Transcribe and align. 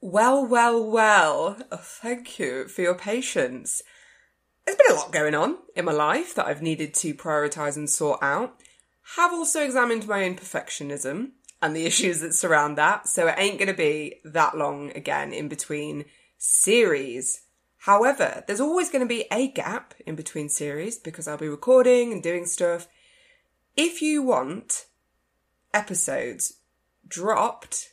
Well, 0.00 0.46
well, 0.46 0.84
well. 0.84 1.56
Oh, 1.72 1.76
thank 1.76 2.38
you 2.38 2.68
for 2.68 2.82
your 2.82 2.94
patience. 2.94 3.82
There's 4.64 4.76
been 4.76 4.94
a 4.94 4.98
lot 4.98 5.12
going 5.12 5.34
on 5.34 5.58
in 5.74 5.84
my 5.84 5.92
life 5.92 6.34
that 6.34 6.46
I've 6.46 6.62
needed 6.62 6.92
to 6.94 7.14
prioritise 7.14 7.76
and 7.76 7.88
sort 7.88 8.22
out. 8.22 8.60
Have 9.16 9.32
also 9.32 9.64
examined 9.64 10.06
my 10.06 10.24
own 10.24 10.36
perfectionism 10.36 11.30
and 11.62 11.74
the 11.74 11.86
issues 11.86 12.20
that 12.20 12.34
surround 12.34 12.76
that, 12.76 13.08
so 13.08 13.26
it 13.26 13.36
ain't 13.38 13.58
going 13.58 13.68
to 13.68 13.74
be 13.74 14.20
that 14.24 14.56
long 14.56 14.90
again 14.90 15.32
in 15.32 15.48
between 15.48 16.04
series. 16.36 17.42
However, 17.78 18.44
there's 18.46 18.60
always 18.60 18.90
going 18.90 19.02
to 19.02 19.08
be 19.08 19.26
a 19.30 19.48
gap 19.48 19.94
in 20.04 20.14
between 20.14 20.48
series 20.48 20.98
because 20.98 21.26
I'll 21.26 21.38
be 21.38 21.48
recording 21.48 22.12
and 22.12 22.22
doing 22.22 22.44
stuff. 22.44 22.88
If 23.76 24.02
you 24.02 24.22
want 24.22 24.86
episodes 25.72 26.54
dropped 27.06 27.92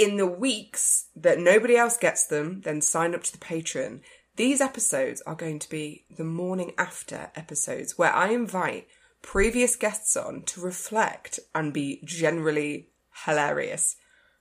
in 0.00 0.16
the 0.16 0.26
weeks 0.26 1.08
that 1.14 1.38
nobody 1.38 1.76
else 1.76 1.98
gets 1.98 2.26
them, 2.26 2.62
then 2.62 2.80
sign 2.80 3.14
up 3.14 3.22
to 3.24 3.32
the 3.32 3.44
Patreon. 3.44 4.00
These 4.36 4.62
episodes 4.62 5.20
are 5.26 5.34
going 5.34 5.58
to 5.58 5.68
be 5.68 6.06
the 6.16 6.24
morning 6.24 6.72
after 6.78 7.30
episodes 7.36 7.98
where 7.98 8.12
I 8.12 8.30
invite 8.30 8.88
previous 9.20 9.76
guests 9.76 10.16
on 10.16 10.44
to 10.44 10.62
reflect 10.62 11.38
and 11.54 11.74
be 11.74 12.00
generally 12.02 12.88
hilarious. 13.26 13.96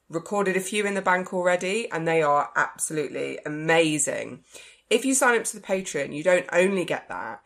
Recorded 0.07 0.55
a 0.55 0.61
few 0.61 0.85
in 0.85 0.93
the 0.93 1.01
bank 1.01 1.33
already 1.33 1.91
and 1.91 2.07
they 2.07 2.21
are 2.21 2.51
absolutely 2.55 3.39
amazing. 3.45 4.45
If 4.89 5.03
you 5.03 5.13
sign 5.13 5.37
up 5.37 5.43
to 5.43 5.59
the 5.59 5.67
Patreon, 5.67 6.15
you 6.15 6.23
don't 6.23 6.47
only 6.53 6.85
get 6.85 7.09
that. 7.09 7.41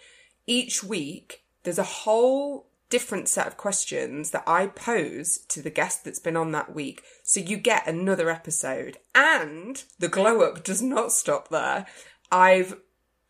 Each 0.45 0.83
week, 0.83 1.41
there's 1.63 1.79
a 1.79 1.83
whole 1.83 2.67
different 2.89 3.27
set 3.27 3.47
of 3.47 3.57
questions 3.57 4.31
that 4.31 4.43
I 4.45 4.67
pose 4.67 5.39
to 5.49 5.61
the 5.61 5.69
guest 5.69 6.05
that's 6.05 6.19
been 6.19 6.37
on 6.37 6.51
that 6.51 6.75
week. 6.75 7.01
So 7.23 7.39
you 7.39 7.57
get 7.57 7.87
another 7.87 8.29
episode. 8.29 8.97
And 9.15 9.83
the 9.99 10.07
glow 10.07 10.41
up 10.41 10.63
does 10.63 10.81
not 10.81 11.11
stop 11.11 11.49
there. 11.49 11.85
I've 12.31 12.77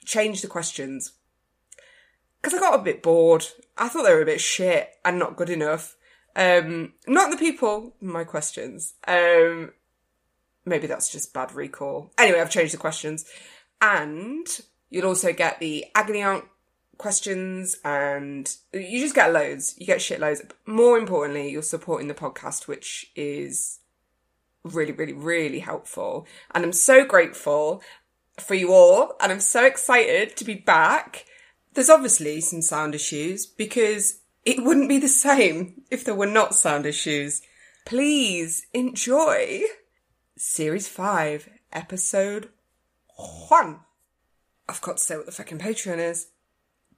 changed 0.05 0.43
the 0.43 0.47
questions 0.47 1.13
because 2.41 2.57
I 2.57 2.59
got 2.59 2.79
a 2.79 2.83
bit 2.83 3.01
bored. 3.01 3.45
I 3.77 3.87
thought 3.87 4.03
they 4.03 4.13
were 4.13 4.21
a 4.21 4.25
bit 4.25 4.41
shit 4.41 4.89
and 5.05 5.17
not 5.17 5.37
good 5.37 5.49
enough. 5.49 5.95
Um, 6.35 6.93
not 7.07 7.31
the 7.31 7.37
people, 7.37 7.95
my 8.01 8.23
questions. 8.23 8.95
Um, 9.07 9.71
maybe 10.65 10.87
that's 10.87 11.11
just 11.11 11.33
bad 11.33 11.53
recall. 11.53 12.11
Anyway, 12.17 12.41
I've 12.41 12.49
changed 12.49 12.73
the 12.73 12.77
questions. 12.77 13.25
And 13.81 14.45
you'll 14.89 15.07
also 15.07 15.31
get 15.31 15.59
the 15.59 15.85
agony 15.95 16.21
aunt 16.21 16.45
questions 16.97 17.77
and 17.83 18.55
you 18.73 18.99
just 18.99 19.15
get 19.15 19.33
loads. 19.33 19.75
You 19.77 19.85
get 19.85 19.99
shitloads. 19.99 20.49
More 20.65 20.97
importantly, 20.97 21.49
you're 21.49 21.61
supporting 21.61 22.07
the 22.07 22.13
podcast, 22.13 22.67
which 22.67 23.11
is 23.15 23.79
really, 24.63 24.91
really, 24.91 25.13
really 25.13 25.59
helpful. 25.59 26.25
And 26.51 26.63
I'm 26.63 26.73
so 26.73 27.05
grateful 27.05 27.81
for 28.39 28.55
you 28.55 28.73
all. 28.73 29.15
And 29.19 29.31
I'm 29.31 29.39
so 29.39 29.65
excited 29.65 30.35
to 30.37 30.45
be 30.45 30.55
back. 30.55 31.25
There's 31.73 31.89
obviously 31.89 32.41
some 32.41 32.61
sound 32.61 32.95
issues 32.95 33.45
because 33.45 34.19
it 34.45 34.63
wouldn't 34.63 34.89
be 34.89 34.99
the 34.99 35.07
same 35.07 35.81
if 35.89 36.03
there 36.03 36.15
were 36.15 36.25
not 36.25 36.55
sound 36.55 36.85
issues. 36.85 37.41
Please 37.85 38.65
enjoy 38.73 39.63
Series 40.37 40.87
5, 40.87 41.49
Episode 41.71 42.49
1. 43.49 43.79
I've 44.69 44.81
got 44.81 44.97
to 44.97 45.03
say 45.03 45.17
what 45.17 45.25
the 45.25 45.31
fucking 45.31 45.59
Patreon 45.59 45.97
is 45.97 46.27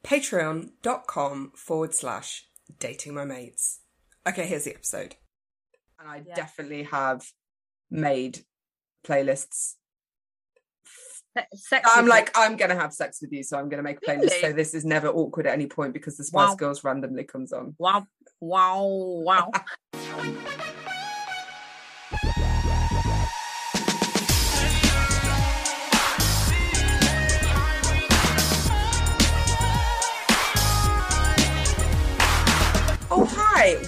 patreon.com 0.06 1.52
forward 1.56 1.94
slash 1.94 2.46
dating 2.80 3.14
my 3.16 3.26
mates. 3.26 3.80
Okay, 4.28 4.46
here's 4.46 4.64
the 4.66 4.76
episode. 4.76 5.16
And 6.00 6.10
I 6.10 6.24
Yeah. 6.26 6.36
definitely 6.36 6.84
have 6.84 7.26
made 7.90 8.46
playlists. 9.06 9.76
Sexy 11.54 11.90
I'm 11.94 12.08
like, 12.08 12.32
I'm 12.38 12.56
going 12.56 12.70
to 12.70 12.78
have 12.80 12.94
sex 12.94 13.20
with 13.22 13.32
you, 13.34 13.44
so 13.44 13.58
I'm 13.58 13.68
going 13.68 13.78
to 13.78 13.84
make 13.84 13.98
a 13.98 14.02
playlist. 14.02 14.40
So 14.40 14.54
this 14.54 14.74
is 14.74 14.86
never 14.86 15.10
awkward 15.10 15.48
at 15.48 15.54
any 15.54 15.68
point 15.68 15.92
because 15.94 16.16
the 16.18 16.24
Spice 16.24 16.50
Wow. 16.50 16.56
Girls 16.56 16.84
randomly 16.84 17.26
comes 17.26 17.52
on. 17.52 17.76
wow, 17.78 18.08
wow, 18.40 18.86
wow. 18.86 19.52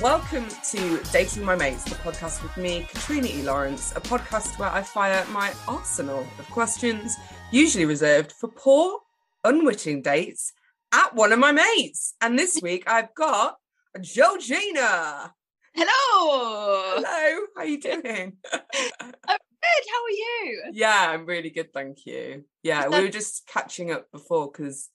Welcome 0.01 0.45
to 0.71 1.01
Dating 1.11 1.43
My 1.43 1.55
Mates, 1.55 1.83
the 1.83 1.95
podcast 1.95 2.43
with 2.43 2.55
me, 2.55 2.85
Katrina 2.87 3.27
E. 3.27 3.41
Lawrence, 3.41 3.93
a 3.95 4.01
podcast 4.01 4.59
where 4.59 4.69
I 4.69 4.83
fire 4.83 5.25
my 5.31 5.51
arsenal 5.67 6.19
of 6.37 6.47
questions, 6.51 7.15
usually 7.51 7.85
reserved 7.85 8.31
for 8.33 8.47
poor, 8.49 8.99
unwitting 9.43 10.03
dates, 10.03 10.53
at 10.93 11.15
one 11.15 11.31
of 11.31 11.39
my 11.39 11.51
mates. 11.51 12.13
And 12.21 12.37
this 12.37 12.59
week 12.61 12.83
I've 12.85 13.15
got 13.15 13.55
Georgina. 13.99 15.33
Hello. 15.73 17.01
Hello, 17.01 17.45
how 17.55 17.61
are 17.61 17.65
you 17.65 17.81
doing? 17.81 18.37
I'm 18.53 19.11
good. 19.11 19.83
How 19.89 20.03
are 20.03 20.11
you? 20.11 20.63
yeah, 20.73 21.07
I'm 21.09 21.25
really 21.25 21.49
good, 21.49 21.73
thank 21.73 22.05
you. 22.05 22.43
Yeah, 22.61 22.87
we 22.87 23.01
were 23.01 23.09
just 23.09 23.47
catching 23.47 23.91
up 23.91 24.11
before 24.11 24.51
because 24.51 24.89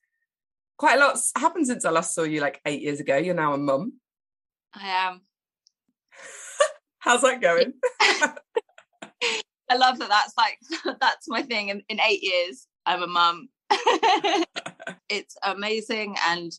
quite 0.76 0.98
a 0.98 1.00
lot's 1.00 1.32
happened 1.36 1.66
since 1.66 1.84
I 1.84 1.90
last 1.90 2.14
saw 2.14 2.22
you 2.22 2.40
like 2.40 2.60
eight 2.66 2.82
years 2.82 3.00
ago. 3.00 3.16
You're 3.16 3.34
now 3.34 3.54
a 3.54 3.58
mum. 3.58 3.94
I 4.74 4.88
am. 4.88 5.20
How's 6.98 7.22
that 7.22 7.40
going? 7.40 7.74
I 8.00 9.76
love 9.76 9.98
that. 9.98 10.08
That's 10.08 10.34
like 10.36 10.58
that's 11.00 11.28
my 11.28 11.42
thing. 11.42 11.68
In, 11.68 11.82
in 11.88 12.00
eight 12.00 12.22
years, 12.22 12.66
I'm 12.86 13.02
a 13.02 13.06
mum. 13.06 13.48
it's 15.08 15.36
amazing 15.42 16.16
and 16.26 16.52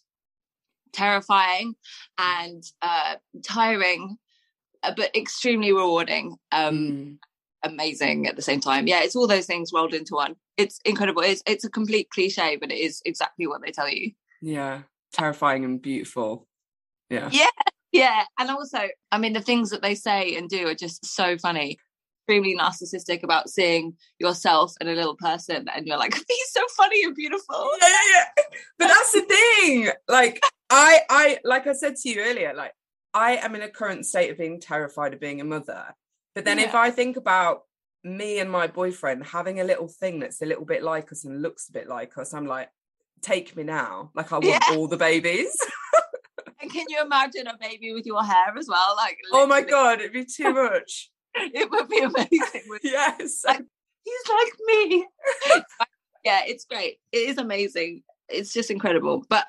terrifying 0.91 1.75
and 2.17 2.63
uh, 2.81 3.15
tiring, 3.43 4.17
uh, 4.83 4.93
but 4.95 5.15
extremely 5.15 5.71
rewarding. 5.71 6.37
Um, 6.51 6.73
Mm. 6.73 7.17
amazing 7.63 8.27
at 8.27 8.35
the 8.35 8.41
same 8.41 8.59
time. 8.59 8.87
Yeah, 8.87 9.03
it's 9.03 9.15
all 9.15 9.27
those 9.27 9.45
things 9.45 9.71
rolled 9.73 9.93
into 9.93 10.15
one. 10.15 10.35
It's 10.57 10.79
incredible. 10.83 11.21
It's 11.21 11.41
it's 11.47 11.63
a 11.63 11.69
complete 11.69 12.09
cliche, 12.09 12.57
but 12.57 12.71
it 12.71 12.77
is 12.77 13.01
exactly 13.05 13.47
what 13.47 13.61
they 13.63 13.71
tell 13.71 13.89
you. 13.89 14.11
Yeah, 14.41 14.81
terrifying 15.13 15.63
and 15.63 15.81
beautiful. 15.81 16.47
Yeah. 17.09 17.29
Yeah. 17.31 17.47
Yeah, 17.93 18.23
and 18.39 18.49
also, 18.49 18.79
I 19.11 19.17
mean, 19.19 19.33
the 19.33 19.41
things 19.41 19.69
that 19.69 19.81
they 19.83 19.93
say 19.95 20.35
and 20.35 20.49
do 20.49 20.67
are 20.67 20.75
just 20.75 21.05
so 21.05 21.37
funny. 21.37 21.77
Extremely 22.27 22.57
narcissistic 22.57 23.21
about 23.23 23.49
seeing 23.49 23.95
yourself 24.17 24.73
and 24.79 24.89
a 24.89 24.93
little 24.93 25.15
person, 25.15 25.67
and 25.73 25.85
you're 25.85 25.97
like, 25.97 26.13
he's 26.27 26.51
so 26.51 26.61
funny 26.75 27.03
and 27.03 27.13
beautiful. 27.15 27.69
Yeah, 27.81 27.87
yeah, 27.89 28.23
yeah. 28.37 28.43
But 28.79 28.87
that's 28.87 29.11
the 29.11 29.21
thing. 29.21 29.89
Like 30.07 30.41
I 30.69 31.01
I 31.09 31.39
like 31.43 31.67
I 31.67 31.73
said 31.73 31.95
to 31.97 32.09
you 32.09 32.21
earlier, 32.21 32.53
like 32.55 32.73
I 33.13 33.35
am 33.37 33.55
in 33.55 33.61
a 33.61 33.69
current 33.69 34.05
state 34.05 34.31
of 34.31 34.37
being 34.37 34.59
terrified 34.59 35.13
of 35.13 35.19
being 35.19 35.39
a 35.41 35.43
mother. 35.43 35.93
But 36.33 36.45
then 36.45 36.57
if 36.57 36.73
I 36.73 36.89
think 36.89 37.15
about 37.17 37.61
me 38.03 38.39
and 38.39 38.49
my 38.49 38.65
boyfriend 38.67 39.23
having 39.25 39.59
a 39.59 39.63
little 39.63 39.87
thing 39.87 40.19
that's 40.19 40.41
a 40.41 40.45
little 40.47 40.65
bit 40.65 40.81
like 40.81 41.11
us 41.11 41.25
and 41.25 41.41
looks 41.43 41.69
a 41.69 41.73
bit 41.73 41.87
like 41.87 42.17
us, 42.17 42.33
I'm 42.33 42.47
like, 42.47 42.69
take 43.21 43.55
me 43.55 43.63
now. 43.63 44.09
Like 44.15 44.31
I 44.31 44.39
want 44.39 44.45
Yeah. 44.47 44.75
all 44.77 44.87
the 44.87 44.97
babies. 44.97 45.55
Can 46.73 46.85
you 46.89 47.01
imagine 47.01 47.47
a 47.47 47.57
baby 47.57 47.93
with 47.93 48.05
your 48.05 48.23
hair 48.23 48.53
as 48.57 48.67
well? 48.67 48.95
Like, 48.97 49.17
oh 49.31 49.47
my 49.47 49.61
god, 49.61 49.99
it'd 49.99 50.13
be 50.13 50.25
too 50.25 50.53
much. 50.53 51.09
it 51.35 51.69
would 51.71 51.87
be 51.89 51.99
amazing. 51.99 52.63
yes. 52.83 53.43
Like- 53.45 53.61
He's 54.05 54.29
like 54.29 54.53
me. 54.65 55.07
yeah, 56.25 56.41
it's 56.45 56.65
great. 56.65 56.97
It 57.13 57.29
is 57.29 57.37
amazing. 57.37 58.03
It's 58.27 58.51
just 58.51 58.69
incredible. 58.69 59.25
But 59.29 59.45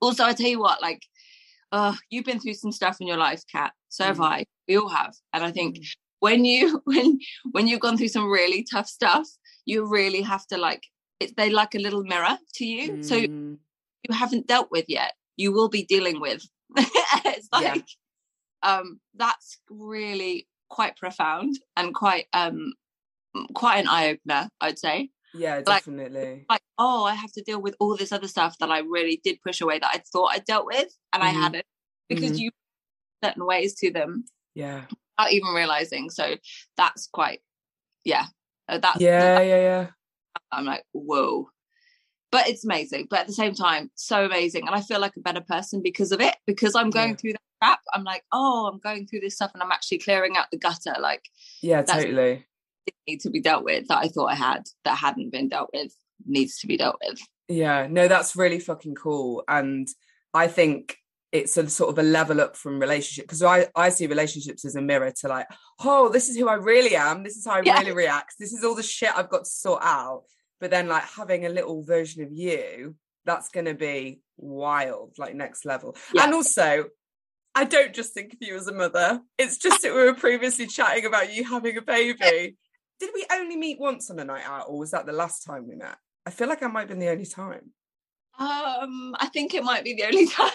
also, 0.00 0.24
I 0.24 0.32
tell 0.32 0.46
you 0.48 0.58
what, 0.58 0.80
like, 0.80 1.02
uh, 1.70 1.94
you've 2.08 2.24
been 2.24 2.40
through 2.40 2.54
some 2.54 2.72
stuff 2.72 2.96
in 3.00 3.06
your 3.06 3.18
life, 3.18 3.42
Kat. 3.52 3.72
So 3.90 4.04
have 4.04 4.16
Mm. 4.18 4.24
I. 4.24 4.44
We 4.68 4.78
all 4.78 4.88
have. 4.88 5.14
And 5.34 5.44
I 5.44 5.50
think 5.50 5.80
when 6.20 6.44
you 6.46 6.80
when 6.84 7.18
when 7.52 7.68
you've 7.68 7.80
gone 7.80 7.98
through 7.98 8.08
some 8.08 8.30
really 8.30 8.64
tough 8.70 8.86
stuff, 8.88 9.26
you 9.66 9.84
really 9.86 10.22
have 10.22 10.46
to 10.46 10.56
like 10.56 10.82
it's 11.20 11.32
they 11.36 11.50
like 11.50 11.74
a 11.74 11.78
little 11.78 12.04
mirror 12.04 12.38
to 12.54 12.64
you. 12.64 13.02
So 13.02 13.16
Mm. 13.20 13.58
you 14.08 14.14
haven't 14.14 14.46
dealt 14.46 14.70
with 14.70 14.86
yet, 14.88 15.12
you 15.36 15.52
will 15.52 15.68
be 15.68 15.84
dealing 15.84 16.20
with. 16.20 16.42
it's 16.76 17.48
Yeah. 17.60 17.74
like 17.74 17.84
um 18.62 19.00
that's 19.14 19.58
really 19.70 20.46
quite 20.70 20.96
profound 20.96 21.58
and 21.76 21.94
quite 21.94 22.26
um 22.32 22.72
quite 23.54 23.78
an 23.78 23.88
eye 23.88 24.10
opener, 24.10 24.48
I'd 24.60 24.78
say. 24.78 25.10
yeah, 25.34 25.60
definitely. 25.60 26.46
Like, 26.48 26.62
oh, 26.78 27.04
I 27.04 27.14
have 27.14 27.32
to 27.32 27.42
deal 27.42 27.60
with 27.60 27.74
all 27.80 27.96
this 27.96 28.12
other 28.12 28.28
stuff 28.28 28.56
that 28.60 28.70
I 28.70 28.78
really 28.80 29.20
did 29.24 29.40
push 29.42 29.60
away 29.60 29.78
that 29.80 29.90
I 29.92 30.02
thought 30.12 30.30
I 30.32 30.38
dealt 30.38 30.66
with 30.66 30.88
and 31.12 31.22
Mhm. 31.22 31.26
I 31.26 31.30
hadn't 31.30 31.66
because 32.08 32.32
Mhm. 32.32 32.38
you 32.38 32.50
certain 33.24 33.44
ways 33.46 33.74
to 33.76 33.90
them 33.90 34.26
Yeah. 34.54 34.86
without 35.18 35.32
even 35.32 35.48
realizing. 35.54 36.10
So 36.10 36.36
that's 36.76 37.08
quite 37.08 37.40
yeah. 38.04 38.26
uh, 38.68 38.78
That's 38.78 39.00
Yeah, 39.00 39.40
yeah, 39.40 39.56
yeah. 39.70 39.90
I'm 40.52 40.64
like, 40.66 40.84
whoa. 40.92 41.50
But 42.34 42.48
it's 42.48 42.64
amazing. 42.64 43.06
But 43.08 43.20
at 43.20 43.26
the 43.28 43.32
same 43.32 43.54
time, 43.54 43.92
so 43.94 44.24
amazing. 44.24 44.66
And 44.66 44.74
I 44.74 44.80
feel 44.80 44.98
like 44.98 45.16
a 45.16 45.20
better 45.20 45.40
person 45.40 45.82
because 45.84 46.10
of 46.10 46.20
it, 46.20 46.34
because 46.48 46.74
I'm 46.74 46.90
going 46.90 47.10
Yeah. 47.10 47.14
through 47.14 47.32
that 47.34 47.42
crap. 47.62 47.78
I'm 47.92 48.02
like, 48.02 48.24
oh, 48.32 48.68
I'm 48.72 48.80
going 48.80 49.06
through 49.06 49.20
this 49.20 49.36
stuff 49.36 49.52
and 49.54 49.62
I'm 49.62 49.70
actually 49.70 49.98
clearing 49.98 50.36
out 50.36 50.46
the 50.50 50.58
gutter. 50.58 50.96
Like, 50.98 51.22
Yeah, 51.62 51.82
totally. 51.82 52.44
need 53.06 53.20
to 53.20 53.30
be 53.30 53.40
dealt 53.40 53.62
with 53.62 53.86
that 53.86 53.98
I 53.98 54.08
thought 54.08 54.32
I 54.32 54.34
had 54.34 54.64
that 54.84 54.98
hadn't 54.98 55.30
been 55.30 55.48
dealt 55.48 55.70
with 55.72 55.94
needs 56.26 56.58
to 56.58 56.66
be 56.66 56.76
dealt 56.76 56.96
with. 57.06 57.20
Yeah, 57.48 57.86
no, 57.88 58.08
that's 58.08 58.34
really 58.34 58.58
fucking 58.58 58.96
cool. 58.96 59.44
And 59.46 59.86
I 60.32 60.48
think 60.48 60.96
it's 61.30 61.56
a 61.56 61.68
sort 61.70 61.90
of 61.90 61.98
a 62.00 62.02
level 62.02 62.40
up 62.40 62.56
from 62.56 62.80
relationship 62.80 63.26
because 63.26 63.44
I, 63.44 63.68
I 63.76 63.90
see 63.90 64.08
relationships 64.08 64.64
as 64.64 64.74
a 64.74 64.82
mirror 64.82 65.12
to 65.20 65.28
like, 65.28 65.46
oh, 65.84 66.08
this 66.08 66.28
is 66.28 66.36
who 66.36 66.48
I 66.48 66.54
really 66.54 66.96
am. 66.96 67.22
This 67.22 67.36
is 67.36 67.46
how 67.46 67.52
I 67.52 67.62
yeah. 67.64 67.78
really 67.78 67.92
react. 67.92 68.34
This 68.40 68.52
is 68.52 68.64
all 68.64 68.74
the 68.74 68.82
shit 68.82 69.10
I've 69.14 69.30
got 69.30 69.44
to 69.44 69.50
sort 69.50 69.82
out. 69.84 70.24
But 70.64 70.70
then 70.70 70.88
like 70.88 71.02
having 71.02 71.44
a 71.44 71.50
little 71.50 71.82
version 71.82 72.22
of 72.22 72.32
you, 72.32 72.96
that's 73.26 73.50
gonna 73.50 73.74
be 73.74 74.22
wild, 74.38 75.12
like 75.18 75.34
next 75.34 75.66
level. 75.66 75.94
Yeah. 76.14 76.24
And 76.24 76.32
also, 76.32 76.86
I 77.54 77.64
don't 77.64 77.94
just 77.94 78.14
think 78.14 78.32
of 78.32 78.38
you 78.40 78.56
as 78.56 78.66
a 78.66 78.72
mother. 78.72 79.20
It's 79.36 79.58
just 79.58 79.82
that 79.82 79.94
we 79.94 80.02
were 80.02 80.14
previously 80.14 80.66
chatting 80.66 81.04
about 81.04 81.34
you 81.34 81.44
having 81.44 81.76
a 81.76 81.82
baby. 81.82 82.56
Did 82.98 83.10
we 83.12 83.26
only 83.30 83.58
meet 83.58 83.78
once 83.78 84.10
on 84.10 84.18
a 84.18 84.24
night 84.24 84.46
out, 84.46 84.64
or 84.70 84.78
was 84.78 84.92
that 84.92 85.04
the 85.04 85.12
last 85.12 85.44
time 85.44 85.68
we 85.68 85.74
met? 85.74 85.98
I 86.24 86.30
feel 86.30 86.48
like 86.48 86.62
I 86.62 86.68
might 86.68 86.80
have 86.80 86.88
been 86.88 86.98
the 86.98 87.10
only 87.10 87.26
time. 87.26 87.72
Um, 88.38 89.14
I 89.20 89.28
think 89.34 89.52
it 89.52 89.64
might 89.64 89.84
be 89.84 89.92
the 89.92 90.04
only 90.04 90.26
time. 90.30 90.48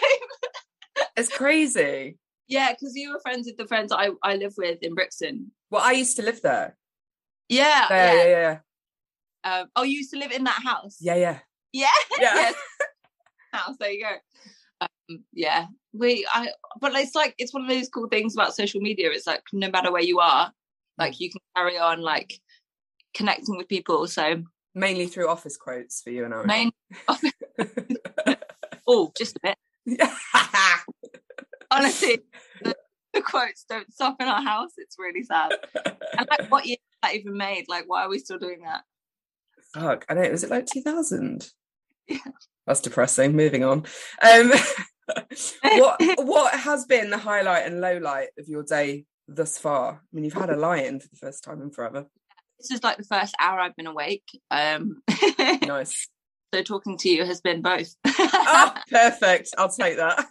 it's 1.16 1.28
crazy. 1.28 2.18
Yeah, 2.48 2.72
because 2.72 2.96
you 2.96 3.12
were 3.12 3.20
friends 3.20 3.46
with 3.46 3.58
the 3.58 3.68
friends 3.68 3.92
I, 3.92 4.08
I 4.24 4.34
live 4.34 4.54
with 4.58 4.82
in 4.82 4.96
Brixton. 4.96 5.52
Well, 5.70 5.84
I 5.84 5.92
used 5.92 6.16
to 6.16 6.24
live 6.24 6.42
there. 6.42 6.76
Yeah, 7.48 7.86
yeah, 7.90 8.14
yeah, 8.14 8.24
yeah. 8.24 8.58
Um, 9.44 9.66
oh, 9.76 9.82
you 9.82 9.98
used 9.98 10.12
to 10.12 10.18
live 10.18 10.32
in 10.32 10.44
that 10.44 10.62
house. 10.62 10.96
Yeah, 11.00 11.14
yeah, 11.14 11.38
yeah, 11.72 11.88
yeah. 12.20 12.52
house. 13.52 13.76
There 13.78 13.90
you 13.90 14.04
go. 14.04 14.16
Um, 14.80 15.24
yeah, 15.32 15.66
we. 15.92 16.26
I. 16.32 16.50
But 16.80 16.94
it's 16.94 17.14
like 17.14 17.34
it's 17.38 17.52
one 17.54 17.62
of 17.62 17.68
those 17.68 17.88
cool 17.88 18.08
things 18.08 18.34
about 18.34 18.54
social 18.54 18.80
media. 18.80 19.10
It's 19.10 19.26
like 19.26 19.42
no 19.52 19.70
matter 19.70 19.92
where 19.92 20.02
you 20.02 20.20
are, 20.20 20.52
like 20.98 21.14
mm. 21.14 21.20
you 21.20 21.30
can 21.30 21.40
carry 21.56 21.78
on 21.78 22.00
like 22.00 22.34
connecting 23.14 23.56
with 23.56 23.68
people. 23.68 24.06
So 24.06 24.42
mainly 24.74 25.06
through 25.06 25.28
office 25.28 25.56
quotes 25.56 26.02
for 26.02 26.10
you 26.10 26.24
and 26.24 26.34
I. 26.34 26.44
Main. 26.44 26.72
oh, 28.86 29.12
just 29.16 29.36
a 29.36 29.40
bit. 29.40 29.56
Honestly, 31.70 32.18
the, 32.62 32.74
the, 33.12 33.22
quotes 33.22 33.64
don't 33.68 33.92
stop 33.92 34.16
in 34.20 34.28
our 34.28 34.42
house. 34.42 34.72
It's 34.76 34.96
really 34.98 35.22
sad. 35.22 35.52
And 35.84 36.26
like, 36.30 36.50
what 36.50 36.66
year 36.66 36.76
that 37.02 37.14
even 37.14 37.36
made? 37.36 37.66
Like, 37.68 37.84
why 37.86 38.04
are 38.04 38.08
we 38.08 38.18
still 38.18 38.38
doing 38.38 38.62
that? 38.64 38.82
Fuck, 39.74 40.06
I 40.08 40.14
know. 40.14 40.30
Was 40.30 40.44
it 40.44 40.50
like 40.50 40.66
2000? 40.66 41.48
Yeah. 42.08 42.18
That's 42.66 42.80
depressing. 42.80 43.36
Moving 43.36 43.64
on. 43.64 43.84
Um, 44.22 44.52
what 45.62 46.00
what 46.18 46.54
has 46.54 46.84
been 46.86 47.10
the 47.10 47.18
highlight 47.18 47.66
and 47.66 47.80
low 47.80 47.98
light 47.98 48.28
of 48.38 48.48
your 48.48 48.62
day 48.62 49.04
thus 49.28 49.58
far? 49.58 49.92
I 49.92 49.98
mean, 50.12 50.24
you've 50.24 50.34
had 50.34 50.50
a 50.50 50.56
lion 50.58 51.00
for 51.00 51.08
the 51.08 51.16
first 51.16 51.44
time 51.44 51.62
in 51.62 51.70
forever. 51.70 52.06
This 52.58 52.70
is 52.70 52.82
like 52.82 52.98
the 52.98 53.04
first 53.04 53.34
hour 53.40 53.58
I've 53.58 53.76
been 53.76 53.86
awake. 53.86 54.24
Um, 54.50 55.02
nice. 55.62 56.08
So 56.52 56.64
talking 56.64 56.98
to 56.98 57.08
you 57.08 57.24
has 57.24 57.40
been 57.40 57.62
both. 57.62 57.94
oh, 58.04 58.74
perfect. 58.90 59.50
I'll 59.56 59.68
take 59.68 59.98
that. 59.98 60.26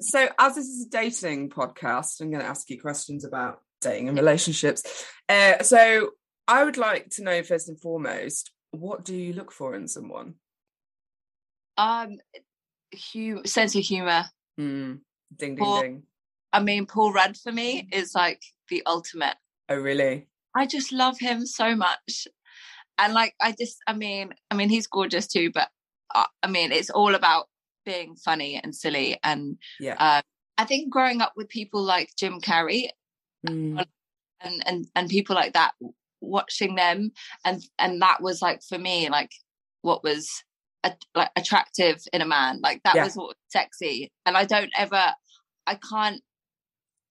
so, 0.00 0.26
as 0.38 0.54
this 0.54 0.64
is 0.64 0.86
a 0.86 0.88
dating 0.88 1.50
podcast, 1.50 2.22
I'm 2.22 2.30
going 2.30 2.40
to 2.40 2.48
ask 2.48 2.70
you 2.70 2.80
questions 2.80 3.26
about 3.26 3.60
dating 3.82 4.08
and 4.08 4.16
relationships. 4.16 5.04
Uh, 5.28 5.62
so, 5.62 6.12
I 6.48 6.64
would 6.64 6.76
like 6.76 7.10
to 7.10 7.22
know 7.22 7.42
first 7.42 7.68
and 7.68 7.80
foremost, 7.80 8.52
what 8.70 9.04
do 9.04 9.14
you 9.14 9.32
look 9.32 9.52
for 9.52 9.74
in 9.74 9.88
someone? 9.88 10.34
Um, 11.76 12.18
hum- 12.94 13.44
sense 13.46 13.74
of 13.74 13.82
humor. 13.82 14.24
Mm. 14.58 15.00
Ding, 15.36 15.54
ding, 15.54 15.56
Paul, 15.56 15.82
ding. 15.82 16.02
I 16.52 16.62
mean, 16.62 16.86
Paul 16.86 17.12
Rudd 17.12 17.36
for 17.36 17.52
me 17.52 17.88
is 17.92 18.14
like 18.14 18.42
the 18.70 18.82
ultimate. 18.86 19.36
Oh, 19.68 19.76
really? 19.76 20.28
I 20.54 20.66
just 20.66 20.92
love 20.92 21.18
him 21.18 21.44
so 21.44 21.74
much 21.74 22.26
and 22.98 23.14
like 23.14 23.34
I 23.40 23.52
just 23.52 23.78
I 23.86 23.92
mean 23.92 24.32
I 24.50 24.54
mean 24.54 24.68
he's 24.68 24.86
gorgeous 24.86 25.26
too 25.26 25.50
but 25.52 25.68
uh, 26.14 26.24
I 26.42 26.48
mean 26.48 26.72
it's 26.72 26.90
all 26.90 27.14
about 27.14 27.46
being 27.84 28.16
funny 28.16 28.60
and 28.62 28.74
silly 28.74 29.18
and 29.22 29.58
yeah 29.78 29.96
uh, 29.98 30.22
I 30.58 30.64
think 30.64 30.90
growing 30.90 31.20
up 31.20 31.32
with 31.36 31.48
people 31.48 31.82
like 31.82 32.10
Jim 32.18 32.40
Carrey 32.40 32.88
mm. 33.46 33.84
and 34.40 34.62
and 34.66 34.86
and 34.94 35.08
people 35.08 35.36
like 35.36 35.52
that 35.52 35.72
watching 36.20 36.74
them 36.74 37.10
and 37.44 37.62
and 37.78 38.00
that 38.02 38.22
was 38.22 38.40
like 38.42 38.60
for 38.62 38.78
me 38.78 39.08
like 39.08 39.30
what 39.82 40.02
was 40.02 40.28
a, 40.84 40.92
like 41.14 41.30
attractive 41.36 42.02
in 42.12 42.22
a 42.22 42.26
man 42.26 42.60
like 42.62 42.82
that 42.84 42.94
yeah. 42.94 43.04
was 43.04 43.16
what 43.16 43.28
was 43.28 43.36
sexy 43.48 44.10
and 44.24 44.36
I 44.36 44.44
don't 44.44 44.70
ever 44.76 45.12
I 45.66 45.74
can't 45.90 46.22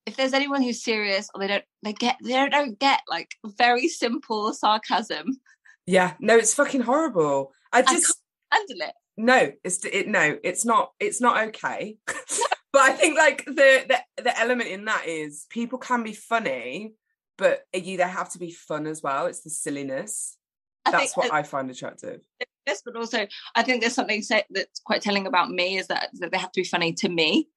if 0.06 0.16
there's 0.16 0.34
anyone 0.34 0.62
who's 0.62 0.84
serious 0.84 1.30
or 1.34 1.40
they 1.40 1.48
don't 1.48 1.64
they 1.84 1.94
get 1.94 2.18
they 2.24 2.50
don't 2.50 2.80
get 2.80 3.02
like 3.10 3.30
very 3.58 3.88
simple 3.88 4.54
sarcasm 4.54 5.40
yeah, 5.86 6.14
no, 6.20 6.36
it's 6.36 6.54
fucking 6.54 6.82
horrible. 6.82 7.54
I 7.72 7.82
just 7.82 8.18
I 8.52 8.58
handle 8.58 8.88
it. 8.88 8.96
No, 9.18 9.52
it's 9.64 9.86
it. 9.86 10.08
No, 10.08 10.38
it's 10.44 10.66
not. 10.66 10.92
It's 11.00 11.22
not 11.22 11.48
okay. 11.50 11.98
but 12.06 12.82
I 12.82 12.92
think 12.94 13.18
like 13.18 13.46
the, 13.46 13.86
the 13.88 14.24
the 14.24 14.40
element 14.40 14.70
in 14.70 14.86
that 14.86 15.08
is 15.08 15.46
people 15.50 15.78
can 15.78 16.04
be 16.04 16.14
funny, 16.14 16.94
but 17.38 17.64
you 17.74 17.98
they 17.98 18.04
have 18.04 18.32
to 18.32 18.40
be 18.40 18.52
fun 18.52 18.88
as 18.88 19.02
well. 19.02 19.26
It's 19.26 19.42
the 19.42 19.50
silliness. 19.50 20.38
I 20.86 20.92
That's 20.92 21.14
think, 21.14 21.18
what 21.18 21.32
uh, 21.32 21.38
I 21.38 21.44
find 21.44 21.70
attractive. 21.70 22.22
Yes, 22.68 22.82
but 22.86 22.96
also 22.96 23.28
I 23.56 23.64
think 23.64 23.82
there's 23.82 23.96
something 23.96 24.24
that's 24.30 24.80
quite 24.86 25.02
telling 25.02 25.28
about 25.28 25.50
me 25.50 25.78
is 25.78 25.88
that 25.88 26.10
that 26.20 26.32
they 26.32 26.38
have 26.38 26.52
to 26.54 26.62
be 26.62 26.68
funny 26.68 26.94
to 26.94 27.10
me. 27.10 27.50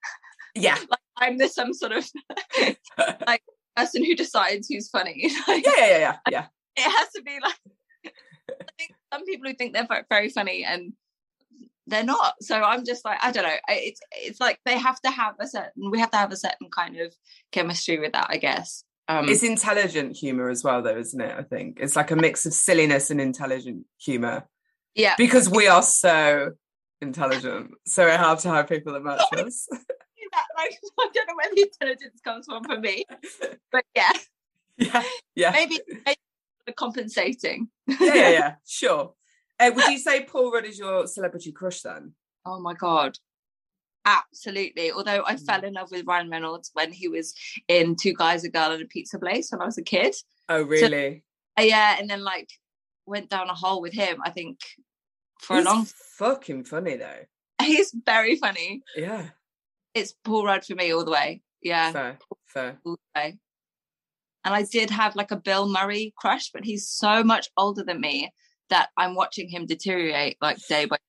Yeah, 0.55 0.79
like 0.91 1.01
I'm 1.17 1.39
the 1.39 1.49
some 1.49 1.75
sort 1.75 1.93
of 1.93 2.09
like 3.27 3.43
person 3.77 4.05
who 4.05 4.15
decides 4.15 4.69
who's 4.69 4.89
funny. 4.89 5.31
like, 5.47 5.65
yeah, 5.77 5.87
yeah, 5.87 5.99
yeah, 5.99 6.17
yeah. 6.31 6.47
It 6.77 6.91
has 6.91 7.09
to 7.17 7.23
be 7.23 7.39
like 7.43 7.59
I 8.49 8.73
think 8.79 8.95
some 9.13 9.25
people 9.25 9.49
who 9.49 9.55
think 9.55 9.75
they're 9.75 10.05
very 10.09 10.31
funny 10.31 10.65
and 10.65 10.93
they're 11.87 12.05
not. 12.05 12.35
So 12.41 12.63
I'm 12.63 12.85
just 12.85 13.05
like, 13.05 13.19
I 13.23 13.33
don't 13.33 13.45
know. 13.45 13.57
It's 13.69 14.01
it's 14.13 14.41
like 14.41 14.61
they 14.65 14.79
have 14.79 15.01
to 15.01 15.11
have 15.11 15.35
a 15.41 15.47
certain. 15.47 15.91
We 15.91 16.01
have 16.01 16.11
to 16.13 16.19
have 16.19 16.33
a 16.33 16.37
certain 16.37 16.69
kind 16.71 16.99
of 16.99 17.15
chemistry 17.53 17.99
with 17.99 18.13
that, 18.13 18.27
I 18.29 18.37
guess. 18.37 18.85
Um, 19.09 19.27
it's 19.29 19.43
intelligent 19.43 20.17
humor 20.17 20.51
as 20.51 20.63
well, 20.63 20.83
though, 20.83 20.99
isn't 20.99 21.21
it? 21.21 21.35
I 21.37 21.43
think 21.43 21.79
it's 21.81 21.97
like 21.97 22.11
a 22.11 22.17
mix 22.17 22.45
of 22.45 22.53
silliness 22.53 23.11
and 23.11 23.21
intelligent 23.21 23.87
humor. 23.99 24.47
Yeah, 24.95 25.15
because 25.17 25.49
we 25.49 25.67
are 25.67 25.83
so 25.83 26.53
intelligent, 27.01 27.71
so 27.87 28.05
we 28.05 28.11
have 28.11 28.41
to 28.41 28.51
have 28.51 28.69
people 28.69 28.93
that 28.93 29.03
match 29.03 29.23
us. 29.33 29.69
That, 30.31 30.45
like, 30.59 30.79
I 31.01 31.09
don't 31.15 31.27
know 31.27 31.35
where 31.37 31.55
the 31.55 31.63
intelligence 31.63 32.21
comes 32.23 32.45
from 32.45 32.63
for 32.63 32.79
me, 32.79 33.07
but 33.73 33.83
yeah, 33.97 34.13
yeah, 34.77 35.03
yeah. 35.35 35.51
Maybe, 35.53 35.79
maybe 36.05 36.19
compensating. 36.77 37.71
yeah, 37.87 37.97
yeah, 37.99 38.29
yeah, 38.29 38.55
sure. 38.67 39.15
Uh, 39.59 39.71
would 39.75 39.87
you 39.87 39.97
say 39.97 40.25
Paul 40.25 40.53
Rudd 40.53 40.67
is 40.67 40.79
your 40.79 41.07
celebrity 41.07 41.51
crush 41.53 41.81
then? 41.81 42.13
Oh 42.45 42.61
my 42.61 42.75
god, 42.75 43.17
absolutely. 44.09 44.91
Although 44.93 45.23
I 45.27 45.35
mm. 45.35 45.47
fell 45.47 45.65
in 45.65 45.75
love 45.75 45.91
with 45.91 46.07
Ryan 46.07 46.31
Reynolds 46.31 46.71
when 46.73 46.93
he 46.93 47.09
was 47.09 47.35
in 47.69 47.97
Two 47.97 48.15
Guys, 48.15 48.45
a 48.45 48.51
Girl, 48.51 48.73
and 48.73 48.83
a 48.83 48.87
Pizza 48.87 49.19
Place 49.19 49.51
when 49.51 49.61
I 49.61 49.67
was 49.67 49.79
a 49.79 49.83
kid. 49.83 50.15
Oh 50.49 50.63
really? 50.63 51.25
So, 51.57 51.63
uh, 51.63 51.67
yeah, 51.67 51.97
and 51.99 52.09
then 52.09 52.23
like 52.23 52.49
went 53.07 53.31
down 53.31 53.49
a 53.49 53.55
hole 53.55 53.81
with 53.81 53.93
him. 53.93 54.19
I 54.25 54.31
think 54.31 54.61
for 55.41 55.57
He's 55.57 55.67
a 55.67 55.69
long. 55.69 55.87
Fucking 56.19 56.65
funny 56.65 56.97
though. 56.97 57.25
He's 57.63 57.95
very 58.07 58.37
funny. 58.37 58.83
Yeah. 58.97 59.27
It's 59.95 60.15
Paul 60.25 60.47
Rudd 60.47 60.65
for 60.65 60.75
me 60.75 60.93
all 60.93 61.05
the 61.05 61.11
way. 61.11 61.43
Yeah. 61.63 61.93
Fair. 61.93 62.19
Fair. 62.47 62.79
All 62.85 62.99
the 63.15 63.21
way. 63.21 63.39
And 64.45 64.55
I 64.55 64.63
did 64.63 64.91
have 64.91 65.17
like 65.17 65.31
a 65.31 65.37
Bill 65.37 65.69
Murray 65.69 66.15
crush, 66.17 66.51
but 66.53 66.65
he's 66.65 66.89
so 66.89 67.25
much 67.25 67.49
older 67.57 67.83
than 67.83 68.01
me 68.01 68.33
that 68.71 68.89
I'm 68.97 69.15
watching 69.15 69.49
him 69.49 69.67
deteriorate 69.67 70.37
like 70.41 70.59
day 70.69 70.85
by 70.85 70.97
day. 70.97 71.03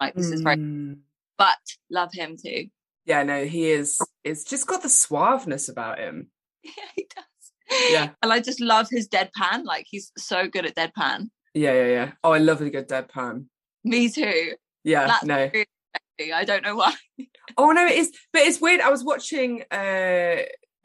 Like 0.00 0.14
this 0.14 0.30
mm. 0.30 0.34
is 0.34 0.40
very 0.42 0.56
mm. 0.56 0.98
But 1.38 1.58
love 1.90 2.10
him 2.12 2.36
too. 2.42 2.66
Yeah, 3.06 3.22
no, 3.22 3.44
he 3.44 3.70
is 3.70 3.98
it's 4.22 4.44
just 4.44 4.66
got 4.66 4.82
the 4.82 4.88
suaveness 4.88 5.70
about 5.70 5.98
him. 5.98 6.28
Yeah, 6.64 6.88
he 6.96 7.06
does. 7.14 7.90
Yeah. 7.92 8.10
And 8.22 8.32
I 8.32 8.40
just 8.40 8.58
love 8.58 8.88
his 8.90 9.06
deadpan. 9.06 9.64
Like 9.64 9.86
he's 9.86 10.12
so 10.16 10.48
good 10.48 10.64
at 10.64 10.74
deadpan. 10.74 11.28
Yeah, 11.52 11.72
yeah, 11.74 11.86
yeah. 11.88 12.12
Oh, 12.22 12.32
I 12.32 12.38
love 12.38 12.62
a 12.62 12.70
good 12.70 12.88
deadpan. 12.88 13.46
Me 13.84 14.08
too. 14.08 14.52
Yeah, 14.82 15.06
That's 15.06 15.24
no. 15.24 15.50
Really 15.52 16.32
I 16.32 16.44
don't 16.44 16.62
know 16.62 16.76
why. 16.76 16.94
oh 17.58 17.72
no, 17.72 17.84
it 17.84 17.96
is 17.98 18.12
but 18.32 18.42
it's 18.42 18.60
weird. 18.60 18.80
I 18.80 18.88
was 18.88 19.04
watching 19.04 19.62
uh 19.70 20.36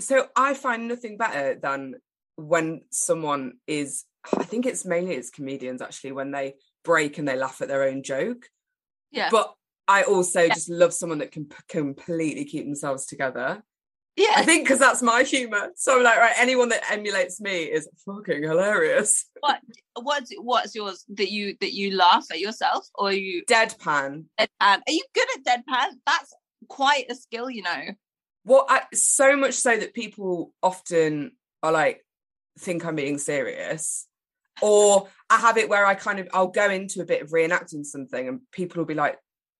so 0.02 0.28
I 0.36 0.54
find 0.54 0.88
nothing 0.88 1.18
better 1.18 1.58
than 1.62 1.96
when 2.36 2.82
someone 2.92 3.54
is 3.68 4.06
I 4.38 4.44
think 4.44 4.66
it's 4.66 4.86
mainly 4.86 5.16
it's 5.16 5.30
comedians 5.30 5.82
actually 5.82 6.12
when 6.12 6.32
they 6.32 6.56
break 6.84 7.18
and 7.18 7.28
they 7.28 7.38
laugh 7.38 7.62
at 7.62 7.68
their 7.68 7.84
own 7.84 8.04
joke. 8.04 8.48
Yeah. 9.12 9.30
But 9.32 9.54
I 9.90 10.04
also 10.04 10.44
yeah. 10.44 10.54
just 10.54 10.70
love 10.70 10.94
someone 10.94 11.18
that 11.18 11.32
can 11.32 11.46
p- 11.46 11.56
completely 11.68 12.46
keep 12.46 12.64
themselves 12.64 13.08
together. 13.08 13.64
Yeah. 14.16 14.34
I 14.36 14.44
think 14.44 14.66
because 14.66 14.78
that's 14.78 15.02
my 15.02 15.24
humor. 15.24 15.72
So 15.76 15.98
I'm 15.98 16.04
like, 16.04 16.18
right, 16.20 16.34
anyone 16.38 16.70
that 16.70 16.84
emulates 16.92 17.42
me 17.42 17.64
is 17.64 17.90
fucking 18.06 18.44
hilarious. 18.44 19.26
What 19.40 19.60
what's 19.96 20.34
what's 20.38 20.76
yours 20.76 21.06
that 21.16 21.32
you 21.32 21.56
that 21.62 21.74
you 21.74 21.96
laugh 21.96 22.26
at 22.30 22.40
yourself 22.40 22.86
or 22.94 23.14
you 23.14 23.44
deadpan? 23.46 24.26
Deadpan. 24.38 24.82
Are 24.86 24.92
you 24.92 25.04
good 25.16 25.28
at 25.38 25.46
deadpan? 25.46 25.92
That's 26.06 26.34
quite 26.68 27.06
a 27.10 27.16
skill, 27.16 27.50
you 27.50 27.64
know. 27.64 27.94
Well, 28.44 28.66
I, 28.70 28.82
so 28.94 29.38
much 29.38 29.54
so 29.54 29.78
that 29.78 29.94
people 29.94 30.54
often 30.62 31.32
are 31.64 31.72
like 31.72 32.06
think 32.60 32.86
I'm 32.86 32.96
being 32.96 33.18
serious. 33.18 34.08
Or 34.62 35.08
I 35.30 35.38
have 35.38 35.58
it 35.58 35.70
where 35.70 35.86
I 35.86 35.96
kind 35.96 36.20
of 36.20 36.28
I'll 36.34 36.48
go 36.48 36.70
into 36.70 37.02
a 37.02 37.06
bit 37.06 37.22
of 37.22 37.30
reenacting 37.30 37.86
something 37.86 38.28
and 38.28 38.42
people 38.52 38.82
will 38.82 38.86
be 38.86 38.94
like 38.94 39.18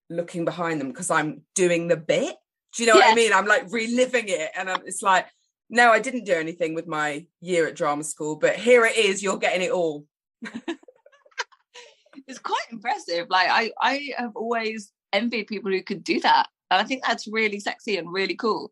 looking 0.10 0.46
behind 0.46 0.80
them 0.80 0.90
because 0.90 1.10
I'm 1.10 1.42
doing 1.56 1.88
the 1.88 1.98
bit. 1.98 2.36
Do 2.76 2.84
you 2.84 2.88
know 2.90 2.96
what 2.96 3.12
I 3.12 3.16
mean? 3.16 3.34
I'm 3.34 3.46
like 3.46 3.72
reliving 3.72 4.26
it 4.28 4.52
and 4.56 4.70
I'm, 4.70 4.82
it's 4.86 5.02
like, 5.02 5.28
no, 5.70 5.92
I 5.92 6.00
didn't 6.00 6.26
do 6.26 6.34
anything 6.34 6.74
with 6.74 6.88
my 6.88 7.26
year 7.42 7.68
at 7.68 7.76
drama 7.76 8.04
school, 8.04 8.36
but 8.36 8.56
here 8.56 8.86
it 8.86 8.98
is, 8.98 9.22
you're 9.24 9.38
getting 9.38 9.62
it 9.62 9.72
all. 9.72 10.06
it's 12.28 12.40
quite 12.40 12.66
impressive. 12.72 13.28
Like 13.30 13.50
I, 13.50 13.72
I 13.82 14.12
have 14.18 14.36
always 14.36 14.92
envied 15.14 15.48
people 15.48 15.72
who 15.72 15.82
could 15.82 16.04
do 16.04 16.20
that. 16.22 16.48
And 16.72 16.82
I 16.82 16.84
think 16.84 17.04
that's 17.04 17.28
really 17.28 17.60
sexy 17.60 17.98
and 17.98 18.12
really 18.12 18.36
cool. 18.36 18.72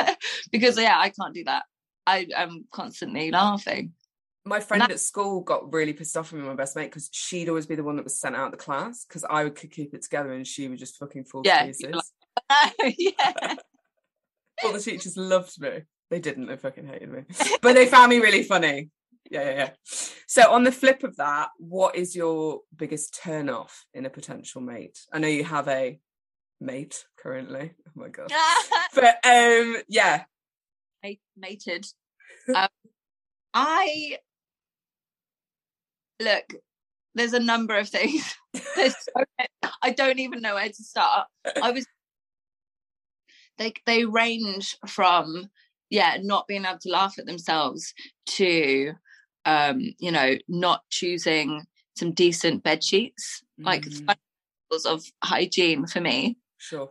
because 0.52 0.78
yeah, 0.78 0.98
I 0.98 1.10
can't 1.10 1.34
do 1.34 1.44
that. 1.44 1.64
I 2.06 2.26
am 2.34 2.64
constantly 2.72 3.30
laughing. 3.30 3.92
My 4.48 4.60
friend 4.60 4.82
that- 4.82 4.90
at 4.90 5.00
school 5.00 5.42
got 5.42 5.72
really 5.72 5.92
pissed 5.92 6.16
off 6.16 6.32
with 6.32 6.40
me, 6.40 6.46
my 6.48 6.54
best 6.54 6.74
mate, 6.74 6.86
because 6.86 7.08
she'd 7.12 7.48
always 7.48 7.66
be 7.66 7.74
the 7.74 7.84
one 7.84 7.96
that 7.96 8.04
was 8.04 8.18
sent 8.18 8.34
out 8.34 8.46
of 8.46 8.50
the 8.52 8.56
class 8.64 9.04
because 9.04 9.24
I 9.28 9.44
would 9.44 9.54
could 9.54 9.70
keep 9.70 9.92
it 9.94 10.02
together 10.02 10.32
and 10.32 10.46
she 10.46 10.68
would 10.68 10.78
just 10.78 10.96
fucking 10.98 11.24
fall 11.24 11.42
Yeah, 11.44 11.60
to 11.60 11.66
pieces. 11.66 11.94
like- 12.50 12.94
yeah. 12.98 13.54
All 14.64 14.72
the 14.72 14.80
teachers 14.80 15.16
loved 15.16 15.60
me. 15.60 15.82
They 16.10 16.18
didn't, 16.20 16.46
they 16.46 16.56
fucking 16.56 16.86
hated 16.86 17.10
me. 17.12 17.24
But 17.62 17.74
they 17.74 17.86
found 17.86 18.10
me 18.10 18.18
really 18.18 18.42
funny. 18.42 18.90
Yeah, 19.30 19.42
yeah, 19.44 19.56
yeah. 19.56 19.70
So 20.26 20.50
on 20.50 20.64
the 20.64 20.72
flip 20.72 21.04
of 21.04 21.16
that, 21.16 21.50
what 21.58 21.96
is 21.96 22.16
your 22.16 22.62
biggest 22.74 23.18
turn 23.22 23.50
off 23.50 23.84
in 23.92 24.06
a 24.06 24.10
potential 24.10 24.62
mate? 24.62 24.98
I 25.12 25.18
know 25.18 25.28
you 25.28 25.44
have 25.44 25.68
a 25.68 26.00
mate 26.60 27.04
currently. 27.18 27.72
Oh 27.86 27.90
my 27.94 28.08
god. 28.08 28.32
But 28.94 29.16
um 29.24 29.76
yeah. 29.88 30.24
Mate- 31.02 31.20
mated. 31.36 31.84
Um, 32.54 32.68
I 33.52 34.16
look. 36.20 36.44
There's 37.14 37.32
a 37.32 37.40
number 37.40 37.76
of 37.76 37.88
things. 37.88 38.34
There's 38.76 38.94
so 38.94 39.24
many- 39.38 39.72
I 39.82 39.90
don't 39.90 40.18
even 40.20 40.40
know 40.40 40.54
where 40.54 40.68
to 40.68 40.84
start. 40.84 41.26
I 41.62 41.70
was. 41.72 41.86
They 43.58 43.72
they 43.86 44.04
range 44.04 44.76
from 44.86 45.50
yeah 45.90 46.18
not 46.22 46.46
being 46.46 46.64
able 46.64 46.78
to 46.80 46.90
laugh 46.90 47.18
at 47.18 47.26
themselves 47.26 47.92
to 48.26 48.92
um 49.44 49.80
you 49.98 50.12
know 50.12 50.36
not 50.46 50.82
choosing 50.90 51.66
some 51.96 52.12
decent 52.12 52.62
bed 52.62 52.84
sheets 52.84 53.42
like 53.58 53.82
Mm. 53.82 54.06
fundamentals 54.70 54.86
of 54.86 55.04
hygiene 55.24 55.86
for 55.88 56.00
me 56.00 56.38
Sure. 56.58 56.90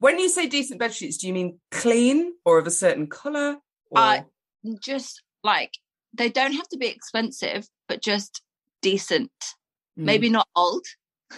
When 0.00 0.18
you 0.18 0.28
say 0.28 0.46
decent 0.48 0.78
bed 0.80 0.94
sheets, 0.94 1.16
do 1.18 1.26
you 1.28 1.32
mean 1.32 1.60
clean 1.70 2.32
or 2.44 2.58
of 2.58 2.66
a 2.66 2.70
certain 2.70 3.06
colour? 3.08 3.58
Or... 3.90 3.98
I- 3.98 4.24
just 4.80 5.22
like 5.44 5.72
they 6.14 6.28
don't 6.28 6.52
have 6.54 6.68
to 6.68 6.78
be 6.78 6.86
expensive 6.88 7.66
but 7.88 8.02
just 8.02 8.42
decent 8.82 9.30
Mm. 9.98 10.04
maybe 10.04 10.30
not 10.30 10.46
old 10.54 10.86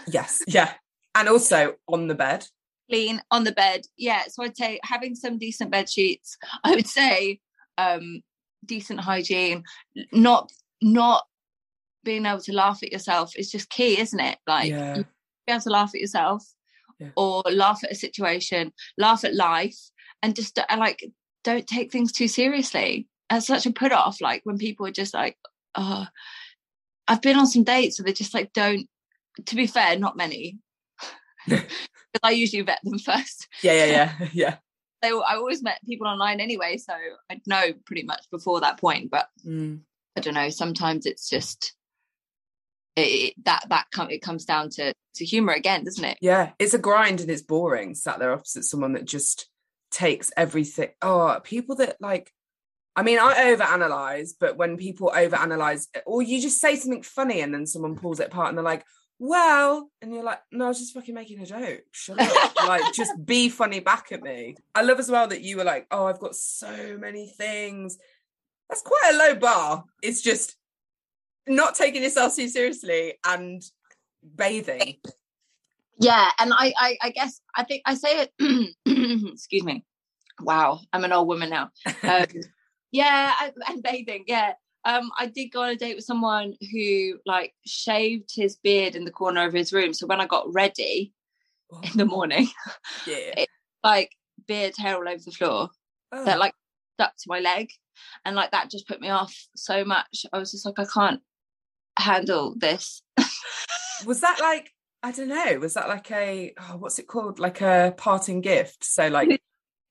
Yes. 0.07 0.41
Yeah. 0.47 0.75
And 1.15 1.29
also 1.29 1.75
on 1.89 2.07
the 2.09 2.15
bed. 2.15 2.47
clean 2.91 3.23
on 3.31 3.45
the 3.45 3.53
bed 3.53 3.81
yeah 3.97 4.25
so 4.29 4.43
i'd 4.45 4.57
say 4.57 4.79
having 4.85 5.15
some 5.15 5.39
decent 5.39 5.71
bed 5.71 5.89
sheets 5.89 6.37
i 6.65 6.75
would 6.75 6.87
say 6.87 7.41
um 7.79 8.21
decent 8.67 9.00
hygiene 9.00 9.62
not 10.12 10.50
not 10.83 11.25
being 12.05 12.27
able 12.27 12.41
to 12.41 12.53
laugh 12.53 12.83
at 12.83 12.93
yourself 12.93 13.33
is 13.37 13.50
just 13.50 13.71
key 13.71 13.99
isn't 13.99 14.21
it 14.21 14.39
like 14.47 14.69
yeah. 14.69 14.97
you 14.97 15.05
be 15.47 15.53
able 15.53 15.61
to 15.62 15.71
laugh 15.71 15.91
at 15.95 16.00
yourself 16.00 16.45
Yeah. 16.99 17.11
or 17.17 17.43
laugh 17.50 17.81
at 17.85 17.93
a 17.93 17.95
situation 18.07 18.73
laugh 18.99 19.25
at 19.25 19.35
life 19.35 19.79
and 20.23 20.37
just 20.37 20.59
uh, 20.59 20.67
like 20.77 21.00
don't 21.45 21.67
take 21.67 21.91
things 21.93 22.12
too 22.12 22.29
seriously 22.29 23.09
that's 23.30 23.46
such 23.46 23.64
a 23.66 23.72
put 23.72 23.92
off 23.92 24.20
like 24.20 24.42
when 24.44 24.58
people 24.58 24.87
are 24.87 24.90
just 24.92 25.14
like 25.14 25.37
oh 25.76 26.06
i've 27.08 27.22
been 27.22 27.37
on 27.37 27.46
some 27.46 27.62
dates 27.64 27.99
where 27.99 28.04
they 28.06 28.12
just 28.12 28.34
like 28.34 28.52
don't 28.52 28.87
to 29.46 29.54
be 29.56 29.66
fair 29.66 29.99
not 29.99 30.16
many 30.16 30.58
because 31.46 31.64
i 32.22 32.30
usually 32.32 32.62
vet 32.62 32.80
them 32.84 32.99
first 33.10 33.49
Yeah, 33.62 33.72
yeah, 33.72 33.87
yeah. 34.18 34.28
Yeah. 34.32 34.56
they 35.02 35.08
i 35.10 35.37
always 35.37 35.62
met 35.62 35.78
people 35.87 36.06
online 36.08 36.40
anyway 36.40 36.76
so 36.76 36.92
i'd 37.30 37.46
know 37.46 37.72
pretty 37.87 38.02
much 38.02 38.25
before 38.30 38.60
that 38.60 38.78
point 38.80 39.10
but 39.10 39.28
Mm. 39.46 39.80
i 40.16 40.20
don't 40.20 40.34
know 40.34 40.50
sometimes 40.50 41.06
it's 41.06 41.28
just 41.30 41.75
it, 42.96 43.00
it- 43.02 43.44
that 43.44 43.64
that 43.68 43.87
com- 43.92 44.10
it 44.10 44.20
comes 44.22 44.44
down 44.44 44.68
to 44.70 44.92
to 45.14 45.25
humor 45.25 45.52
again 45.52 45.84
doesn't 45.84 46.04
it 46.04 46.18
Yeah. 46.20 46.50
It's 46.58 46.72
a 46.75 46.78
grind 46.78 47.20
and 47.20 47.28
it's 47.30 47.42
boring. 47.42 47.94
Sat 47.96 48.18
there 48.20 48.32
opposite 48.32 48.62
someone 48.64 48.92
that 48.92 49.04
just 49.04 49.49
takes 49.90 50.30
everything. 50.37 50.90
Oh, 51.02 51.40
people 51.42 51.75
that 51.76 51.96
like 52.00 52.32
I 52.97 53.02
mean, 53.02 53.18
I 53.18 53.54
overanalyze, 53.54 54.30
but 54.38 54.56
when 54.56 54.76
people 54.76 55.12
overanalyze, 55.14 55.87
or 56.06 56.23
you 56.23 56.40
just 56.40 56.61
say 56.61 56.76
something 56.76 57.02
funny 57.02 57.40
and 57.40 57.54
then 57.54 57.66
someone 57.66 57.97
pulls 57.97 58.20
it 58.20 58.28
apart 58.28 58.49
and 58.49 58.59
they're 58.59 58.64
like, 58.64 58.85
well, 59.18 59.90
and 60.00 60.12
you're 60.12 60.25
like, 60.25 60.40
no, 60.50 60.64
I 60.64 60.68
was 60.68 60.78
just 60.78 60.94
fucking 60.94 61.14
making 61.14 61.40
a 61.40 61.47
joke. 61.47 61.82
Shut 61.92 62.20
up. 62.20 62.56
like, 62.66 62.92
just 62.94 63.12
be 63.25 63.49
funny 63.49 63.80
back 63.80 64.12
at 64.12 64.23
me. 64.23 64.56
I 64.75 64.82
love 64.82 64.99
as 64.99 65.11
well 65.11 65.28
that 65.28 65.42
you 65.42 65.56
were 65.59 65.64
like, 65.64 65.87
oh, 65.90 66.06
I've 66.06 66.18
got 66.18 66.35
so 66.35 66.97
many 66.99 67.28
things. 67.28 67.99
That's 68.68 68.82
quite 68.82 69.12
a 69.12 69.16
low 69.16 69.35
bar. 69.37 69.85
It's 70.02 70.23
just 70.23 70.56
not 71.47 71.75
taking 71.75 72.02
yourself 72.02 72.35
too 72.35 72.49
seriously 72.49 73.14
and 73.26 73.62
bathing. 74.37 74.97
yeah 75.99 76.30
and 76.38 76.52
I, 76.52 76.73
I 76.78 76.97
i 77.02 77.11
guess 77.11 77.40
i 77.54 77.64
think 77.64 77.82
i 77.87 77.94
say 77.94 78.26
it 78.38 78.75
excuse 79.32 79.62
me 79.62 79.85
wow 80.40 80.80
i'm 80.92 81.04
an 81.04 81.12
old 81.12 81.28
woman 81.28 81.50
now 81.50 81.70
um, 82.02 82.26
yeah 82.92 83.32
and 83.68 83.82
bathing 83.82 84.25
yeah 84.26 84.52
um 84.85 85.11
i 85.18 85.26
did 85.26 85.49
go 85.49 85.62
on 85.62 85.70
a 85.70 85.76
date 85.76 85.94
with 85.97 86.04
someone 86.04 86.54
who 86.73 87.18
like 87.26 87.54
shaved 87.66 88.30
his 88.35 88.56
beard 88.56 88.94
in 88.97 89.04
the 89.04 89.11
corner 89.11 89.47
of 89.47 89.52
his 89.52 89.73
room 89.73 89.92
so 89.92 90.06
when 90.06 90.20
i 90.20 90.26
got 90.26 90.52
ready 90.52 91.12
in 91.82 91.97
the 91.99 92.04
morning 92.04 92.49
Yeah. 93.06 93.44
like 93.85 94.11
beard 94.47 94.75
hair 94.76 94.97
all 94.97 95.09
over 95.09 95.23
the 95.25 95.30
floor 95.30 95.70
Oh. 96.12 96.25
that 96.25 96.40
like 96.40 96.54
stuck 96.97 97.16
to 97.18 97.25
my 97.28 97.38
leg 97.38 97.70
and 98.25 98.35
like 98.35 98.50
that 98.50 98.68
just 98.68 98.88
put 98.88 99.00
me 99.00 99.11
off 99.11 99.32
so 99.54 99.85
much 99.85 100.26
i 100.32 100.38
was 100.38 100.50
just 100.50 100.66
like 100.66 100.78
i 100.80 100.85
can't 100.85 101.20
handle 101.97 102.54
this 102.56 103.02
was 104.06 104.20
that 104.23 104.40
like 104.40 104.73
I 105.02 105.12
don't 105.12 105.28
know, 105.28 105.59
was 105.61 105.73
that 105.75 105.88
like 105.88 106.11
a 106.11 106.52
oh, 106.61 106.76
what's 106.76 106.99
it 106.99 107.06
called? 107.06 107.38
Like 107.38 107.62
a 107.62 107.94
parting 107.97 108.42
gift. 108.42 108.85
So 108.85 109.09
like 109.09 109.40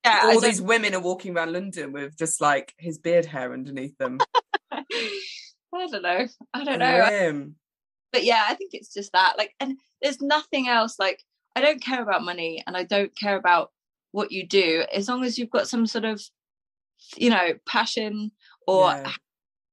yeah 0.04 0.22
all 0.24 0.40
these 0.40 0.62
women 0.62 0.94
are 0.94 1.00
walking 1.00 1.36
around 1.36 1.52
London 1.52 1.92
with 1.92 2.16
just 2.16 2.40
like 2.40 2.74
his 2.78 2.98
beard 2.98 3.26
hair 3.26 3.52
underneath 3.52 3.96
them. 3.98 4.18
I 4.72 5.86
don't 5.86 6.02
know. 6.02 6.26
I 6.54 6.64
don't 6.64 6.78
know. 6.78 7.06
Grim. 7.06 7.56
But 8.12 8.24
yeah, 8.24 8.44
I 8.48 8.54
think 8.54 8.70
it's 8.74 8.92
just 8.92 9.12
that. 9.12 9.34
Like, 9.38 9.54
and 9.60 9.78
there's 10.02 10.20
nothing 10.20 10.68
else. 10.68 10.98
Like, 10.98 11.22
I 11.54 11.60
don't 11.60 11.82
care 11.82 12.02
about 12.02 12.24
money 12.24 12.62
and 12.66 12.76
I 12.76 12.82
don't 12.84 13.16
care 13.16 13.36
about 13.36 13.70
what 14.12 14.32
you 14.32 14.46
do 14.46 14.84
as 14.92 15.08
long 15.08 15.24
as 15.24 15.38
you've 15.38 15.50
got 15.50 15.68
some 15.68 15.86
sort 15.86 16.04
of, 16.04 16.20
you 17.16 17.30
know, 17.30 17.54
passion 17.66 18.32
or 18.66 18.90
Yeah. 18.90 19.12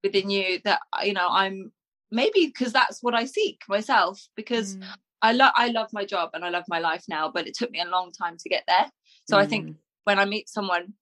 within 0.03 0.29
you 0.29 0.59
that, 0.65 0.81
you 1.03 1.13
know, 1.13 1.27
I'm 1.29 1.71
maybe 2.11 2.45
because 2.45 2.71
that's 2.71 3.01
what 3.01 3.15
I 3.15 3.25
seek 3.25 3.61
myself 3.67 4.27
because 4.35 4.77
Mm. 4.77 4.87
I 5.21 5.31
love, 5.33 5.53
I 5.55 5.69
love 5.69 5.89
my 5.91 6.05
job 6.05 6.29
and 6.33 6.45
I 6.45 6.49
love 6.49 6.65
my 6.67 6.79
life 6.79 7.03
now, 7.09 7.29
but 7.31 7.47
it 7.47 7.55
took 7.55 7.71
me 7.71 7.81
a 7.81 7.85
long 7.85 8.11
time 8.11 8.37
to 8.37 8.49
get 8.49 8.63
there. 8.67 8.91
So 9.25 9.37
I 9.37 9.47
think 9.47 9.69
Mm. 9.69 9.75
When 10.07 10.19
I 10.19 10.23
meet 10.25 10.47
someone, 10.47 10.93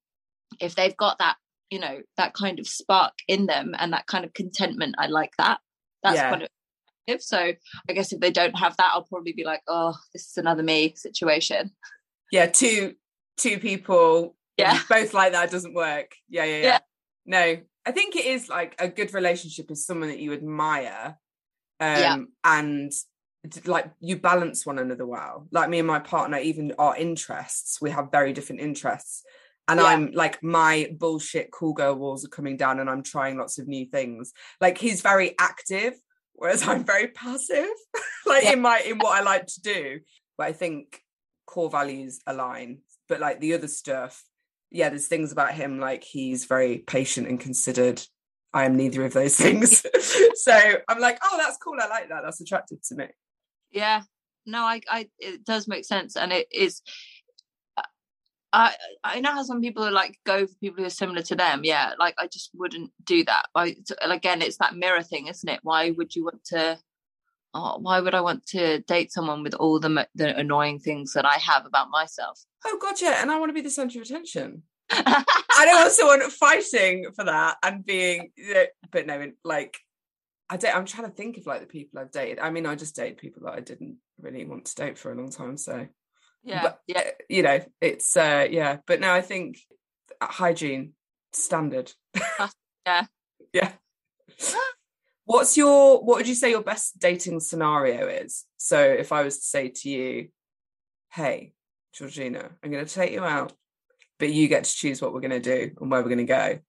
if 0.60 0.74
they've 0.74 0.96
got 0.96 1.18
that, 1.20 1.36
you 1.70 1.78
know, 1.78 2.00
that 2.16 2.34
kind 2.34 2.58
of 2.58 2.66
spark 2.66 3.12
in 3.28 3.46
them 3.46 3.72
and 3.78 3.92
that 3.92 4.08
kind 4.08 4.24
of 4.24 4.34
contentment, 4.34 4.96
I 4.98 5.06
like 5.06 5.30
that. 5.38 5.60
That's 6.02 6.16
Yeah. 6.16 6.30
kind 6.30 6.42
of 6.42 6.48
if 7.06 7.22
so 7.22 7.38
I 7.88 7.92
guess 7.92 8.12
if 8.12 8.18
they 8.18 8.32
don't 8.32 8.58
have 8.58 8.76
that, 8.78 8.90
I'll 8.92 9.04
probably 9.04 9.32
be 9.32 9.44
like, 9.44 9.62
oh, 9.68 9.94
this 10.12 10.26
is 10.26 10.36
another 10.38 10.64
me 10.64 10.92
situation. 10.96 11.70
yeah, 12.32 12.46
two 12.46 12.96
two 13.36 13.60
people 13.60 14.34
Yeah. 14.56 14.80
both 14.88 15.14
like 15.14 15.30
that 15.32 15.52
doesn't 15.52 15.74
work. 15.74 16.10
Yeah, 16.28 16.42
yeah, 16.44 16.56
yeah. 16.56 16.62
Yeah. 16.64 16.78
No, 17.26 17.58
I 17.86 17.92
think 17.92 18.16
it 18.16 18.26
is 18.26 18.48
like 18.48 18.74
a 18.80 18.88
good 18.88 19.14
relationship 19.14 19.70
is 19.70 19.86
someone 19.86 20.08
that 20.08 20.18
you 20.18 20.32
admire. 20.32 21.16
Um 21.78 22.00
Yeah. 22.00 22.16
and 22.42 22.92
like 23.66 23.90
you 24.00 24.16
balance 24.16 24.64
one 24.66 24.78
another 24.78 25.06
well. 25.06 25.46
Like 25.50 25.68
me 25.68 25.78
and 25.78 25.86
my 25.88 25.98
partner, 25.98 26.38
even 26.38 26.72
our 26.78 26.96
interests, 26.96 27.80
we 27.80 27.90
have 27.90 28.10
very 28.10 28.32
different 28.32 28.60
interests. 28.62 29.22
And 29.68 29.80
Yeah. 29.80 29.86
I'm 29.86 30.12
like 30.12 30.42
my 30.42 30.88
bullshit 30.96 31.50
cool 31.50 31.72
girl 31.72 31.94
walls 31.94 32.24
are 32.24 32.28
coming 32.28 32.56
down 32.56 32.78
and 32.78 32.88
I'm 32.88 33.02
trying 33.02 33.36
lots 33.36 33.58
of 33.58 33.66
new 33.66 33.86
things. 33.86 34.32
Like 34.60 34.78
he's 34.78 35.02
very 35.02 35.34
active, 35.38 35.94
whereas 36.34 36.66
I'm 36.66 36.84
very 36.84 37.08
passive. 37.08 37.66
like 38.26 38.44
Yeah. 38.44 38.52
in 38.52 38.60
my 38.60 38.78
in 38.80 38.98
what 38.98 39.18
I 39.18 39.22
like 39.22 39.46
to 39.46 39.60
do. 39.62 40.00
But 40.38 40.48
I 40.48 40.52
think 40.52 41.00
core 41.46 41.70
values 41.70 42.20
align. 42.26 42.78
But 43.08 43.20
like 43.20 43.40
the 43.40 43.54
other 43.54 43.68
stuff, 43.68 44.22
yeah, 44.70 44.88
there's 44.88 45.06
things 45.08 45.32
about 45.32 45.54
him 45.54 45.78
like 45.80 46.04
he's 46.04 46.44
very 46.44 46.78
patient 46.78 47.26
and 47.28 47.40
considered. 47.40 48.02
I 48.52 48.64
am 48.64 48.76
neither 48.76 49.04
of 49.04 49.12
those 49.12 49.36
things. 49.44 49.84
so 50.34 50.52
I'm 50.88 50.98
like, 51.00 51.18
oh, 51.22 51.36
that's 51.38 51.58
cool. 51.58 51.74
I 51.80 51.88
like 51.88 52.08
that. 52.08 52.22
That's 52.24 52.40
attractive 52.40 52.78
to 52.88 52.94
me. 52.94 53.06
Yeah. 53.70 54.02
No, 54.46 54.62
I, 54.62 54.80
I 54.88 55.08
it 55.18 55.44
does 55.44 55.66
make 55.66 55.84
sense. 55.84 56.16
And 56.16 56.32
it 56.32 56.46
is 56.52 56.82
uh, 57.76 57.82
I 58.52 58.74
I 59.02 59.20
know 59.20 59.32
how 59.32 59.42
some 59.42 59.60
people 59.60 59.84
are 59.84 59.90
like 59.90 60.18
go 60.24 60.46
for 60.46 60.54
people 60.54 60.78
who 60.78 60.86
are 60.86 60.90
similar 60.90 61.22
to 61.22 61.36
them. 61.36 61.62
Yeah, 61.64 61.92
like 61.98 62.14
I 62.18 62.26
just 62.26 62.50
wouldn't 62.54 62.92
do 63.04 63.24
that. 63.24 63.46
I 63.54 63.76
again, 64.02 64.42
it's 64.42 64.58
that 64.58 64.76
mirror 64.76 65.02
thing, 65.02 65.26
isn't 65.26 65.48
it? 65.48 65.60
Why 65.62 65.90
would 65.90 66.14
you 66.14 66.24
want 66.24 66.44
to? 66.46 66.78
Oh, 67.54 67.78
why 67.78 68.00
would 68.00 68.14
I 68.14 68.20
want 68.20 68.46
to 68.48 68.80
date 68.80 69.12
someone 69.12 69.42
with 69.42 69.54
all 69.54 69.80
the 69.80 70.06
the 70.14 70.36
annoying 70.36 70.78
things 70.78 71.12
that 71.14 71.24
I 71.24 71.34
have 71.38 71.66
about 71.66 71.90
myself? 71.90 72.40
Oh, 72.64 72.78
gotcha. 72.80 73.06
And 73.06 73.30
I 73.30 73.38
want 73.38 73.50
to 73.50 73.54
be 73.54 73.62
the 73.62 73.70
center 73.70 74.00
of 74.00 74.06
attention. 74.06 74.62
I 74.90 75.64
don't 75.64 75.80
want 75.80 75.92
someone 75.92 76.30
fighting 76.30 77.06
for 77.14 77.24
that 77.24 77.56
and 77.62 77.84
being, 77.84 78.30
you 78.36 78.54
know, 78.54 78.64
but 78.92 79.06
no, 79.06 79.32
like 79.44 79.78
I 80.48 80.56
don't. 80.56 80.74
I'm 80.74 80.86
trying 80.86 81.08
to 81.08 81.14
think 81.14 81.38
of 81.38 81.46
like 81.46 81.60
the 81.60 81.66
people 81.66 81.98
I've 81.98 82.12
dated. 82.12 82.38
I 82.38 82.50
mean, 82.50 82.66
I 82.66 82.76
just 82.76 82.94
dated 82.94 83.18
people 83.18 83.42
that 83.44 83.54
I 83.54 83.60
didn't 83.60 83.96
really 84.20 84.44
want 84.44 84.66
to 84.66 84.74
date 84.74 84.98
for 84.98 85.12
a 85.12 85.16
long 85.16 85.30
time. 85.30 85.56
So 85.56 85.86
yeah, 86.44 86.62
but, 86.62 86.80
yeah, 86.86 87.10
you 87.28 87.42
know, 87.42 87.60
it's 87.80 88.16
uh 88.16 88.46
yeah. 88.48 88.78
But 88.86 89.00
now 89.00 89.14
I 89.14 89.20
think 89.20 89.58
hygiene 90.22 90.92
standard. 91.32 91.92
yeah, 92.86 93.06
yeah. 93.52 93.72
What's 95.24 95.56
your 95.56 96.04
what 96.04 96.18
would 96.18 96.28
you 96.28 96.36
say 96.36 96.50
your 96.50 96.62
best 96.62 97.00
dating 97.00 97.40
scenario 97.40 98.06
is? 98.06 98.44
So 98.56 98.80
if 98.80 99.10
I 99.10 99.22
was 99.22 99.38
to 99.38 99.44
say 99.44 99.68
to 99.70 99.88
you, 99.88 100.28
"Hey, 101.10 101.54
Georgina, 101.92 102.50
I'm 102.62 102.70
going 102.70 102.86
to 102.86 102.94
take 102.94 103.10
you 103.10 103.24
out, 103.24 103.52
but 104.20 104.32
you 104.32 104.46
get 104.46 104.62
to 104.64 104.76
choose 104.76 105.02
what 105.02 105.12
we're 105.12 105.20
going 105.20 105.30
to 105.30 105.40
do 105.40 105.72
and 105.80 105.90
where 105.90 106.00
we're 106.00 106.14
going 106.14 106.18
to 106.18 106.24
go." 106.24 106.60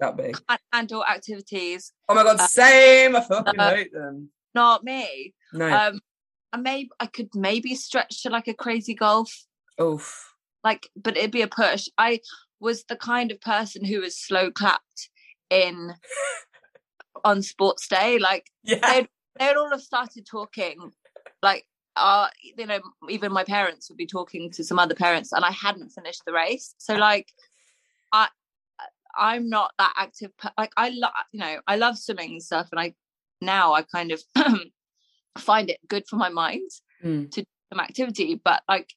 That 0.00 0.16
be? 0.16 0.32
Handle 0.72 1.04
activities. 1.04 1.92
Oh 2.08 2.14
my 2.14 2.22
god, 2.22 2.40
uh, 2.40 2.46
same! 2.46 3.16
I 3.16 3.20
fucking 3.20 3.58
uh, 3.58 3.74
hate 3.74 3.92
them. 3.92 4.30
Not 4.54 4.84
me. 4.84 5.34
No. 5.52 5.66
Um, 5.68 6.00
I 6.52 6.56
may 6.56 6.88
I 6.98 7.06
could 7.06 7.34
maybe 7.34 7.74
stretch 7.74 8.22
to 8.22 8.30
like 8.30 8.48
a 8.48 8.54
crazy 8.54 8.94
golf. 8.94 9.44
Oof. 9.80 10.34
Like, 10.62 10.90
but 10.94 11.16
it'd 11.16 11.30
be 11.30 11.42
a 11.42 11.48
push. 11.48 11.88
I 11.96 12.20
was 12.60 12.84
the 12.84 12.96
kind 12.96 13.30
of 13.30 13.40
person 13.40 13.84
who 13.84 14.00
was 14.00 14.16
slow 14.16 14.50
clapped 14.50 15.10
in 15.48 15.94
on 17.24 17.42
sports 17.42 17.88
day. 17.88 18.18
Like 18.18 18.46
yeah. 18.62 18.78
they'd, 18.82 19.08
they'd 19.38 19.56
all 19.56 19.70
have 19.70 19.82
started 19.82 20.26
talking 20.26 20.92
like 21.42 21.66
uh 21.96 22.28
you 22.40 22.66
know 22.66 22.78
even 23.08 23.32
my 23.32 23.42
parents 23.42 23.88
would 23.88 23.96
be 23.96 24.06
talking 24.06 24.48
to 24.48 24.62
some 24.62 24.78
other 24.78 24.94
parents 24.94 25.32
and 25.32 25.44
I 25.44 25.50
hadn't 25.50 25.90
finished 25.90 26.22
the 26.26 26.32
race. 26.32 26.74
So 26.78 26.94
like 26.94 27.28
I 28.12 28.28
I'm 29.16 29.48
not 29.48 29.72
that 29.78 29.92
active. 29.96 30.30
Like 30.56 30.72
I 30.76 30.90
love, 30.90 31.12
you 31.32 31.40
know, 31.40 31.60
I 31.66 31.76
love 31.76 31.98
swimming 31.98 32.32
and 32.32 32.42
stuff, 32.42 32.68
and 32.72 32.80
I 32.80 32.94
now 33.40 33.72
I 33.72 33.82
kind 33.82 34.12
of 34.12 34.22
find 35.38 35.70
it 35.70 35.78
good 35.88 36.04
for 36.08 36.16
my 36.16 36.28
mind 36.28 36.70
mm. 37.04 37.30
to 37.30 37.40
do 37.40 37.46
some 37.72 37.80
activity. 37.80 38.40
But 38.42 38.62
like, 38.68 38.92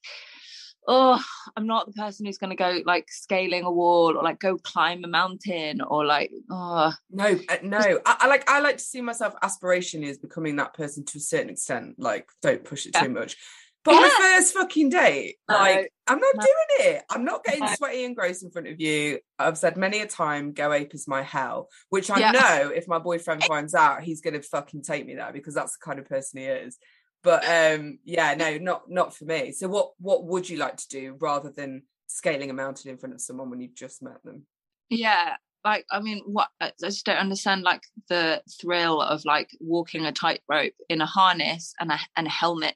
oh, 0.88 1.24
I'm 1.55 1.67
not 1.67 1.88
the 1.88 1.93
person 1.93 2.25
who's 2.25 2.38
going 2.38 2.50
to 2.50 2.55
go 2.55 2.82
like 2.86 3.05
scaling 3.10 3.63
a 3.63 3.72
wall 3.72 4.17
or 4.17 4.24
like 4.24 4.39
go 4.39 4.58
climb 4.58 5.03
a 5.03 5.08
mountain 5.08 5.82
or 5.82 6.05
like, 6.05 6.32
oh 6.50 6.93
no, 7.10 7.39
uh, 7.50 7.58
no. 7.63 8.00
I, 8.05 8.17
I, 8.22 8.27
like 8.27 8.50
I 8.50 8.60
like 8.60 8.77
to 8.77 8.84
see 8.84 9.01
myself 9.01 9.36
aspirationally 9.41 10.10
as 10.10 10.17
becoming 10.17 10.58
that 10.58 10.74
person 10.74 11.05
to 11.05 11.17
a 11.17 11.22
certain 11.22 11.50
extent. 11.50 11.96
Like, 11.98 12.29
don't 12.41 12.63
push 12.63 12.86
it 12.86 12.93
yeah. 12.93 13.03
too 13.03 13.10
much. 13.10 13.38
But 13.84 13.92
yeah. 13.92 13.98
on 13.98 14.06
a 14.06 14.10
first 14.10 14.54
fucking 14.54 14.90
date, 14.90 15.36
like 15.50 15.75
no, 15.75 16.13
I'm 16.13 16.20
not 16.20 16.36
no. 16.36 16.42
doing 16.42 16.94
it. 16.94 17.04
I'm 17.10 17.25
not 17.25 17.44
getting 17.44 17.66
no. 17.66 17.74
sweaty 17.75 18.06
and 18.06 18.16
gross 18.16 18.42
in 18.42 18.50
front 18.50 18.70
of 18.70 18.80
you. 18.80 19.20
I've 19.38 19.58
said 19.58 19.75
many 19.75 20.00
a 20.00 20.08
time, 20.08 20.54
go 20.54 20.72
ape 20.72 20.94
is 20.94 21.08
my 21.08 21.22
hell. 21.22 21.70
Which 21.90 22.10
I 22.10 22.20
yeah. 22.20 22.32
know 22.32 22.72
if 22.74 22.88
my 22.88 23.00
boyfriend 23.00 23.44
finds 23.44 23.75
out, 23.75 24.04
he's 24.04 24.22
gonna 24.22 24.42
fucking 24.42 24.84
take 24.84 25.06
me 25.06 25.16
there 25.16 25.34
because 25.34 25.54
that's 25.54 25.78
the 25.78 25.84
kind 25.84 26.00
of 26.00 26.08
person 26.08 26.40
he 26.40 26.46
is. 26.46 26.78
But 27.24 27.44
um, 27.46 28.00
yeah, 28.06 28.36
no, 28.36 28.58
not 28.58 28.90
not 28.90 29.16
for 29.16 29.25
me. 29.25 29.52
So 29.52 29.68
what 29.68 29.92
what 30.00 30.25
would 30.25 30.50
you 30.50 30.58
like 30.58 30.78
to 30.78 30.88
do 30.88 31.18
rather 31.20 31.52
than 31.52 31.84
scaling 32.08 32.50
a 32.50 32.54
mountain 32.54 32.92
in 32.92 32.98
front 32.98 33.16
of 33.16 33.22
someone 33.22 33.50
when 33.50 33.60
you've 33.60 33.75
just 33.75 34.02
met 34.02 34.24
them? 34.24 34.46
Yeah, 34.90 35.36
like 35.63 35.86
I 35.92 36.00
mean, 36.02 36.22
what 36.25 36.50
I 36.60 36.72
just 36.80 37.06
don't 37.06 37.18
understand 37.18 37.63
like 37.63 37.84
the 38.10 38.42
thrill 38.62 39.02
of 39.02 39.24
like 39.25 39.50
walking 39.60 40.06
a 40.06 40.12
tightrope 40.12 40.74
in 40.90 41.02
a 41.02 41.06
harness 41.06 41.74
and 41.80 41.91
a 41.91 42.00
and 42.15 42.28
a 42.28 42.32
helmet 42.32 42.76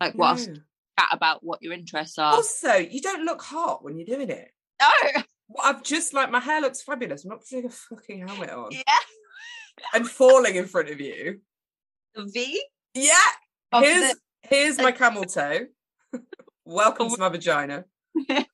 like 0.00 0.14
what 0.14 0.38
no. 0.38 0.54
chat 0.54 1.08
about 1.12 1.42
what 1.42 1.62
your 1.62 1.72
interests 1.72 2.18
are. 2.18 2.34
Also, 2.34 2.74
you 2.74 3.00
don't 3.00 3.24
look 3.24 3.42
hot 3.42 3.84
when 3.84 3.96
you're 3.96 4.06
doing 4.06 4.30
it. 4.30 4.50
No. 4.80 5.22
Well, 5.48 5.64
I've 5.64 5.82
just 5.82 6.14
like 6.14 6.30
my 6.30 6.40
hair 6.40 6.60
looks 6.60 6.82
fabulous. 6.82 7.24
I'm 7.24 7.30
not 7.30 7.40
putting 7.48 7.66
a 7.66 7.70
fucking 7.70 8.26
helmet 8.26 8.50
on. 8.54 8.72
Yeah. 8.72 8.82
and 9.92 10.08
falling 10.08 10.56
in 10.56 10.66
front 10.66 10.90
of 10.90 11.00
you. 11.00 11.40
The 12.14 12.24
V? 12.32 12.62
Yeah. 12.94 13.14
here's 13.74 14.12
the- 14.12 14.20
here's 14.42 14.78
my 14.78 14.92
camel 14.92 15.24
toe. 15.24 15.66
Welcome 16.64 17.10
to 17.10 17.18
my 17.18 17.28
vagina. 17.28 17.84
um, 18.28 18.46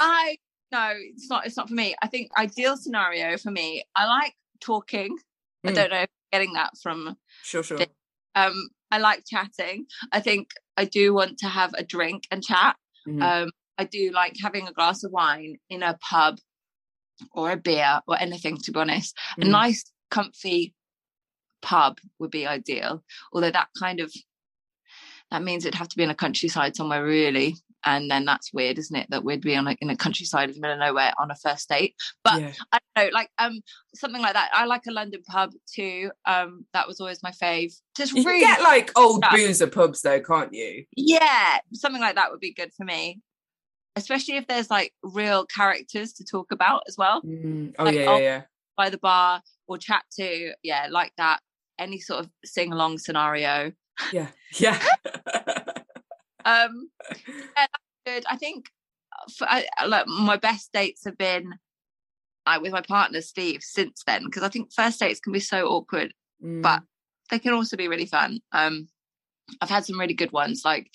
I 0.00 0.36
no, 0.72 0.92
it's 0.96 1.30
not. 1.30 1.46
It's 1.46 1.56
not 1.56 1.68
for 1.68 1.74
me. 1.74 1.94
I 2.02 2.08
think 2.08 2.30
ideal 2.36 2.76
scenario 2.76 3.36
for 3.38 3.50
me. 3.50 3.84
I 3.94 4.06
like 4.06 4.34
talking. 4.60 5.16
Mm. 5.64 5.70
I 5.70 5.72
don't 5.72 5.90
know 5.90 6.06
getting 6.32 6.52
that 6.54 6.70
from 6.82 7.16
sure 7.42 7.62
sure. 7.62 7.78
Um 8.34 8.68
i 8.90 8.98
like 8.98 9.24
chatting. 9.26 9.86
I 10.12 10.20
think 10.20 10.50
i 10.76 10.84
do 10.84 11.14
want 11.14 11.38
to 11.38 11.46
have 11.48 11.72
a 11.74 11.84
drink 11.84 12.26
and 12.30 12.42
chat. 12.42 12.76
Mm-hmm. 13.06 13.22
um 13.22 13.50
i 13.78 13.84
do 13.84 14.10
like 14.12 14.34
having 14.42 14.66
a 14.66 14.72
glass 14.72 15.04
of 15.04 15.12
wine 15.12 15.56
in 15.70 15.82
a 15.82 15.96
pub 16.10 16.38
or 17.32 17.50
a 17.52 17.56
beer 17.56 18.00
or 18.06 18.20
anything 18.20 18.56
to 18.58 18.72
be 18.72 18.80
honest. 18.80 19.16
Mm-hmm. 19.16 19.42
a 19.48 19.50
nice 19.50 19.84
comfy 20.10 20.74
pub 21.62 21.98
would 22.18 22.30
be 22.30 22.46
ideal 22.46 23.02
although 23.32 23.50
that 23.50 23.68
kind 23.78 24.00
of 24.00 24.12
that 25.30 25.42
means 25.42 25.64
it'd 25.64 25.78
have 25.78 25.88
to 25.88 25.96
be 25.96 26.02
in 26.02 26.10
a 26.10 26.14
countryside 26.14 26.76
somewhere 26.76 27.04
really 27.04 27.56
and 27.96 28.10
then 28.10 28.24
that's 28.24 28.52
weird 28.52 28.78
isn't 28.78 28.96
it 28.96 29.06
that 29.10 29.24
we'd 29.24 29.40
be 29.40 29.56
on 29.56 29.66
a, 29.66 29.76
in 29.80 29.90
a 29.90 29.96
countryside 29.96 30.48
in 30.48 30.54
the 30.54 30.60
middle 30.60 30.74
of 30.74 30.80
nowhere 30.80 31.12
on 31.18 31.30
a 31.30 31.36
first 31.36 31.68
date. 31.68 31.94
But 32.24 32.40
yeah. 32.40 32.52
i 32.72 32.78
don't 32.94 33.06
know 33.06 33.10
like 33.14 33.30
um 33.38 33.60
something 33.94 34.20
like 34.20 34.34
that. 34.34 34.50
I 34.52 34.66
like 34.66 34.82
a 34.86 34.92
london 34.92 35.22
pub 35.26 35.52
too 35.72 36.10
um 36.26 36.66
that 36.72 36.86
was 36.86 37.00
always 37.00 37.22
my 37.22 37.30
fave. 37.30 37.72
Just 37.96 38.14
you 38.14 38.24
really 38.24 38.40
get 38.40 38.62
like 38.62 38.90
old 38.96 39.24
stuff. 39.24 39.32
boozer 39.32 39.66
pubs 39.66 40.02
though 40.02 40.20
can't 40.20 40.52
you? 40.52 40.84
Yeah 40.96 41.58
something 41.72 42.00
like 42.00 42.16
that 42.16 42.30
would 42.30 42.40
be 42.40 42.54
good 42.54 42.72
for 42.76 42.84
me. 42.84 43.20
Especially 43.96 44.36
if 44.36 44.46
there's 44.46 44.70
like 44.70 44.92
real 45.02 45.44
characters 45.46 46.12
to 46.14 46.24
talk 46.24 46.52
about 46.52 46.82
as 46.86 46.96
well. 46.96 47.22
Mm. 47.22 47.74
oh 47.78 47.84
like, 47.84 47.94
yeah, 47.94 48.02
yeah 48.02 48.18
yeah. 48.18 48.42
by 48.76 48.90
the 48.90 48.98
bar 48.98 49.42
or 49.66 49.78
chat 49.78 50.04
to 50.18 50.52
yeah 50.62 50.88
like 50.90 51.12
that. 51.18 51.40
Any 51.78 52.00
sort 52.00 52.24
of 52.24 52.30
sing 52.44 52.72
along 52.72 52.98
scenario. 52.98 53.72
Yeah 54.12 54.28
yeah 54.58 54.80
um, 56.48 56.90
yeah, 57.56 57.66
good. 58.06 58.24
I 58.28 58.36
think 58.36 58.66
uh, 59.12 59.30
for, 59.36 59.46
I, 59.48 59.66
like 59.86 60.06
my 60.06 60.36
best 60.36 60.72
dates 60.72 61.04
have 61.04 61.18
been 61.18 61.54
like 62.46 62.62
with 62.62 62.72
my 62.72 62.80
partner 62.80 63.20
Steve 63.20 63.62
since 63.62 64.02
then 64.06 64.24
because 64.24 64.42
I 64.42 64.48
think 64.48 64.72
first 64.72 65.00
dates 65.00 65.20
can 65.20 65.32
be 65.32 65.40
so 65.40 65.68
awkward, 65.68 66.14
mm. 66.42 66.62
but 66.62 66.82
they 67.30 67.38
can 67.38 67.52
also 67.52 67.76
be 67.76 67.88
really 67.88 68.06
fun. 68.06 68.40
Um, 68.52 68.88
I've 69.60 69.70
had 69.70 69.84
some 69.84 70.00
really 70.00 70.14
good 70.14 70.32
ones, 70.32 70.62
like 70.64 70.90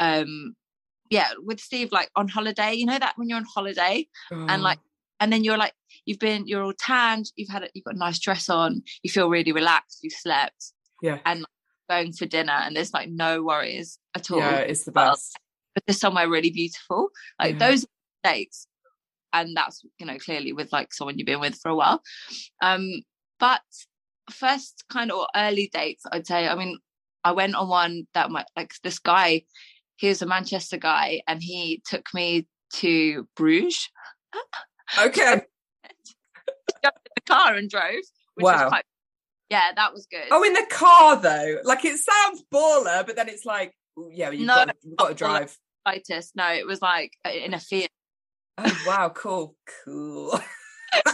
um, 0.00 0.54
yeah, 1.10 1.28
with 1.38 1.60
Steve, 1.60 1.92
like 1.92 2.10
on 2.16 2.28
holiday. 2.28 2.74
You 2.74 2.86
know 2.86 2.98
that 2.98 3.14
when 3.16 3.28
you're 3.28 3.38
on 3.38 3.44
holiday 3.44 4.06
oh. 4.32 4.46
and 4.48 4.62
like 4.62 4.78
and 5.20 5.32
then 5.32 5.44
you're 5.44 5.56
like 5.58 5.74
you've 6.04 6.18
been 6.18 6.46
you're 6.46 6.62
all 6.62 6.74
tanned 6.78 7.30
you've 7.36 7.48
had 7.48 7.64
a, 7.64 7.68
you've 7.74 7.84
got 7.84 7.94
a 7.94 7.98
nice 7.98 8.18
dress 8.18 8.48
on 8.48 8.82
you 9.02 9.10
feel 9.10 9.28
really 9.28 9.52
relaxed 9.52 9.98
you've 10.02 10.12
slept 10.12 10.72
yeah 11.02 11.18
and 11.26 11.44
going 11.88 12.12
for 12.12 12.26
dinner 12.26 12.52
and 12.52 12.76
there's 12.76 12.92
like 12.92 13.08
no 13.08 13.42
worries 13.42 13.98
at 14.14 14.30
all. 14.30 14.38
Yeah, 14.38 14.58
it's 14.58 14.84
the 14.84 14.92
best. 14.92 15.38
But 15.74 15.84
there's 15.86 16.00
somewhere 16.00 16.28
really 16.28 16.50
beautiful. 16.50 17.10
Like 17.40 17.58
yeah. 17.58 17.70
those 17.70 17.86
dates. 18.24 18.66
And 19.32 19.56
that's, 19.56 19.84
you 19.98 20.06
know, 20.06 20.18
clearly 20.18 20.52
with 20.52 20.72
like 20.72 20.94
someone 20.94 21.18
you've 21.18 21.26
been 21.26 21.40
with 21.40 21.56
for 21.56 21.70
a 21.70 21.74
while. 21.74 22.02
Um, 22.62 23.02
but 23.38 23.60
first 24.30 24.84
kind 24.90 25.12
of 25.12 25.26
early 25.36 25.70
dates, 25.72 26.04
I'd 26.10 26.26
say, 26.26 26.48
I 26.48 26.54
mean, 26.54 26.78
I 27.24 27.32
went 27.32 27.54
on 27.54 27.68
one 27.68 28.06
that 28.14 28.30
my 28.30 28.44
like 28.56 28.72
this 28.82 28.98
guy, 28.98 29.42
he 29.96 30.08
was 30.08 30.22
a 30.22 30.26
Manchester 30.26 30.76
guy, 30.76 31.22
and 31.26 31.42
he 31.42 31.82
took 31.84 32.06
me 32.14 32.46
to 32.74 33.28
Bruges. 33.36 33.88
Okay. 34.98 35.42
Jumped 36.82 37.06
in 37.06 37.12
the 37.16 37.20
car 37.26 37.54
and 37.54 37.68
drove. 37.68 38.02
which 38.34 38.44
wow. 38.44 38.68
Quite, 38.68 38.84
yeah, 39.50 39.72
that 39.74 39.92
was 39.92 40.06
good. 40.10 40.26
Oh, 40.30 40.42
in 40.42 40.52
the 40.52 40.66
car 40.70 41.16
though, 41.16 41.58
like 41.64 41.84
it 41.84 41.98
sounds 41.98 42.44
baller, 42.52 43.06
but 43.06 43.16
then 43.16 43.28
it's 43.28 43.44
like, 43.44 43.74
yeah, 44.10 44.30
you've, 44.30 44.46
no, 44.46 44.54
got, 44.54 44.76
you've 44.82 44.96
got 44.96 45.08
to 45.08 45.14
drive. 45.14 45.56
Slightest. 45.86 46.36
No, 46.36 46.52
it 46.52 46.66
was 46.66 46.82
like 46.82 47.12
uh, 47.26 47.30
in 47.30 47.54
a 47.54 47.60
Fiat. 47.60 47.90
Oh 48.58 48.84
wow, 48.86 49.08
cool, 49.14 49.56
cool. 49.84 50.38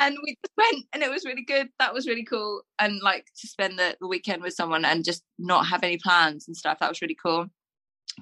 and 0.00 0.16
we 0.22 0.36
just 0.44 0.54
went, 0.56 0.86
and 0.92 1.02
it 1.02 1.10
was 1.10 1.24
really 1.24 1.44
good. 1.44 1.68
That 1.78 1.92
was 1.92 2.06
really 2.06 2.24
cool, 2.24 2.62
and 2.78 3.00
like 3.02 3.26
to 3.40 3.48
spend 3.48 3.78
the, 3.78 3.96
the 4.00 4.06
weekend 4.06 4.42
with 4.42 4.54
someone 4.54 4.84
and 4.84 5.04
just 5.04 5.22
not 5.38 5.66
have 5.66 5.82
any 5.82 5.98
plans 5.98 6.46
and 6.46 6.56
stuff. 6.56 6.78
That 6.80 6.88
was 6.88 7.02
really 7.02 7.16
cool. 7.20 7.46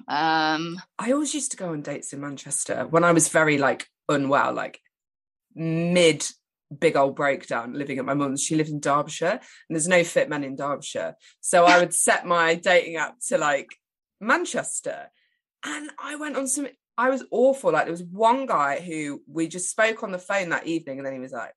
Um, 0.07 0.79
I 0.97 1.11
always 1.11 1.33
used 1.33 1.51
to 1.51 1.57
go 1.57 1.69
on 1.69 1.81
dates 1.81 2.13
in 2.13 2.21
Manchester 2.21 2.87
when 2.89 3.03
I 3.03 3.11
was 3.11 3.29
very 3.29 3.57
like 3.57 3.87
unwell, 4.07 4.53
like 4.53 4.79
mid 5.55 6.25
big 6.77 6.95
old 6.95 7.15
breakdown 7.15 7.73
living 7.73 7.99
at 7.99 8.05
my 8.05 8.13
mum's. 8.13 8.43
She 8.43 8.55
lived 8.55 8.69
in 8.69 8.79
Derbyshire 8.79 9.39
and 9.39 9.41
there's 9.69 9.87
no 9.87 10.03
fit 10.03 10.29
men 10.29 10.43
in 10.43 10.55
Derbyshire. 10.55 11.15
So 11.41 11.65
I 11.65 11.79
would 11.79 11.93
set 11.93 12.25
my 12.25 12.55
dating 12.55 12.97
app 12.97 13.15
to 13.27 13.37
like 13.37 13.69
Manchester. 14.19 15.09
And 15.65 15.89
I 15.99 16.15
went 16.15 16.37
on 16.37 16.47
some, 16.47 16.67
I 16.97 17.09
was 17.09 17.23
awful. 17.31 17.71
Like 17.71 17.85
there 17.85 17.91
was 17.91 18.03
one 18.03 18.45
guy 18.45 18.79
who 18.79 19.21
we 19.27 19.47
just 19.47 19.69
spoke 19.69 20.03
on 20.03 20.11
the 20.11 20.19
phone 20.19 20.49
that 20.49 20.67
evening 20.67 20.99
and 20.99 21.05
then 21.05 21.13
he 21.13 21.19
was 21.19 21.31
like, 21.31 21.53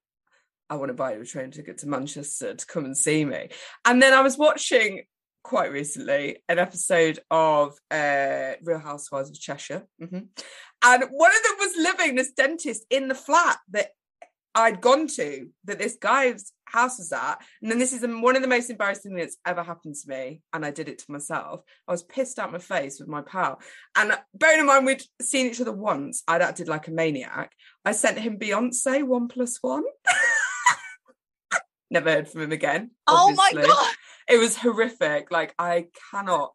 I 0.71 0.77
want 0.77 0.89
to 0.89 0.95
buy 0.95 1.15
you 1.15 1.21
a 1.21 1.27
train 1.27 1.51
ticket 1.51 1.79
to 1.79 1.89
Manchester 1.89 2.55
to 2.55 2.67
come 2.67 2.87
and 2.87 2.97
see 2.97 3.25
me. 3.25 3.49
And 3.85 4.01
then 4.01 4.15
I 4.15 4.23
was 4.23 4.39
watching 4.39 5.03
quite 5.43 5.73
recently 5.73 6.39
an 6.49 6.59
episode 6.59 7.19
of 7.31 7.77
uh, 7.91 8.53
Real 8.63 8.79
Housewives 8.79 9.29
of 9.29 9.39
Cheshire. 9.39 9.87
Mm-hmm. 10.01 10.21
And 10.85 11.05
one 11.11 11.31
of 11.31 11.43
them 11.43 11.57
was 11.59 11.77
living, 11.77 12.15
this 12.15 12.33
dentist, 12.33 12.87
in 12.91 13.09
the 13.09 13.15
flat 13.15 13.59
that 13.73 13.91
I'd 14.55 14.81
gone 14.81 15.07
to, 15.09 15.49
that 15.65 15.79
this 15.79 15.97
guy's 16.01 16.53
house 16.67 16.99
was 16.99 17.13
at. 17.13 17.39
And 17.61 17.71
then 17.71 17.79
this 17.79 17.93
is 17.93 18.03
one 18.03 18.37
of 18.37 18.43
the 18.43 18.49
most 18.49 18.71
embarrassing 18.71 19.13
things 19.15 19.23
that's 19.23 19.39
ever 19.47 19.63
happened 19.63 19.95
to 19.95 20.09
me. 20.09 20.43
And 20.53 20.65
I 20.65 20.71
did 20.71 20.89
it 20.89 20.99
to 20.99 21.13
myself. 21.13 21.63
I 21.87 21.93
was 21.93 22.03
pissed 22.03 22.39
out 22.39 22.53
my 22.53 22.59
face 22.59 22.99
with 22.99 23.09
my 23.09 23.23
pal. 23.23 23.61
And 23.97 24.13
bearing 24.35 24.61
in 24.61 24.67
mind, 24.67 24.87
we'd 24.87 25.03
seen 25.21 25.47
each 25.47 25.61
other 25.61 25.73
once, 25.73 26.23
I'd 26.27 26.43
acted 26.43 26.69
like 26.69 26.89
a 26.89 26.93
maniac. 26.93 27.53
I 27.85 27.93
sent 27.93 28.19
him 28.19 28.39
Beyonce 28.39 29.05
one 29.05 29.29
plus 29.29 29.59
one. 29.61 29.85
Never 31.91 32.11
heard 32.11 32.29
from 32.29 32.43
him 32.43 32.53
again. 32.53 32.91
Obviously. 33.07 33.63
Oh 33.63 33.67
my 33.67 33.67
God. 33.67 33.95
It 34.29 34.39
was 34.39 34.57
horrific. 34.57 35.31
Like, 35.31 35.55
I 35.59 35.87
cannot 36.11 36.53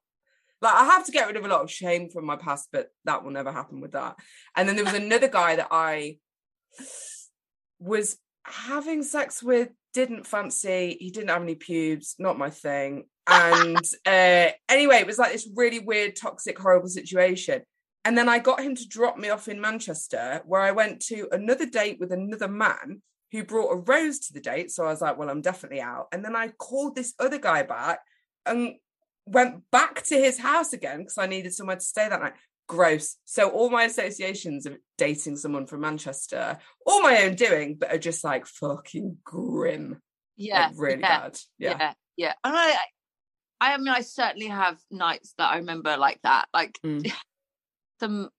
like 0.59 0.73
I 0.73 0.85
have 0.85 1.05
to 1.05 1.11
get 1.11 1.27
rid 1.27 1.37
of 1.37 1.45
a 1.45 1.47
lot 1.47 1.61
of 1.61 1.71
shame 1.71 2.09
from 2.09 2.25
my 2.25 2.35
past, 2.35 2.69
but 2.71 2.89
that 3.05 3.23
will 3.23 3.31
never 3.31 3.51
happen 3.51 3.79
with 3.79 3.91
that. 3.91 4.15
And 4.55 4.67
then 4.67 4.75
there 4.75 4.85
was 4.85 4.95
another 4.95 5.27
guy 5.27 5.55
that 5.55 5.67
I 5.69 6.17
was 7.79 8.17
having 8.43 9.03
sex 9.03 9.43
with, 9.43 9.69
didn't 9.93 10.27
fancy. 10.27 10.97
He 10.99 11.11
didn't 11.11 11.29
have 11.29 11.41
any 11.41 11.55
pubes, 11.55 12.15
not 12.19 12.37
my 12.37 12.49
thing. 12.49 13.05
And 13.27 13.77
uh, 14.05 14.49
anyway, 14.69 14.97
it 14.97 15.07
was 15.07 15.17
like 15.17 15.31
this 15.31 15.49
really 15.55 15.79
weird, 15.79 16.15
toxic, 16.15 16.57
horrible 16.57 16.89
situation. 16.89 17.63
And 18.05 18.17
then 18.17 18.29
I 18.29 18.39
got 18.39 18.61
him 18.61 18.75
to 18.75 18.87
drop 18.87 19.17
me 19.17 19.29
off 19.29 19.49
in 19.49 19.59
Manchester, 19.59 20.41
where 20.45 20.61
I 20.61 20.71
went 20.71 21.01
to 21.07 21.27
another 21.31 21.65
date 21.65 21.99
with 21.99 22.11
another 22.11 22.47
man 22.47 23.01
who 23.31 23.43
brought 23.43 23.73
a 23.73 23.75
rose 23.75 24.19
to 24.19 24.33
the 24.33 24.39
date. 24.39 24.71
So 24.71 24.85
I 24.85 24.89
was 24.89 25.01
like, 25.01 25.17
well, 25.17 25.29
I'm 25.29 25.41
definitely 25.41 25.81
out. 25.81 26.07
And 26.13 26.23
then 26.23 26.35
I 26.35 26.49
called 26.49 26.95
this 26.95 27.13
other 27.19 27.37
guy 27.37 27.63
back 27.63 27.99
and 28.45 28.75
went 29.25 29.69
back 29.71 30.03
to 30.03 30.15
his 30.15 30.39
house 30.39 30.71
again 30.71 30.99
because 30.99 31.17
I 31.17 31.27
needed 31.27 31.53
somewhere 31.53 31.75
to 31.75 31.81
stay 31.81 32.07
that 32.07 32.21
night. 32.21 32.33
Gross. 32.67 33.15
So 33.25 33.49
all 33.49 33.69
my 33.69 33.83
associations 33.83 34.65
of 34.65 34.77
dating 34.97 35.37
someone 35.37 35.67
from 35.67 35.81
Manchester, 35.81 36.57
all 36.85 37.01
my 37.01 37.23
own 37.23 37.35
doing, 37.35 37.75
but 37.79 37.93
are 37.93 37.97
just 37.97 38.23
like 38.23 38.45
fucking 38.45 39.17
grim. 39.23 40.01
Yeah, 40.35 40.67
like 40.67 40.73
really 40.77 41.01
yeah, 41.01 41.19
bad. 41.19 41.39
Yeah, 41.57 41.77
Yeah. 41.79 41.93
yeah. 42.17 42.33
And 42.43 42.55
I, 42.57 42.75
I, 43.61 43.73
I 43.73 43.77
mean, 43.77 43.87
I 43.87 44.01
certainly 44.01 44.47
have 44.47 44.77
nights 44.91 45.33
that 45.37 45.51
I 45.51 45.57
remember 45.57 45.95
like 45.97 46.19
that, 46.23 46.47
like 46.53 46.77
Mm. 46.83 47.11
some, 47.99 48.29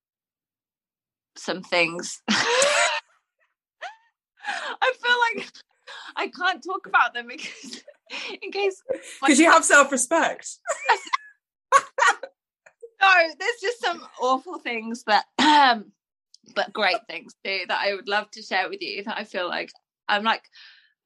some 1.37 1.63
things. 1.63 2.21
I 2.29 2.93
feel 5.03 5.17
like 5.37 5.51
I 6.17 6.29
can't 6.29 6.63
talk 6.63 6.87
about 6.87 7.15
them 7.15 7.29
because, 7.29 7.83
in 8.43 8.51
case 8.53 8.83
Because 9.21 9.39
you 9.39 9.51
have 9.51 9.65
self 9.65 9.91
respect. 9.93 10.49
No, 13.01 13.15
there's 13.39 13.61
just 13.61 13.81
some 13.81 14.05
awful 14.21 14.59
things 14.59 15.05
that, 15.05 15.25
um, 15.39 15.93
but 16.55 16.73
great 16.73 16.97
things 17.09 17.35
too 17.45 17.61
that 17.69 17.81
I 17.85 17.95
would 17.95 18.09
love 18.09 18.31
to 18.33 18.43
share 18.43 18.69
with 18.69 18.81
you. 18.83 19.05
That 19.05 19.19
I 19.19 19.25
feel 19.25 19.49
like 19.49 19.71
I'm 20.09 20.25
like, 20.25 20.43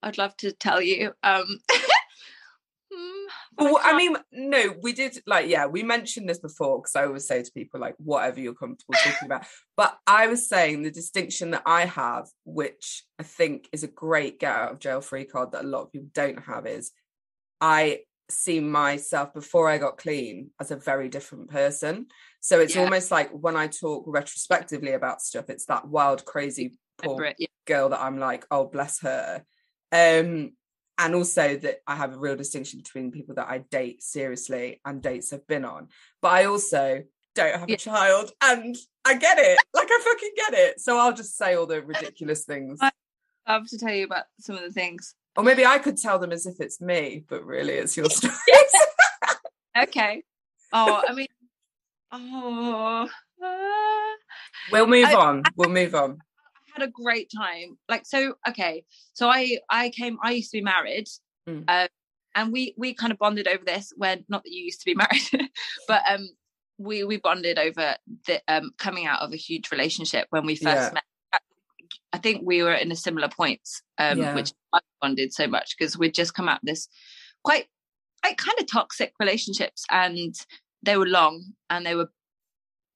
I'd 0.02 0.18
love 0.18 0.36
to 0.38 0.52
tell 0.52 0.80
you. 0.80 1.12
Um, 1.22 1.58
hmm, 2.92 3.26
Well, 3.58 3.78
I 3.82 3.96
mean, 3.96 4.16
no, 4.32 4.74
we 4.82 4.92
did 4.92 5.18
like, 5.26 5.48
yeah, 5.48 5.66
we 5.66 5.82
mentioned 5.82 6.28
this 6.28 6.38
before 6.38 6.78
because 6.78 6.96
I 6.96 7.06
always 7.06 7.26
say 7.26 7.42
to 7.42 7.52
people, 7.52 7.80
like, 7.80 7.94
whatever 7.98 8.40
you're 8.40 8.54
comfortable 8.54 8.94
talking 8.94 9.26
about. 9.26 9.44
But 9.76 9.98
I 10.06 10.26
was 10.28 10.48
saying 10.48 10.82
the 10.82 10.90
distinction 10.90 11.50
that 11.52 11.62
I 11.66 11.86
have, 11.86 12.28
which 12.44 13.04
I 13.18 13.22
think 13.22 13.68
is 13.72 13.82
a 13.82 13.88
great 13.88 14.38
get 14.38 14.54
out 14.54 14.72
of 14.72 14.78
jail 14.78 15.00
free 15.00 15.24
card 15.24 15.52
that 15.52 15.64
a 15.64 15.68
lot 15.68 15.82
of 15.82 15.92
people 15.92 16.08
don't 16.14 16.42
have, 16.44 16.66
is 16.66 16.92
I 17.60 18.00
see 18.32 18.60
myself 18.60 19.32
before 19.34 19.68
I 19.68 19.78
got 19.78 19.98
clean 19.98 20.50
as 20.60 20.70
a 20.70 20.76
very 20.76 21.08
different 21.08 21.50
person. 21.50 22.06
So 22.40 22.60
it's 22.60 22.74
Yeah. 22.74 22.82
almost 22.82 23.10
like 23.10 23.30
when 23.30 23.56
I 23.56 23.68
talk 23.68 24.04
retrospectively 24.06 24.92
about 24.92 25.22
stuff, 25.22 25.48
it's 25.50 25.66
that 25.66 25.86
wild, 25.88 26.24
crazy, 26.24 26.78
poor 26.98 27.32
yeah. 27.38 27.46
girl 27.66 27.90
that 27.90 28.00
I'm 28.00 28.18
like, 28.18 28.46
oh, 28.50 28.64
bless 28.66 29.00
her. 29.00 29.44
Um, 29.92 30.52
and 30.98 31.14
also 31.14 31.56
that 31.56 31.78
I 31.86 31.96
have 31.96 32.14
a 32.14 32.18
real 32.18 32.36
distinction 32.36 32.78
between 32.80 33.10
people 33.12 33.34
that 33.36 33.48
I 33.48 33.58
date 33.58 34.02
seriously 34.02 34.80
and 34.84 35.02
dates 35.02 35.32
I've 35.32 35.46
been 35.46 35.64
on. 35.64 35.88
But 36.20 36.32
I 36.32 36.44
also 36.44 37.02
don't 37.34 37.58
have 37.58 37.68
Yeah. 37.68 37.74
a 37.74 37.78
child 37.78 38.32
and 38.42 38.76
I 39.04 39.14
get 39.14 39.38
it. 39.38 39.58
Like 39.74 39.88
I 39.90 40.00
fucking 40.04 40.32
get 40.36 40.54
it. 40.54 40.80
So 40.80 40.98
I'll 40.98 41.12
just 41.14 41.36
say 41.36 41.54
all 41.54 41.66
the 41.66 41.82
ridiculous 41.82 42.44
things. 42.44 42.78
I- 42.80 42.92
love 43.48 43.66
to 43.68 43.78
tell 43.78 43.92
you 43.92 44.04
about 44.04 44.26
some 44.38 44.54
of 44.56 44.62
the 44.62 44.70
things. 44.70 45.14
Or 45.36 45.42
maybe 45.42 45.64
I 45.64 45.78
could 45.78 45.96
tell 45.96 46.18
them 46.18 46.32
as 46.32 46.44
if 46.46 46.60
it's 46.60 46.80
me, 46.80 47.24
but 47.28 47.44
really 47.44 47.72
it's 47.74 47.96
your 47.96 48.06
story. 48.10 48.34
Okay. 49.84 50.22
Oh, 50.74 51.02
I 51.08 51.14
mean, 51.14 51.26
oh, 52.12 53.08
uh, 53.42 54.16
we'll 54.70 54.86
move 54.86 55.06
I- 55.06 55.14
on. 55.14 55.42
We'll 55.56 55.70
move 55.70 55.94
on. 55.94 56.18
I 56.76 56.80
had 56.80 56.88
a 56.88 56.90
great 56.92 57.30
time. 57.34 57.78
Like, 57.88 58.04
so 58.06 58.34
okay. 58.48 58.84
So 59.14 59.28
I 59.28 59.58
I 59.70 59.88
came. 59.90 60.18
I 60.22 60.32
used 60.32 60.50
to 60.50 60.58
be 60.58 60.62
married, 60.62 61.08
Mm. 61.48 61.88
and 62.34 62.52
we 62.52 62.74
we 62.76 62.92
kind 62.94 63.12
of 63.12 63.18
bonded 63.18 63.48
over 63.48 63.64
this. 63.64 63.92
When 63.96 64.24
not 64.28 64.42
that 64.44 64.52
you 64.52 64.62
used 64.64 64.80
to 64.80 64.86
be 64.86 64.94
married, 65.02 65.50
but 65.88 66.02
um, 66.08 66.28
we 66.78 67.04
we 67.04 67.16
bonded 67.16 67.58
over 67.58 67.96
the 68.26 68.42
um 68.48 68.72
coming 68.78 69.06
out 69.06 69.20
of 69.22 69.32
a 69.32 69.36
huge 69.36 69.70
relationship 69.70 70.26
when 70.30 70.44
we 70.46 70.54
first 70.54 70.76
Yeah. 70.76 70.90
met. 70.94 71.04
I 72.12 72.18
think 72.18 72.42
we 72.44 72.62
were 72.62 72.74
in 72.74 72.92
a 72.92 72.96
similar 72.96 73.28
points, 73.28 73.82
um, 73.98 74.18
Yeah. 74.18 74.34
which 74.34 74.52
I 74.72 74.80
bonded 75.00 75.32
so 75.32 75.46
much 75.46 75.76
because 75.78 75.96
we'd 75.96 76.14
just 76.14 76.34
come 76.34 76.48
out 76.48 76.60
this 76.62 76.88
quite, 77.42 77.66
like, 78.24 78.36
kind 78.36 78.58
of 78.60 78.66
toxic 78.70 79.12
relationships, 79.18 79.84
and 79.90 80.34
they 80.82 80.96
were 80.96 81.06
long 81.06 81.54
and 81.70 81.86
they 81.86 81.94
were 81.94 82.10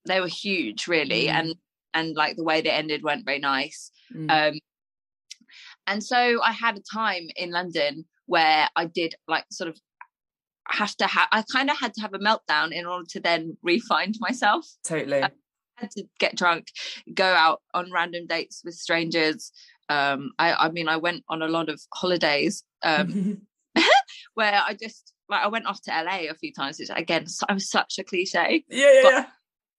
they 0.06 0.20
were 0.20 0.28
huge, 0.28 0.86
really, 0.86 1.24
Mm. 1.26 1.34
and 1.34 1.54
and 1.94 2.14
like 2.14 2.36
the 2.36 2.44
way 2.44 2.60
they 2.60 2.70
ended 2.70 3.02
weren't 3.02 3.24
very 3.24 3.38
nice. 3.40 3.90
Mm. 4.14 4.30
Um, 4.30 4.60
and 5.86 6.04
so 6.04 6.40
I 6.42 6.52
had 6.52 6.76
a 6.76 6.82
time 6.82 7.28
in 7.36 7.50
London 7.50 8.04
where 8.26 8.68
I 8.76 8.84
did 8.84 9.14
like 9.26 9.46
sort 9.50 9.68
of 9.70 9.80
have 10.68 10.94
to 10.96 11.06
have, 11.06 11.28
I 11.32 11.42
kind 11.50 11.70
of 11.70 11.78
had 11.78 11.94
to 11.94 12.00
have 12.02 12.12
a 12.14 12.18
meltdown 12.18 12.72
in 12.72 12.86
order 12.86 13.06
to 13.10 13.20
then 13.20 13.56
re-find 13.62 14.16
myself. 14.20 14.66
totally. 14.84 15.22
Had 15.76 15.90
to 15.92 16.04
get 16.18 16.36
drunk, 16.36 16.68
go 17.12 17.24
out 17.24 17.62
on 17.74 17.92
random 17.92 18.26
dates 18.26 18.62
with 18.64 18.74
strangers. 18.74 19.52
Um, 19.88 20.32
I, 20.38 20.54
I 20.54 20.70
mean, 20.70 20.88
I 20.88 20.96
went 20.96 21.24
on 21.28 21.42
a 21.42 21.48
lot 21.48 21.68
of 21.68 21.80
holidays 21.94 22.64
um, 22.82 23.42
where 24.34 24.62
I 24.66 24.74
just 24.74 25.12
like 25.28 25.42
I 25.42 25.48
went 25.48 25.66
off 25.66 25.82
to 25.82 25.90
LA 25.90 26.30
a 26.30 26.34
few 26.34 26.52
times. 26.52 26.78
Which 26.78 26.90
again, 26.94 27.26
I'm 27.48 27.60
such 27.60 27.98
a 27.98 28.04
cliche. 28.04 28.64
yeah, 28.68 28.92
yeah, 28.92 29.02
yeah. 29.02 29.26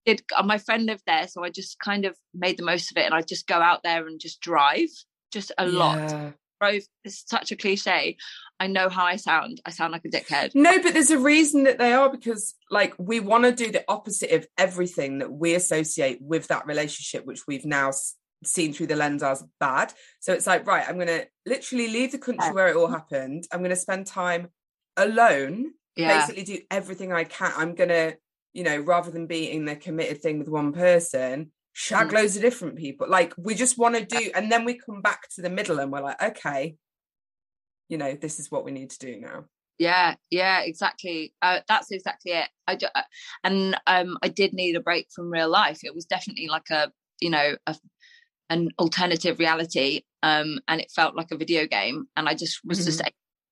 Did 0.06 0.22
uh, 0.36 0.44
my 0.44 0.58
friend 0.58 0.86
lived 0.86 1.04
there, 1.06 1.28
so 1.28 1.44
I 1.44 1.50
just 1.50 1.80
kind 1.80 2.06
of 2.06 2.16
made 2.34 2.58
the 2.58 2.64
most 2.64 2.92
of 2.92 2.98
it, 2.98 3.06
and 3.06 3.14
I 3.14 3.22
just 3.22 3.48
go 3.48 3.56
out 3.56 3.84
there 3.84 4.08
and 4.08 4.20
just 4.20 4.40
drive, 4.40 4.90
just 5.32 5.52
a 5.58 5.68
lot. 5.68 6.34
Yeah. 6.62 6.70
Drove. 6.72 6.84
It's 7.04 7.24
such 7.28 7.52
a 7.52 7.56
cliche. 7.56 8.18
I 8.60 8.68
know 8.68 8.90
how 8.90 9.06
I 9.06 9.18
sound. 9.18 9.62
I 9.66 9.70
sound 9.72 9.92
like 9.92 10.06
a 10.06 10.10
dickhead. 10.10 10.52
No, 10.56 10.82
but 10.82 10.94
there's 10.94 11.12
a 11.12 11.20
reason 11.20 11.64
that 11.64 11.78
they 11.78 11.94
are 11.94 12.10
because, 12.10 12.56
like, 12.72 12.94
we 12.98 13.20
want 13.20 13.44
to 13.44 13.52
do 13.52 13.72
the 13.72 13.86
opposite 13.88 14.32
of 14.32 14.48
everything 14.58 15.20
that 15.20 15.32
we 15.32 15.54
associate 15.54 16.20
with 16.22 16.48
that 16.48 16.66
relationship, 16.66 17.26
which 17.26 17.44
we've 17.48 17.66
now 17.66 17.92
seen 18.44 18.74
through 18.74 18.88
the 18.88 18.96
lens 18.96 19.24
as 19.24 19.44
bad. 19.60 19.94
So 20.20 20.34
it's 20.34 20.48
like, 20.48 20.66
right, 20.68 20.86
I'm 20.88 20.96
going 20.96 21.08
to 21.08 21.28
literally 21.46 21.88
leave 21.88 22.12
the 22.12 22.18
country 22.18 22.48
Yeah. 22.48 22.54
where 22.54 22.68
it 22.68 22.76
all 22.76 22.88
happened. 22.88 23.48
I'm 23.52 23.60
going 23.60 23.70
to 23.70 23.76
spend 23.76 24.08
time 24.08 24.48
alone, 24.96 25.72
Yeah, 25.96 26.20
basically 26.20 26.44
do 26.44 26.62
everything 26.72 27.14
I 27.14 27.24
can. 27.24 27.52
I'm 27.56 27.76
going 27.76 27.90
to, 27.90 28.18
you 28.54 28.64
know, 28.64 28.78
rather 28.80 29.12
than 29.12 29.28
being 29.28 29.66
the 29.66 29.76
committed 29.76 30.22
thing 30.22 30.40
with 30.40 30.50
one 30.50 30.74
person, 30.74 31.52
shag 31.80 32.08
Mm. 32.08 32.14
loads 32.14 32.36
of 32.36 32.42
different 32.42 32.76
people. 32.76 33.08
Like, 33.08 33.34
we 33.38 33.54
just 33.54 33.78
want 33.78 33.96
to 33.96 34.04
do, 34.04 34.32
and 34.34 34.52
then 34.52 34.66
we 34.66 34.74
come 34.80 35.02
back 35.04 35.30
to 35.36 35.44
the 35.44 35.50
middle 35.52 35.78
and 35.80 35.92
we're 35.92 36.02
like, 36.02 36.20
okay, 36.22 36.76
you 37.88 37.98
know, 38.00 38.14
this 38.16 38.40
is 38.40 38.50
what 38.52 38.66
we 38.66 38.72
need 38.72 38.90
to 38.90 38.98
do 39.00 39.20
now. 39.20 39.46
yeah, 39.78 40.16
yeah. 40.32 40.62
Exactly. 40.62 41.36
Uh, 41.44 41.60
that's 41.68 41.92
exactly 41.92 42.32
it. 42.32 42.50
I 42.68 42.76
ju- 42.78 42.88
uh, 42.96 43.04
and 43.44 43.80
um, 43.86 44.18
I 44.24 44.28
did 44.28 44.54
need 44.54 44.76
a 44.76 44.80
break 44.82 45.06
from 45.16 45.30
real 45.32 45.50
life. 45.50 45.82
It 45.84 45.94
was 45.94 46.06
definitely 46.06 46.48
like 46.48 46.70
a, 46.72 46.92
you 47.22 47.30
know, 47.30 47.56
a, 47.68 47.76
an 48.50 48.70
alternative 48.80 49.38
reality. 49.38 50.02
Um, 50.24 50.60
and 50.68 50.82
it 50.82 50.90
felt 50.96 51.16
like 51.16 51.30
a 51.32 51.38
video 51.38 51.68
game. 51.68 52.08
And 52.18 52.28
I 52.28 52.34
just 52.34 52.60
was 52.66 52.84
just 52.86 53.04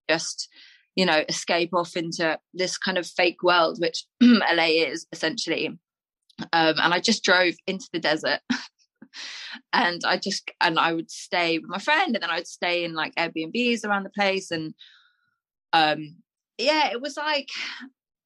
just 0.10 0.50
you 0.96 1.06
know 1.06 1.24
escape 1.30 1.74
off 1.74 1.96
into 1.96 2.40
this 2.56 2.78
kind 2.78 2.98
of 2.98 3.06
fake 3.06 3.44
world 3.44 3.78
which 3.80 4.06
la 4.22 4.64
is 4.64 5.06
essentially 5.12 5.78
um, 6.40 6.76
and 6.82 6.94
i 6.94 7.00
just 7.00 7.24
drove 7.24 7.54
into 7.68 7.88
the 7.94 8.00
desert 8.00 8.40
and 9.74 10.02
I 10.06 10.18
just 10.18 10.50
and 10.62 10.80
I 10.80 10.94
would 10.94 11.12
stay 11.12 11.58
with 11.58 11.70
my 11.70 11.80
friend, 11.80 12.16
and 12.16 12.24
then 12.24 12.30
I 12.30 12.38
would 12.38 12.48
stay 12.48 12.84
in 12.84 12.94
like 12.94 13.16
Airbnbs 13.16 13.86
around 13.86 14.04
the 14.04 14.10
place, 14.10 14.52
and 14.52 14.74
um, 15.74 16.18
yeah, 16.58 16.92
it 16.92 17.02
was 17.02 17.18
like 17.18 17.50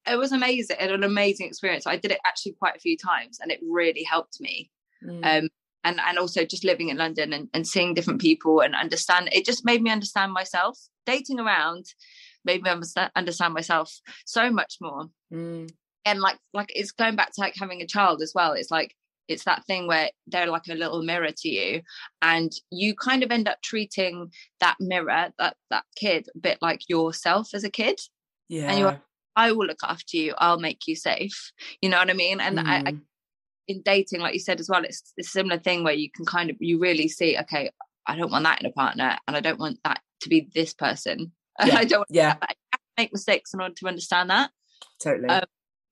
it 0.09 0.17
was 0.17 0.31
amazing, 0.31 0.77
an 0.79 1.03
amazing 1.03 1.47
experience. 1.47 1.85
I 1.85 1.97
did 1.97 2.11
it 2.11 2.19
actually 2.25 2.53
quite 2.53 2.75
a 2.75 2.79
few 2.79 2.97
times, 2.97 3.39
and 3.41 3.51
it 3.51 3.59
really 3.67 4.03
helped 4.03 4.39
me. 4.39 4.71
Mm. 5.05 5.25
Um, 5.25 5.49
and 5.83 5.99
and 6.05 6.17
also 6.17 6.43
just 6.45 6.65
living 6.65 6.89
in 6.89 6.97
London 6.97 7.31
and, 7.31 7.47
and 7.53 7.65
seeing 7.65 7.93
different 7.93 8.19
people 8.19 8.59
and 8.59 8.75
understand 8.75 9.29
it 9.31 9.45
just 9.45 9.65
made 9.65 9.81
me 9.81 9.91
understand 9.91 10.33
myself. 10.33 10.77
Dating 11.05 11.39
around 11.39 11.85
made 12.45 12.61
me 12.61 12.69
understand 12.69 13.53
myself 13.53 13.99
so 14.25 14.51
much 14.51 14.75
more. 14.81 15.07
Mm. 15.33 15.69
And 16.09 16.19
like 16.19 16.37
like 16.53 16.71
it's 16.75 16.91
going 16.91 17.15
back 17.15 17.33
to 17.33 17.41
like 17.41 17.55
having 17.57 17.81
a 17.81 17.87
child 17.87 18.21
as 18.21 18.33
well. 18.33 18.53
It's 18.53 18.71
like 18.71 18.95
it's 19.29 19.43
that 19.45 19.63
thing 19.65 19.87
where 19.87 20.09
they're 20.27 20.47
like 20.47 20.67
a 20.69 20.75
little 20.75 21.03
mirror 21.03 21.31
to 21.31 21.47
you 21.47 21.81
and 22.21 22.51
you 22.71 22.95
kind 22.95 23.23
of 23.23 23.31
end 23.31 23.47
up 23.47 23.61
treating 23.63 24.31
that 24.59 24.75
mirror 24.79 25.29
that 25.37 25.55
that 25.69 25.85
kid 25.95 26.27
a 26.35 26.39
bit 26.39 26.57
like 26.61 26.81
yourself 26.89 27.49
as 27.53 27.63
a 27.63 27.69
kid 27.69 27.99
yeah 28.49 28.69
and 28.71 28.79
you're 28.79 29.01
i 29.35 29.51
will 29.51 29.67
look 29.67 29.79
after 29.83 30.17
you 30.17 30.33
i'll 30.39 30.59
make 30.59 30.87
you 30.87 30.95
safe 30.95 31.51
you 31.81 31.87
know 31.87 31.99
what 31.99 32.09
i 32.09 32.13
mean 32.13 32.41
and 32.41 32.57
mm. 32.57 32.65
I, 32.65 32.77
I, 32.77 32.91
mm. 32.91 33.01
in 33.67 33.81
dating 33.83 34.19
like 34.19 34.33
you 34.33 34.39
said 34.39 34.59
as 34.59 34.67
well 34.67 34.83
it's, 34.83 35.13
it's 35.15 35.29
a 35.29 35.31
similar 35.31 35.59
thing 35.59 35.83
where 35.83 35.93
you 35.93 36.09
can 36.11 36.25
kind 36.25 36.49
of 36.49 36.57
you 36.59 36.79
really 36.79 37.07
see 37.07 37.37
okay 37.37 37.69
i 38.07 38.17
don't 38.17 38.31
want 38.31 38.43
that 38.43 38.59
in 38.59 38.65
a 38.65 38.71
partner 38.71 39.17
and 39.27 39.37
i 39.37 39.39
don't 39.39 39.59
want 39.59 39.77
that 39.85 40.01
to 40.21 40.29
be 40.29 40.49
this 40.53 40.73
person 40.73 41.31
yeah. 41.65 41.77
i 41.77 41.85
don't 41.85 42.07
yeah 42.09 42.35
make 42.97 43.13
mistakes 43.13 43.53
in 43.53 43.61
order 43.61 43.75
to 43.75 43.87
understand 43.87 44.29
that 44.29 44.49
totally 45.01 45.29
um, 45.29 45.43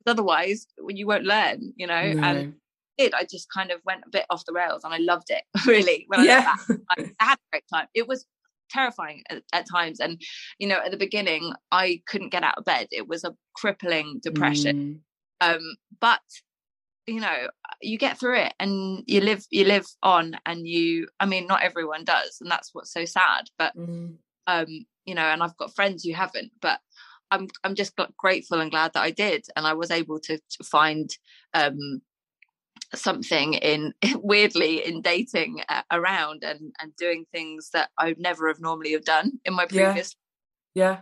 otherwise 0.08 0.67
you 0.89 1.06
won't 1.08 1.24
learn 1.24 1.74
you 1.76 1.88
know 1.88 2.13
no. 2.13 2.24
and 2.24 2.54
it 2.98 3.13
I 3.13 3.24
just 3.24 3.48
kind 3.54 3.72
of 3.72 3.80
went 3.86 4.04
a 4.06 4.10
bit 4.10 4.26
off 4.30 4.46
the 4.46 4.54
rails 4.54 4.84
and 4.84 4.93
I 4.93 4.98
loved 4.98 5.30
it 5.30 5.43
really. 5.65 6.06
When 6.08 6.22
I 6.22 6.24
yeah. 6.24 6.56
I, 6.70 7.12
I 7.20 7.26
had 7.26 7.36
a 7.36 7.52
great 7.52 7.63
time. 7.72 7.88
It 7.93 8.08
was 8.08 8.26
terrifying 8.70 9.24
at, 9.30 9.43
at, 9.54 9.65
times. 9.70 10.00
And, 10.00 10.22
you 10.60 10.67
know, 10.67 10.80
at 10.84 10.91
the 10.91 10.98
beginning, 10.98 11.54
I 11.72 12.02
couldn't 12.08 12.30
get 12.32 12.43
out 12.43 12.58
of 12.58 12.65
bed. 12.65 12.88
It 12.91 13.08
was 13.08 13.24
a 13.24 13.36
crippling 13.56 14.20
depression. 14.22 15.02
Mm. 15.41 15.56
Um, 15.56 15.76
but, 16.02 16.20
you 17.06 17.22
know, 17.22 17.50
you 17.82 17.98
get 17.98 18.20
through 18.20 18.38
it 18.38 18.54
and 18.60 19.04
you 19.06 19.22
live, 19.22 19.46
you 19.50 19.65
live 19.65 19.86
on 20.04 20.38
and 20.46 20.67
you, 20.67 21.08
I 21.20 21.26
mean, 21.26 21.48
not 21.48 21.63
everyone 21.63 22.04
does. 22.04 22.38
And 22.41 22.52
that's 22.52 22.72
what's 22.74 22.91
so 22.91 23.06
sad. 23.06 23.46
But, 23.58 23.76
mm. 23.78 24.15
um, 24.48 24.86
you 25.06 25.15
know, 25.15 25.22
and 25.22 25.41
I've 25.41 25.58
got 25.58 25.76
friends 25.76 26.04
who 26.04 26.13
haven't, 26.13 26.52
but 26.62 26.80
I'm, 27.32 27.48
I'm 27.63 27.76
just 27.76 27.94
grateful 28.18 28.60
and 28.60 28.72
glad 28.72 28.94
that 28.94 29.04
I 29.04 29.12
did. 29.12 29.46
And 29.56 29.68
I 29.68 29.74
was 29.74 29.92
able 29.92 30.20
to, 30.22 30.38
to 30.38 30.63
find, 30.63 31.10
um, 31.54 32.02
something 32.96 33.54
in 33.56 33.94
weirdly 34.16 34.86
in 34.86 35.02
dating 35.02 35.62
uh, 35.70 35.82
around 35.92 36.44
and 36.44 36.74
and 36.80 36.96
doing 36.96 37.26
things 37.32 37.70
that 37.74 37.90
I 37.98 38.08
would 38.08 38.20
never 38.20 38.48
have 38.48 38.60
normally 38.60 38.94
have 38.94 39.06
done 39.06 39.40
in 39.46 39.54
my 39.54 39.66
previous 39.66 40.16
yeah, 40.74 40.84
yeah. 40.84 40.98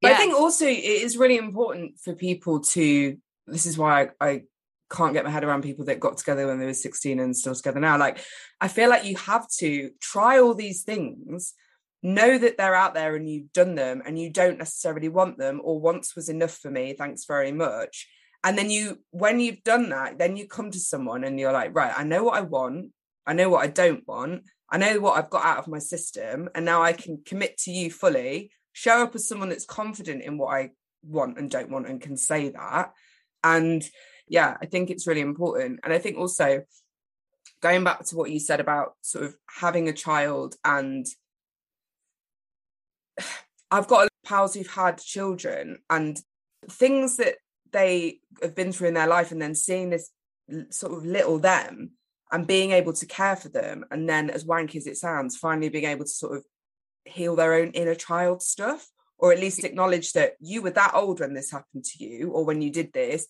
Yeah. 0.00 0.10
I 0.10 0.14
think 0.14 0.34
also 0.34 0.66
it 0.66 0.78
is 0.78 1.16
really 1.16 1.38
important 1.38 1.98
for 2.00 2.14
people 2.14 2.60
to 2.60 3.16
this 3.46 3.66
is 3.66 3.78
why 3.78 4.02
I, 4.20 4.26
I 4.26 4.42
can't 4.90 5.12
get 5.12 5.24
my 5.24 5.30
head 5.30 5.44
around 5.44 5.62
people 5.62 5.86
that 5.86 6.00
got 6.00 6.18
together 6.18 6.46
when 6.46 6.58
they 6.58 6.66
were 6.66 6.74
16 6.74 7.18
and 7.18 7.36
still 7.36 7.54
together 7.54 7.80
now 7.80 7.98
like 7.98 8.18
I 8.60 8.68
feel 8.68 8.88
like 8.90 9.04
you 9.04 9.16
have 9.16 9.48
to 9.58 9.90
try 10.00 10.38
all 10.38 10.54
these 10.54 10.82
things 10.82 11.54
know 12.02 12.36
that 12.36 12.58
they're 12.58 12.74
out 12.74 12.94
there 12.94 13.14
and 13.14 13.28
you've 13.28 13.52
done 13.52 13.74
them 13.74 14.02
and 14.04 14.18
you 14.18 14.30
don't 14.30 14.58
necessarily 14.58 15.08
want 15.08 15.38
them 15.38 15.60
or 15.62 15.80
once 15.80 16.16
was 16.16 16.28
enough 16.28 16.58
for 16.58 16.70
me 16.70 16.94
thanks 16.94 17.24
very 17.24 17.52
much. 17.52 18.08
And 18.44 18.58
then 18.58 18.70
you 18.70 18.98
when 19.10 19.38
you've 19.38 19.62
done 19.62 19.90
that 19.90 20.18
then 20.18 20.36
you 20.36 20.48
come 20.48 20.70
to 20.72 20.80
someone 20.80 21.22
and 21.22 21.38
you're 21.38 21.52
like 21.52 21.74
right 21.74 21.92
i 21.96 22.02
know 22.02 22.24
what 22.24 22.36
i 22.36 22.40
want. 22.40 22.90
I 23.24 23.34
know 23.34 23.48
what 23.48 23.62
i 23.62 23.68
don't 23.68 24.06
want. 24.06 24.44
I 24.68 24.78
know 24.78 24.98
what 24.98 25.16
i've 25.16 25.30
got 25.30 25.44
out 25.44 25.58
of 25.58 25.68
my 25.68 25.78
system 25.78 26.48
and 26.54 26.64
now 26.64 26.82
i 26.82 26.92
can 26.92 27.22
commit 27.24 27.56
to 27.58 27.70
you 27.70 27.90
fully. 27.90 28.50
Show 28.72 29.02
up 29.02 29.14
as 29.14 29.28
someone 29.28 29.50
that's 29.50 29.64
confident 29.64 30.22
in 30.22 30.38
what 30.38 30.54
i 30.54 30.70
want 31.04 31.38
and 31.38 31.50
don't 31.50 31.70
want 31.70 31.88
and 31.88 32.00
can 32.00 32.16
say 32.16 32.48
that. 32.50 32.92
And 33.44 33.84
yeah 34.28 34.56
i 34.60 34.66
think 34.66 34.90
it's 34.90 35.06
really 35.06 35.20
important. 35.20 35.80
And 35.84 35.92
i 35.92 35.98
think 35.98 36.18
also 36.18 36.62
going 37.60 37.84
back 37.84 38.04
to 38.04 38.16
what 38.16 38.30
you 38.30 38.40
said 38.40 38.58
about 38.58 38.94
sort 39.02 39.24
of 39.24 39.36
having 39.48 39.88
a 39.88 39.92
child 39.92 40.56
and 40.64 41.06
I've 43.70 43.88
got 43.88 44.08
pals 44.24 44.54
who've 44.54 44.66
had 44.66 44.98
children 44.98 45.78
and 45.88 46.20
things 46.70 47.16
that 47.16 47.36
they 47.72 48.20
have 48.42 48.54
been 48.54 48.72
through 48.72 48.88
in 48.88 48.94
their 48.94 49.06
life 49.06 49.32
and 49.32 49.40
then 49.40 49.54
seeing 49.54 49.90
this 49.90 50.10
sort 50.70 50.92
of 50.92 51.04
little 51.04 51.38
them 51.38 51.92
and 52.30 52.46
being 52.46 52.72
able 52.72 52.92
to 52.92 53.06
care 53.06 53.36
for 53.36 53.48
them 53.48 53.84
and 53.90 54.08
then 54.08 54.30
as 54.30 54.44
wanky 54.44 54.76
as 54.76 54.86
it 54.86 54.96
sounds 54.96 55.36
finally 55.36 55.68
being 55.68 55.84
able 55.84 56.04
to 56.04 56.10
sort 56.10 56.36
of 56.36 56.44
heal 57.04 57.36
their 57.36 57.54
own 57.54 57.70
inner 57.70 57.94
child 57.94 58.42
stuff 58.42 58.88
or 59.18 59.32
at 59.32 59.38
least 59.38 59.64
acknowledge 59.64 60.12
that 60.12 60.34
you 60.40 60.62
were 60.62 60.70
that 60.70 60.94
old 60.94 61.20
when 61.20 61.34
this 61.34 61.50
happened 61.50 61.84
to 61.84 62.04
you 62.04 62.30
or 62.30 62.44
when 62.44 62.60
you 62.62 62.70
did 62.70 62.92
this 62.92 63.26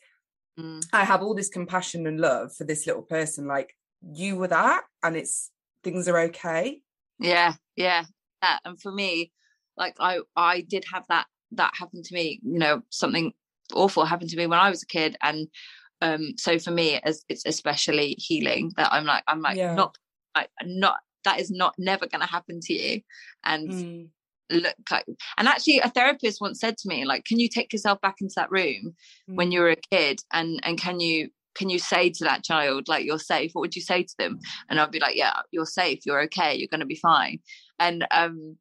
mm. 0.59 0.85
i 0.93 1.05
have 1.05 1.23
all 1.23 1.35
this 1.35 1.49
compassion 1.49 2.07
and 2.07 2.21
love 2.21 2.55
for 2.55 2.65
this 2.65 2.87
little 2.87 3.03
person 3.03 3.47
like 3.47 3.75
you 4.03 4.37
were 4.37 4.49
that 4.49 4.83
and 5.03 5.17
it's 5.17 5.51
things 5.85 6.09
are 6.09 6.19
okay 6.19 6.81
yeah 7.19 7.55
yeah 7.77 8.05
yeah. 8.43 8.59
and 8.65 8.81
for 8.81 8.93
me 8.93 9.33
like 9.77 9.95
i 10.01 10.19
i 10.37 10.61
did 10.61 10.85
have 10.93 11.05
that 11.09 11.27
that 11.53 11.73
happen 11.75 12.03
to 12.03 12.15
me 12.15 12.41
you 12.43 12.59
know 12.59 12.83
something 12.91 13.33
awful 13.75 14.05
happened 14.05 14.31
to 14.31 14.37
me 14.37 14.47
when 14.47 14.59
I 14.59 14.71
was 14.71 14.83
a 14.83 14.87
kid, 14.87 15.17
and 15.23 15.49
um, 16.01 16.35
so 16.37 16.59
for 16.59 16.71
me, 16.71 17.01
as 17.03 17.25
it's 17.29 17.45
especially 17.47 18.15
healing 18.19 18.73
that 18.77 18.93
I'm 18.93 19.05
like 19.05 19.25
I'm 19.29 19.41
like 19.41 19.57
yeah. 19.57 19.75
not 19.75 19.97
like 20.37 20.51
not 20.65 20.99
that 21.25 21.41
is 21.41 21.51
not 21.51 21.75
never 21.79 22.07
going 22.07 22.21
to 22.21 22.27
happen 22.27 22.61
to 22.61 22.73
you, 22.73 23.01
and. 23.45 23.71
Mm. 23.71 24.09
Look 24.51 24.75
like, 24.91 25.07
and 25.39 25.49
actually, 25.49 25.79
a 25.79 25.89
therapist 25.89 26.39
once 26.39 26.61
said 26.61 26.77
to 26.77 26.89
me, 26.89 27.07
"Like, 27.07 27.25
can 27.25 27.41
you 27.41 27.49
take 27.49 27.73
yourself 27.73 28.03
back 28.03 28.17
into 28.21 28.35
that 28.37 28.51
room 28.51 28.95
mm. 29.31 29.37
when 29.37 29.51
you 29.51 29.61
were 29.61 29.71
a 29.71 29.77
kid, 29.91 30.21
and 30.31 30.61
and 30.63 30.79
can 30.79 31.01
you 31.01 31.31
can 31.55 31.71
you 31.71 31.79
say 31.79 32.11
to 32.11 32.25
that 32.25 32.45
child 32.45 32.87
like 32.87 33.07
you're 33.07 33.19
safe 33.19 33.53
what 33.53 33.61
would 33.61 33.77
you 33.77 33.83
say 33.83 34.03
to 34.03 34.15
them 34.19 34.39
and 34.69 34.81
i'd 34.81 34.91
be 34.91 34.99
like 35.01 35.17
yeah 35.17 35.35
you're 35.51 35.67
safe 35.67 36.01
you're 36.05 36.23
okay 36.23 36.55
you're 36.55 36.69
going 36.71 36.81
to 36.81 36.87
be 36.87 36.97
fine 36.97 37.39
and 37.79 38.07
um 38.11 38.57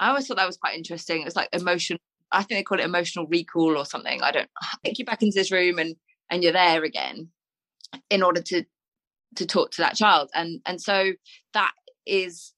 i 0.00 0.08
always 0.08 0.26
thought 0.26 0.36
that 0.36 0.46
was 0.46 0.56
quite 0.56 0.76
interesting 0.76 1.22
It 1.22 1.24
was 1.24 1.36
like 1.36 1.48
emotional 1.52 2.00
I 2.32 2.38
think 2.42 2.58
they 2.58 2.62
call 2.62 2.80
it 2.80 2.84
emotional 2.84 3.26
recall 3.26 3.76
or 3.76 3.84
something. 3.84 4.22
I 4.22 4.32
don't 4.32 4.48
take 4.84 4.98
you 4.98 5.04
back 5.04 5.22
into 5.22 5.34
this 5.34 5.52
room 5.52 5.78
and 5.78 5.96
and 6.30 6.42
you're 6.42 6.52
there 6.52 6.82
again 6.82 7.28
in 8.10 8.22
order 8.22 8.42
to 8.42 8.64
to 9.36 9.46
talk 9.46 9.70
to 9.72 9.82
that 9.82 9.96
child. 9.96 10.30
And 10.34 10.60
and 10.66 10.80
so 10.80 11.12
that 11.54 11.72
is 12.06 12.52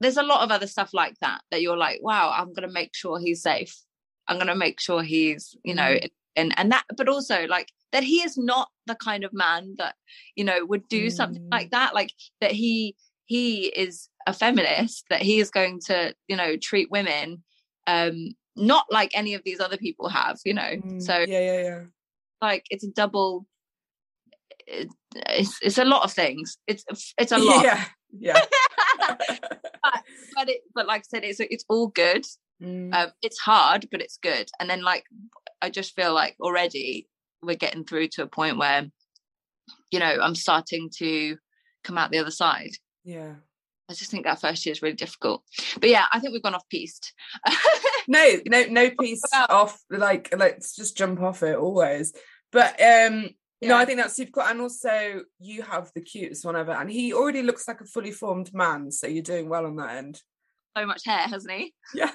there's 0.00 0.16
a 0.16 0.22
lot 0.22 0.42
of 0.42 0.50
other 0.50 0.66
stuff 0.66 0.92
like 0.92 1.18
that 1.20 1.40
that 1.50 1.62
you're 1.62 1.76
like, 1.76 2.00
wow, 2.02 2.34
I'm 2.36 2.52
gonna 2.52 2.72
make 2.72 2.94
sure 2.94 3.18
he's 3.18 3.42
safe. 3.42 3.76
I'm 4.28 4.38
gonna 4.38 4.56
make 4.56 4.80
sure 4.80 5.02
he's, 5.02 5.56
you 5.64 5.74
know, 5.74 5.82
mm. 5.82 6.08
and 6.34 6.54
and 6.58 6.72
that 6.72 6.84
but 6.96 7.08
also 7.08 7.46
like 7.46 7.70
that 7.92 8.02
he 8.02 8.22
is 8.22 8.36
not 8.36 8.68
the 8.86 8.96
kind 8.96 9.24
of 9.24 9.32
man 9.32 9.74
that, 9.78 9.94
you 10.34 10.44
know, 10.44 10.64
would 10.64 10.88
do 10.88 11.06
mm. 11.06 11.12
something 11.12 11.48
like 11.50 11.70
that. 11.70 11.94
Like 11.94 12.12
that 12.40 12.52
he 12.52 12.96
he 13.26 13.66
is 13.66 14.08
a 14.26 14.32
feminist, 14.32 15.04
that 15.10 15.22
he 15.22 15.38
is 15.38 15.50
going 15.50 15.80
to, 15.86 16.14
you 16.28 16.36
know, 16.36 16.56
treat 16.56 16.90
women 16.90 17.42
um 17.86 18.34
not 18.56 18.86
like 18.90 19.10
any 19.14 19.34
of 19.34 19.42
these 19.44 19.60
other 19.60 19.76
people 19.76 20.08
have, 20.08 20.38
you 20.44 20.54
know. 20.54 20.62
Mm, 20.62 21.02
so 21.02 21.18
yeah, 21.18 21.40
yeah, 21.40 21.62
yeah. 21.62 21.80
Like 22.40 22.64
it's 22.70 22.84
a 22.84 22.90
double. 22.90 23.46
It, 24.66 24.88
it's 25.14 25.58
it's 25.62 25.78
a 25.78 25.84
lot 25.84 26.04
of 26.04 26.12
things. 26.12 26.58
It's 26.66 26.84
it's 27.18 27.32
a 27.32 27.38
lot. 27.38 27.64
Yeah, 27.64 27.84
yeah. 28.18 28.40
but, 28.98 30.02
but 30.34 30.48
it 30.48 30.62
but 30.74 30.86
like 30.86 31.00
I 31.00 31.04
said, 31.08 31.24
it's 31.24 31.40
it's 31.40 31.64
all 31.68 31.88
good. 31.88 32.24
Mm. 32.62 32.94
Um, 32.94 33.10
it's 33.22 33.38
hard, 33.38 33.86
but 33.90 34.00
it's 34.00 34.16
good. 34.16 34.48
And 34.58 34.68
then 34.68 34.82
like 34.82 35.04
I 35.60 35.70
just 35.70 35.94
feel 35.94 36.14
like 36.14 36.36
already 36.40 37.08
we're 37.42 37.56
getting 37.56 37.84
through 37.84 38.08
to 38.08 38.22
a 38.22 38.26
point 38.26 38.56
where, 38.56 38.86
you 39.90 39.98
know, 39.98 40.18
I'm 40.20 40.34
starting 40.34 40.90
to 40.98 41.36
come 41.84 41.98
out 41.98 42.10
the 42.10 42.18
other 42.18 42.30
side. 42.30 42.70
Yeah. 43.04 43.34
I 43.88 43.94
just 43.94 44.10
think 44.10 44.24
that 44.24 44.40
first 44.40 44.66
year 44.66 44.72
is 44.72 44.82
really 44.82 44.96
difficult. 44.96 45.42
But 45.80 45.90
yeah, 45.90 46.06
I 46.12 46.18
think 46.18 46.32
we've 46.32 46.42
gone 46.42 46.54
off 46.54 46.68
piste. 46.68 47.12
no, 48.08 48.36
no, 48.46 48.64
no 48.64 48.90
piece 48.90 49.22
off. 49.32 49.80
Like, 49.90 50.34
let's 50.36 50.74
just 50.74 50.96
jump 50.96 51.22
off 51.22 51.42
it 51.42 51.56
always. 51.56 52.12
But 52.50 52.80
um, 52.80 53.30
yeah. 53.60 53.68
no, 53.68 53.76
I 53.76 53.84
think 53.84 53.98
that's 53.98 54.16
super 54.16 54.32
cool. 54.32 54.42
And 54.42 54.60
also, 54.60 55.22
you 55.38 55.62
have 55.62 55.90
the 55.94 56.00
cutest 56.00 56.44
one 56.44 56.56
ever, 56.56 56.72
and 56.72 56.90
he 56.90 57.12
already 57.12 57.42
looks 57.42 57.68
like 57.68 57.80
a 57.80 57.84
fully 57.84 58.10
formed 58.10 58.52
man. 58.52 58.90
So 58.90 59.06
you're 59.06 59.22
doing 59.22 59.48
well 59.48 59.66
on 59.66 59.76
that 59.76 59.96
end. 59.96 60.20
So 60.76 60.84
much 60.84 61.04
hair, 61.04 61.28
hasn't 61.28 61.52
he? 61.52 61.74
Yeah. 61.94 62.10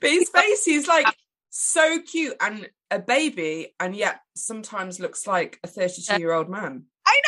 but 0.00 0.10
his 0.10 0.28
face, 0.28 0.64
he's 0.64 0.88
like 0.88 1.06
so 1.50 2.00
cute 2.02 2.36
and 2.40 2.68
a 2.90 2.98
baby, 2.98 3.74
and 3.78 3.94
yet 3.94 4.20
sometimes 4.34 4.98
looks 4.98 5.24
like 5.24 5.60
a 5.62 5.68
32 5.68 6.18
year 6.18 6.32
old 6.32 6.48
man. 6.48 6.84
I 7.06 7.20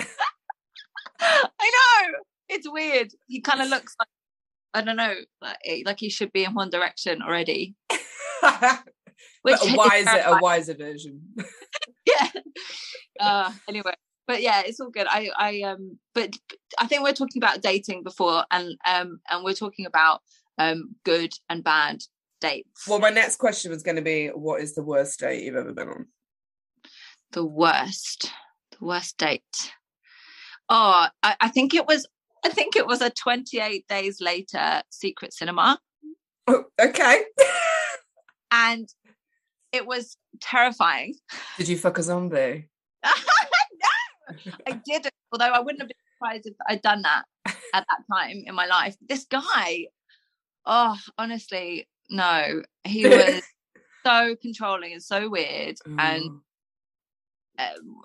know. 0.00 0.06
I 1.20 1.70
know 2.10 2.18
it's 2.48 2.70
weird. 2.70 3.12
He 3.26 3.40
kind 3.40 3.60
of 3.60 3.68
looks 3.68 3.94
like 3.98 4.08
I 4.74 4.82
don't 4.82 4.96
know, 4.96 5.14
like, 5.40 5.58
eh, 5.64 5.82
like 5.86 6.00
he 6.00 6.10
should 6.10 6.32
be 6.32 6.44
in 6.44 6.54
One 6.54 6.68
Direction 6.68 7.22
already. 7.22 7.76
Which 9.42 9.56
but 9.60 9.72
a 9.72 9.76
wiser, 9.76 10.22
a 10.26 10.38
wiser 10.40 10.74
version. 10.74 11.22
yeah. 12.06 12.28
Uh, 13.20 13.52
anyway, 13.68 13.94
but 14.26 14.42
yeah, 14.42 14.62
it's 14.66 14.80
all 14.80 14.90
good. 14.90 15.06
I, 15.08 15.30
I, 15.38 15.60
um, 15.62 15.98
but 16.14 16.30
I 16.78 16.86
think 16.86 17.02
we're 17.02 17.12
talking 17.12 17.40
about 17.40 17.62
dating 17.62 18.02
before, 18.02 18.44
and 18.50 18.76
um, 18.84 19.20
and 19.30 19.44
we're 19.44 19.52
talking 19.52 19.86
about 19.86 20.22
um, 20.58 20.96
good 21.04 21.32
and 21.48 21.62
bad 21.62 22.02
dates. 22.40 22.88
Well, 22.88 22.98
my 22.98 23.10
next 23.10 23.36
question 23.36 23.70
was 23.70 23.82
going 23.82 23.96
to 23.96 24.02
be, 24.02 24.28
what 24.28 24.60
is 24.60 24.74
the 24.74 24.82
worst 24.82 25.20
date 25.20 25.44
you've 25.44 25.56
ever 25.56 25.72
been 25.72 25.88
on? 25.88 26.06
The 27.32 27.44
worst, 27.44 28.32
the 28.72 28.84
worst 28.84 29.18
date. 29.18 29.42
Oh, 30.68 31.06
I, 31.22 31.36
I 31.40 31.48
think 31.48 31.74
it 31.74 31.86
was. 31.86 32.06
I 32.44 32.50
think 32.50 32.76
it 32.76 32.86
was 32.86 33.00
a 33.00 33.10
28 33.10 33.88
days 33.88 34.20
later 34.20 34.82
secret 34.90 35.32
cinema. 35.32 35.78
Oh, 36.46 36.64
okay. 36.80 37.22
and 38.52 38.88
it 39.72 39.86
was 39.86 40.16
terrifying. 40.40 41.14
Did 41.56 41.68
you 41.68 41.78
fuck 41.78 41.98
a 41.98 42.02
zombie? 42.02 42.68
no, 43.04 44.34
I 44.66 44.80
didn't. 44.84 45.14
Although 45.32 45.46
I 45.46 45.60
wouldn't 45.60 45.80
have 45.80 45.88
been 45.88 45.96
surprised 46.14 46.46
if 46.46 46.54
I'd 46.68 46.82
done 46.82 47.02
that 47.02 47.24
at 47.74 47.84
that 47.88 48.04
time 48.12 48.44
in 48.46 48.54
my 48.54 48.66
life. 48.66 48.94
This 49.00 49.24
guy, 49.24 49.88
oh, 50.66 50.96
honestly, 51.18 51.88
no, 52.10 52.62
he 52.84 53.08
was 53.08 53.42
so 54.06 54.36
controlling 54.40 54.92
and 54.92 55.02
so 55.02 55.28
weird, 55.28 55.76
and 55.98 56.24
um, 57.58 58.02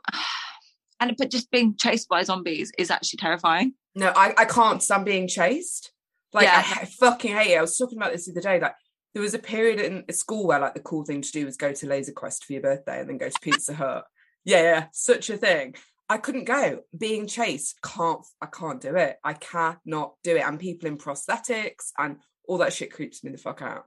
and 1.00 1.16
but 1.18 1.32
just 1.32 1.52
being 1.52 1.76
chased 1.76 2.10
by 2.10 2.24
zombies 2.24 2.72
is 2.78 2.92
actually 2.92 3.18
terrifying. 3.18 3.74
No, 3.96 4.12
I, 4.16 4.34
I 4.38 4.46
can't 4.46 4.84
stand 4.84 5.06
being 5.06 5.28
chased. 5.28 5.92
Like 6.34 6.46
yeah. 6.46 6.64
I, 6.66 6.82
I 6.82 6.86
fucking 6.86 7.36
hate 7.36 7.54
it. 7.54 7.58
I 7.58 7.62
was 7.62 7.78
talking 7.78 7.98
about 7.98 8.12
this 8.12 8.26
the 8.26 8.34
other 8.34 8.42
day. 8.42 8.60
Like 8.60 8.76
there 9.14 9.24
was 9.24 9.34
a 9.34 9.40
period 9.40 9.80
in 9.80 10.04
school 10.14 10.48
where 10.48 10.60
like 10.60 10.76
the 10.76 10.80
cool 10.80 11.04
thing 11.04 11.22
to 11.22 11.32
do 11.32 11.46
was 11.46 11.58
go 11.58 11.74
to 11.74 11.88
Laser 11.88 12.12
Quest 12.12 12.46
for 12.46 12.54
your 12.54 12.62
birthday 12.62 13.00
and 13.00 13.10
then 13.10 13.18
go 13.18 13.30
to 13.30 13.40
Pizza 13.42 13.74
Hut. 13.76 14.06
Yeah, 14.46 14.62
yeah, 14.62 14.86
such 14.92 15.30
a 15.30 15.38
thing. 15.38 15.76
I 16.08 16.18
couldn't 16.18 16.46
go. 16.46 16.80
Being 16.98 17.28
chased, 17.28 17.80
can't 17.84 18.26
I 18.42 18.48
can't 18.48 18.82
do 18.82 18.96
it. 18.96 19.18
I 19.24 19.34
cannot 19.34 20.14
do 20.24 20.36
it. 20.36 20.44
And 20.46 20.60
people 20.60 20.88
in 20.88 20.98
prosthetics 20.98 21.92
and 21.98 22.18
all 22.48 22.58
that 22.60 22.74
shit 22.74 22.94
creeps 22.94 23.24
me 23.24 23.32
the 23.32 23.38
fuck 23.38 23.62
out. 23.62 23.86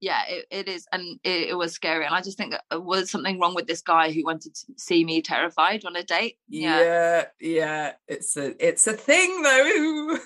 Yeah, 0.00 0.22
it, 0.28 0.46
it 0.50 0.68
is, 0.68 0.86
and 0.92 1.18
it, 1.24 1.48
it, 1.48 1.54
was 1.56 1.72
scary. 1.72 2.04
And 2.04 2.14
I 2.14 2.20
just 2.20 2.36
think 2.36 2.54
there 2.70 2.80
was 2.80 3.10
something 3.10 3.40
wrong 3.40 3.54
with 3.54 3.66
this 3.66 3.80
guy 3.80 4.12
who 4.12 4.24
wanted 4.24 4.54
to 4.54 4.66
see 4.76 5.04
me 5.04 5.22
terrified 5.22 5.86
on 5.86 5.96
a 5.96 6.02
date. 6.02 6.36
Yeah, 6.48 6.80
yeah, 6.80 7.24
yeah. 7.40 7.92
It's 8.06 8.36
a 8.36 8.54
it's 8.64 8.86
a 8.86 8.92
thing 8.92 9.42
though. 9.42 10.18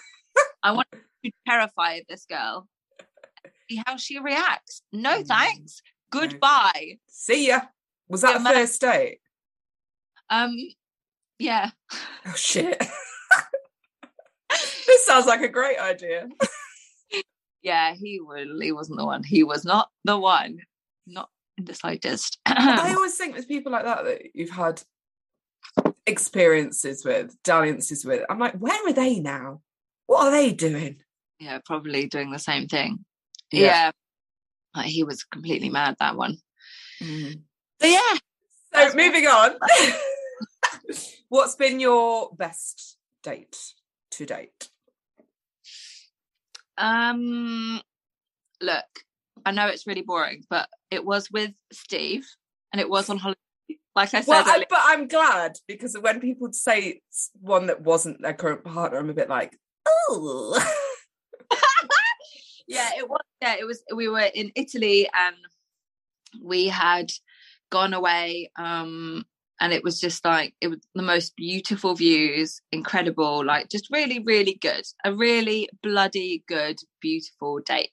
I 0.65 0.73
want 0.73 0.89
to 1.25 1.31
terrify 1.47 2.01
this 2.09 2.27
girl. 2.27 2.67
See 3.71 3.81
how 3.87 3.97
she 3.97 4.19
reacts. 4.19 4.83
No 4.93 5.23
mm. 5.23 5.27
thanks. 5.27 5.83
Goodbye. 6.11 6.99
See 7.07 7.49
ya. 7.49 7.61
Was 8.09 8.23
that 8.23 8.43
yeah, 8.43 8.51
a 8.51 8.55
first 8.55 8.81
date? 8.81 9.21
Um, 10.29 10.57
yeah. 11.39 11.71
Oh 12.27 12.35
shit. 12.35 12.77
this 14.51 15.07
sounds 15.07 15.27
like 15.27 15.43
a 15.43 15.49
great 15.49 15.79
idea. 15.79 16.29
Yeah, 17.63 17.95
he 17.95 18.21
really 18.25 18.67
he 18.67 18.73
wasn't 18.73 18.99
the 18.99 19.07
one. 19.07 19.23
He 19.23 19.43
was 19.45 19.65
not 19.65 19.89
the 20.05 20.19
one. 20.19 20.59
Not 21.07 21.29
in 21.59 21.65
the 21.65 21.75
slightest. 21.75 22.39
I 22.47 22.95
always 22.95 23.17
think 23.17 23.35
there's 23.35 23.47
people 23.47 23.73
like 23.73 23.85
that 23.85 24.05
that 24.05 24.23
you've 24.35 24.51
had 24.51 24.83
experiences 26.07 27.05
with, 27.05 27.37
dalliances 27.45 28.05
with. 28.05 28.25
I'm 28.29 28.39
like, 28.39 28.55
where 28.55 28.87
are 28.87 28.93
they 28.93 29.21
now? 29.21 29.61
What 30.07 30.27
are 30.27 30.31
they 30.31 30.53
doing? 30.53 30.97
Yeah, 31.39 31.59
probably 31.65 32.07
doing 32.07 32.31
the 32.31 32.39
same 32.39 32.67
thing. 32.67 33.05
Yeah. 33.53 33.61
yeah. 33.61 33.91
Like, 34.75 34.87
he 34.87 35.05
was 35.05 35.25
completely 35.25 35.69
mad, 35.69 35.97
that 36.01 36.17
one. 36.17 36.39
Mm. 37.03 37.43
But 37.79 37.89
yeah. 37.89 38.17
So 38.75 38.97
moving 38.97 39.27
on. 39.27 39.53
What's 41.29 41.57
been 41.57 41.81
your 41.81 42.31
best 42.37 42.97
date 43.23 43.57
to 44.13 44.27
date? 44.27 44.70
Um, 46.81 47.81
look, 48.61 48.85
I 49.45 49.53
know 49.53 49.67
it's 49.69 49.87
really 49.87 50.03
boring, 50.03 50.45
but 50.49 50.69
it 50.91 51.05
was 51.05 51.31
with 51.31 51.53
Steve, 51.73 52.27
and 52.73 52.81
it 52.81 52.89
was 52.89 53.09
on 53.11 53.19
holiday. 53.19 53.39
Like 53.95 54.15
I 54.15 54.21
said, 54.21 54.29
well, 54.29 54.45
I, 54.47 54.65
but 54.69 54.79
I'm 54.83 55.09
glad 55.09 55.57
because 55.67 55.97
when 56.01 56.21
people 56.21 56.53
say 56.53 57.01
it's 57.09 57.31
one 57.41 57.67
that 57.67 57.83
wasn't 57.83 58.23
their 58.23 58.35
current 58.35 58.65
partner, 58.65 58.99
I'm 58.99 59.11
a 59.11 59.15
bit 59.15 59.29
like, 59.29 59.57
oh. 59.87 60.59
yeah, 62.69 62.91
it 62.97 63.09
was. 63.09 63.21
Yeah, 63.43 63.57
it 63.59 63.67
was. 63.67 63.83
We 63.95 64.09
were 64.09 64.31
in 64.33 64.53
Italy, 64.55 65.09
and 65.13 65.37
we 66.43 66.69
had 66.69 67.11
gone 67.71 67.95
away 67.95 68.51
um 68.57 69.25
and 69.61 69.73
it 69.73 69.85
was 69.85 70.01
just 70.01 70.25
like 70.25 70.55
it 70.61 70.69
was 70.69 70.79
the 70.95 71.03
most 71.03 71.37
beautiful 71.37 71.95
views 71.95 72.61
incredible 72.73 73.45
like 73.45 73.69
just 73.69 73.89
really 73.91 74.19
really 74.21 74.55
good 74.55 74.85
a 75.05 75.15
really 75.15 75.69
bloody 75.83 76.43
good 76.49 76.79
beautiful 77.01 77.61
date 77.61 77.93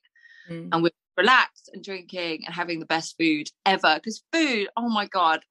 mm. 0.49 0.69
and 0.71 0.84
we 0.84 0.89
were 0.89 1.23
relaxed 1.23 1.69
and 1.73 1.84
drinking 1.84 2.43
and 2.45 2.56
having 2.56 2.80
the 2.80 2.86
best 2.86 3.15
food 3.19 3.47
ever 3.65 3.95
because 3.95 4.23
food 4.32 4.67
oh 4.77 4.89
my 4.89 5.06
god 5.08 5.41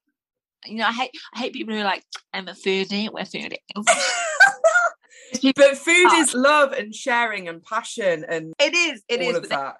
you 0.64 0.76
know 0.76 0.86
i 0.86 0.92
hate 0.92 1.10
i 1.34 1.40
hate 1.40 1.52
people 1.52 1.74
who 1.74 1.80
are 1.80 1.84
like 1.84 2.04
i'm 2.32 2.48
a 2.48 2.52
foodie 2.52 3.10
we're 3.12 3.22
foodie 3.22 3.56
but 5.56 5.76
food 5.76 6.12
is 6.14 6.34
love 6.34 6.72
and 6.72 6.94
sharing 6.94 7.48
and 7.48 7.62
passion 7.62 8.24
and 8.28 8.52
it 8.58 8.74
is 8.74 9.02
it 9.08 9.20
all 9.20 9.30
is 9.30 9.36
of 9.36 9.48
that 9.48 9.76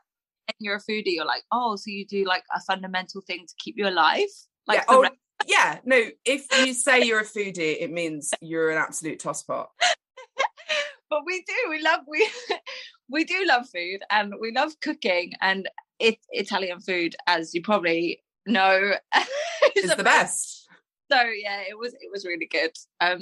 and 0.49 0.57
you're 0.61 0.77
a 0.77 0.81
foodie 0.91 1.15
you're 1.15 1.25
like 1.25 1.43
oh 1.53 1.77
so 1.77 1.85
you 1.87 2.05
do 2.07 2.25
like 2.25 2.43
a 2.55 2.61
fundamental 2.61 3.21
thing 3.21 3.45
to 3.47 3.55
keep 3.59 3.77
you 3.79 3.89
alive 3.89 4.29
like 4.67 4.79
yeah. 4.79 4.85
oh, 4.89 5.09
yeah, 5.47 5.79
no, 5.85 6.03
if 6.25 6.47
you 6.59 6.73
say 6.73 7.05
you're 7.05 7.21
a 7.21 7.25
foodie, 7.25 7.77
it 7.81 7.91
means 7.93 8.33
you're 8.41 8.71
an 8.71 8.79
absolute 8.79 9.21
tosspot. 9.21 9.67
but 11.11 11.23
we 11.25 11.45
do. 11.47 11.55
We 11.71 11.83
love 11.83 12.01
we 12.07 12.29
we 13.11 13.25
do 13.25 13.45
love 13.47 13.69
food 13.69 14.01
and 14.11 14.35
we 14.41 14.53
love 14.53 14.73
cooking 14.81 15.33
and 15.41 15.69
it, 15.99 16.19
Italian 16.31 16.81
food, 16.81 17.17
as 17.27 17.55
you 17.55 17.63
probably 17.63 18.23
know, 18.47 18.93
is 19.77 19.95
the 19.95 20.05
best. 20.05 20.67
So 21.11 21.21
yeah, 21.21 21.61
it 21.69 21.79
was 21.79 21.93
it 21.95 22.11
was 22.13 22.25
really 22.25 22.47
good. 22.47 22.73
Um 23.01 23.21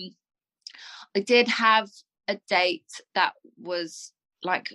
I 1.17 1.21
did 1.21 1.49
have 1.49 1.89
a 2.29 2.39
date 2.49 3.01
that 3.15 3.35
was 3.59 4.13
like 4.43 4.73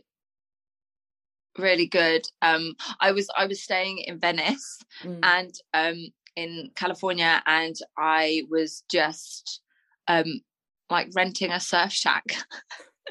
really 1.58 1.88
good. 1.88 2.22
Um 2.42 2.76
I 3.00 3.12
was 3.12 3.30
I 3.36 3.46
was 3.48 3.62
staying 3.62 4.00
in 4.00 4.20
Venice 4.20 4.80
mm. 5.04 5.20
and 5.24 5.54
um 5.74 6.10
in 6.40 6.72
California 6.76 7.42
and 7.46 7.76
I 7.98 8.44
was 8.50 8.84
just 8.90 9.62
um 10.08 10.42
like 10.90 11.10
renting 11.16 11.52
a 11.52 11.60
surf 11.60 11.92
shack. 11.92 12.26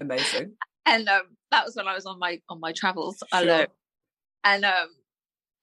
Amazing. 0.00 0.54
and 0.86 1.08
um 1.08 1.22
that 1.50 1.64
was 1.64 1.76
when 1.76 1.88
I 1.88 1.94
was 1.94 2.06
on 2.06 2.18
my 2.18 2.40
on 2.48 2.60
my 2.60 2.72
travels 2.72 3.22
sure. 3.32 3.42
alone. 3.42 3.66
And 4.44 4.64
um 4.64 4.88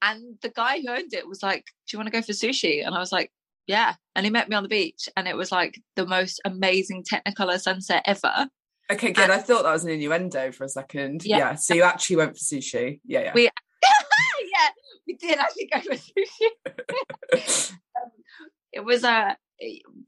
and 0.02 0.36
the 0.42 0.50
guy 0.50 0.80
who 0.80 0.90
owned 0.90 1.14
it 1.14 1.28
was 1.28 1.42
like, 1.42 1.66
Do 1.88 1.96
you 1.96 2.00
want 2.00 2.08
to 2.08 2.18
go 2.18 2.22
for 2.22 2.34
sushi? 2.34 2.86
And 2.86 2.94
I 2.94 3.00
was 3.00 3.12
like, 3.12 3.32
Yeah. 3.68 3.96
And 4.16 4.26
he 4.26 4.32
met 4.32 4.48
me 4.50 4.56
on 4.56 4.64
the 4.64 4.70
beach 4.70 5.10
and 5.18 5.28
it 5.28 5.36
was 5.36 5.52
like 5.52 5.82
the 5.96 6.06
most 6.06 6.42
amazing 6.46 7.04
technicolor 7.04 7.60
sunset 7.60 8.04
ever. 8.06 8.48
Okay, 8.92 9.12
good. 9.12 9.24
And, 9.24 9.32
I 9.32 9.40
thought 9.40 9.64
that 9.64 9.74
was 9.74 9.84
an 9.84 9.90
innuendo 9.90 10.52
for 10.52 10.64
a 10.64 10.70
second. 10.70 11.26
Yeah. 11.26 11.38
yeah. 11.40 11.56
So 11.56 11.74
you 11.74 11.82
actually 11.82 12.18
went 12.18 12.38
for 12.38 12.44
sushi. 12.44 13.00
Yeah, 13.04 13.22
yeah. 13.22 13.32
We 13.34 13.44
yeah, 13.46 13.50
we 15.08 15.16
did 15.16 15.38
actually 15.38 15.70
go 15.72 15.80
for 15.82 15.96
sushi. 15.96 17.74
um, 18.02 18.12
it 18.74 18.84
was 18.84 19.04
a 19.04 19.10
uh, 19.10 19.34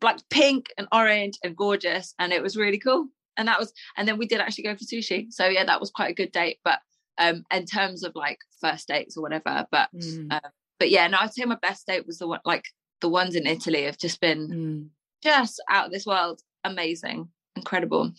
like 0.02 0.20
pink 0.30 0.68
and 0.78 0.88
orange 0.92 1.38
and 1.44 1.56
gorgeous, 1.56 2.14
and 2.20 2.34
it 2.34 2.42
was 2.42 2.58
really 2.58 2.80
cool. 2.80 3.08
And 3.38 3.48
that 3.48 3.60
was, 3.60 3.72
and 3.96 4.08
then 4.08 4.18
we 4.18 4.26
did 4.26 4.42
actually 4.42 4.64
go 4.64 4.76
for 4.76 4.84
sushi. 4.84 5.28
So 5.32 5.48
yeah, 5.48 5.64
that 5.64 5.80
was 5.80 5.92
quite 5.92 6.12
a 6.12 6.16
good 6.16 6.32
date. 6.32 6.58
But 6.64 6.80
um, 7.18 7.44
in 7.52 7.66
terms 7.66 8.04
of 8.04 8.14
like 8.16 8.40
first 8.62 8.88
dates 8.88 9.18
or 9.18 9.22
whatever, 9.22 9.66
but 9.72 9.90
mm. 9.96 10.28
uh, 10.32 10.50
but 10.80 10.90
yeah, 10.90 11.08
no, 11.08 11.18
I'd 11.20 11.34
say 11.34 11.46
my 11.46 11.58
best 11.62 11.88
date 11.88 12.06
was 12.06 12.20
the 12.20 12.28
one 12.28 12.40
like 12.46 12.66
the 13.02 13.10
ones 13.10 13.36
in 13.36 13.48
Italy 13.48 13.84
have 13.84 13.98
just 13.98 14.20
been 14.20 14.50
mm. 14.50 14.88
just 15.24 15.62
out 15.70 15.86
of 15.86 15.92
this 15.92 16.06
world, 16.06 16.42
amazing, 16.64 17.30
incredible. 17.56 18.12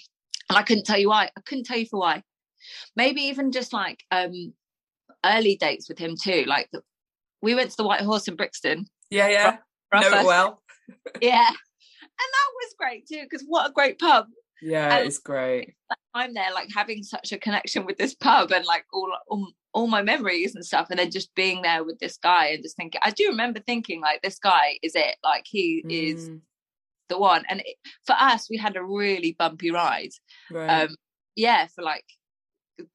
And 0.49 0.57
I 0.57 0.63
couldn't 0.63 0.85
tell 0.85 0.99
you 0.99 1.11
why. 1.11 1.31
I 1.37 1.41
couldn't 1.45 1.65
tell 1.65 1.79
you 1.79 1.87
for 1.87 2.01
why. 2.01 2.23
Maybe 2.97 3.23
even 3.23 3.53
just 3.53 3.73
like 3.73 4.03
um 4.11 4.55
early 5.25 5.57
dates 5.57 5.89
with 5.89 5.99
him 5.99 6.17
too. 6.21 6.45
Like 6.47 6.69
the, 6.73 6.83
we 7.43 7.55
went 7.55 7.71
to 7.71 7.77
the 7.77 7.85
White 7.85 8.01
Horse 8.01 8.29
in 8.29 8.37
Brixton. 8.37 8.87
Yeah, 9.11 9.29
yeah. 9.29 9.57
Know 9.93 10.21
it 10.21 10.27
well. 10.27 10.63
yeah, 11.21 11.49
and 11.49 11.57
that 12.19 12.51
was 12.55 12.75
great 12.79 13.07
too 13.07 13.23
because 13.23 13.45
what 13.47 13.71
a 13.71 13.73
great 13.73 13.99
pub. 13.99 14.27
Yeah, 14.61 14.97
and 14.97 15.07
it's 15.07 15.19
great. 15.19 15.75
I'm 16.15 16.35
there, 16.35 16.53
like 16.53 16.69
having 16.75 17.03
such 17.03 17.33
a 17.33 17.39
connection 17.39 17.87
with 17.87 17.97
this 17.97 18.15
pub 18.15 18.51
and 18.53 18.65
like 18.65 18.85
all, 18.93 19.09
all 19.29 19.49
all 19.73 19.87
my 19.87 20.03
memories 20.03 20.55
and 20.55 20.65
stuff, 20.65 20.89
and 20.91 20.99
then 20.99 21.11
just 21.11 21.35
being 21.35 21.63
there 21.63 21.85
with 21.85 21.99
this 22.01 22.17
guy 22.17 22.47
and 22.49 22.63
just 22.63 22.77
thinking. 22.77 23.01
I 23.05 23.11
do 23.11 23.29
remember 23.29 23.61
thinking 23.61 24.01
like, 24.01 24.23
this 24.23 24.39
guy 24.39 24.79
is 24.83 24.95
it. 24.95 25.17
Like 25.23 25.45
he 25.47 25.85
mm. 25.87 25.91
is 25.91 26.31
the 27.09 27.19
one. 27.19 27.45
And 27.49 27.61
it, 27.61 27.77
for 28.05 28.15
us, 28.19 28.49
we 28.51 28.57
had 28.57 28.77
a 28.77 28.83
really 28.83 29.37
bumpy 29.39 29.71
ride. 29.71 30.11
Right. 30.51 30.83
Um, 30.83 30.97
yeah, 31.37 31.67
for 31.75 31.83
like 31.83 32.05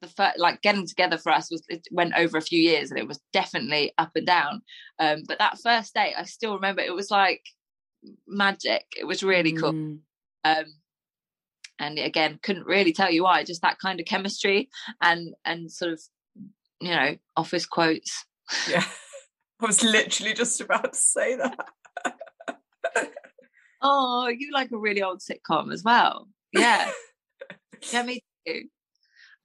the 0.01 0.07
first, 0.07 0.39
like 0.39 0.61
getting 0.61 0.87
together 0.87 1.17
for 1.17 1.31
us 1.31 1.51
was 1.51 1.63
it 1.69 1.87
went 1.91 2.13
over 2.15 2.37
a 2.37 2.41
few 2.41 2.59
years 2.59 2.89
and 2.89 2.99
it 2.99 3.07
was 3.07 3.19
definitely 3.33 3.93
up 3.97 4.11
and 4.15 4.25
down 4.25 4.61
um 4.99 5.23
but 5.27 5.39
that 5.39 5.57
first 5.61 5.93
date 5.93 6.13
i 6.17 6.23
still 6.23 6.55
remember 6.55 6.81
it 6.81 6.93
was 6.93 7.11
like 7.11 7.41
magic 8.27 8.85
it 8.97 9.05
was 9.05 9.23
really 9.23 9.53
cool 9.53 9.73
mm. 9.73 9.99
Um, 10.43 10.65
and 11.79 11.97
again, 11.97 12.39
couldn't 12.41 12.65
really 12.65 12.93
tell 12.93 13.11
you 13.11 13.23
why. 13.23 13.43
Just 13.43 13.61
that 13.61 13.79
kind 13.79 13.99
of 13.99 14.05
chemistry 14.05 14.69
and 15.01 15.33
and 15.45 15.71
sort 15.71 15.93
of 15.93 16.01
you 16.79 16.91
know 16.91 17.15
office 17.35 17.65
quotes. 17.65 18.25
Yeah, 18.69 18.85
I 19.61 19.65
was 19.65 19.83
literally 19.83 20.33
just 20.33 20.61
about 20.61 20.93
to 20.93 20.99
say 20.99 21.37
that. 21.37 21.67
oh, 23.81 24.27
you 24.27 24.51
like 24.53 24.71
a 24.71 24.77
really 24.77 25.01
old 25.01 25.21
sitcom 25.21 25.73
as 25.73 25.83
well. 25.83 26.27
Yeah. 26.51 26.91
yeah, 27.91 28.03
me 28.03 28.23
too. 28.45 28.63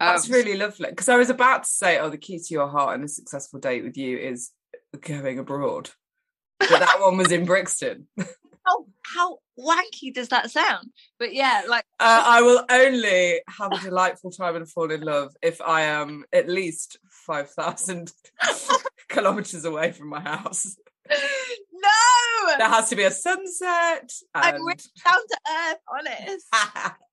That's 0.01 0.27
um, 0.27 0.33
really 0.33 0.57
lovely. 0.57 0.91
Because 0.91 1.09
I 1.09 1.17
was 1.17 1.31
about 1.31 1.65
to 1.65 1.69
say, 1.69 1.99
oh, 1.99 2.11
the 2.11 2.19
key 2.19 2.39
to 2.39 2.55
your 2.55 2.69
heart 2.69 2.95
and 2.95 3.05
a 3.05 3.09
successful 3.09 3.59
date 3.59 3.85
with 3.85 3.97
you 3.97 4.19
is 4.19 4.51
going 5.01 5.39
abroad. 5.39 5.91
But 6.59 6.81
that 6.81 7.01
one 7.01 7.17
was 7.17 7.33
in 7.33 7.45
Brixton. 7.45 8.09
how 8.69 8.87
how 9.03 9.39
wanky 9.59 10.13
does 10.13 10.29
that 10.29 10.51
sound? 10.51 10.91
But 11.19 11.35
yeah, 11.35 11.63
like 11.69 11.85
uh, 12.01 12.23
I 12.27 12.43
will 12.43 12.65
only 12.71 13.41
have 13.49 13.73
a 13.73 13.81
delightful 13.81 14.31
time 14.31 14.57
and 14.57 14.71
fall 14.71 14.91
in 14.91 15.01
love 15.01 15.35
if 15.43 15.61
I 15.61 15.83
am 15.83 16.25
at 16.33 16.49
least 16.49 16.99
five 17.11 17.51
thousand 17.51 18.13
kilometers 19.09 19.65
away 19.65 19.93
from 19.93 20.09
my 20.09 20.21
house. 20.21 20.77
No, 21.11 22.57
there 22.59 22.69
has 22.69 22.91
to 22.91 22.97
be 22.97 23.05
a 23.05 23.11
sunset. 23.11 24.11
And... 24.35 24.45
I'm 24.45 24.67
really 24.67 24.77
down 25.05 25.17
to 25.17 25.39
earth, 25.51 25.79
honest. 25.89 26.47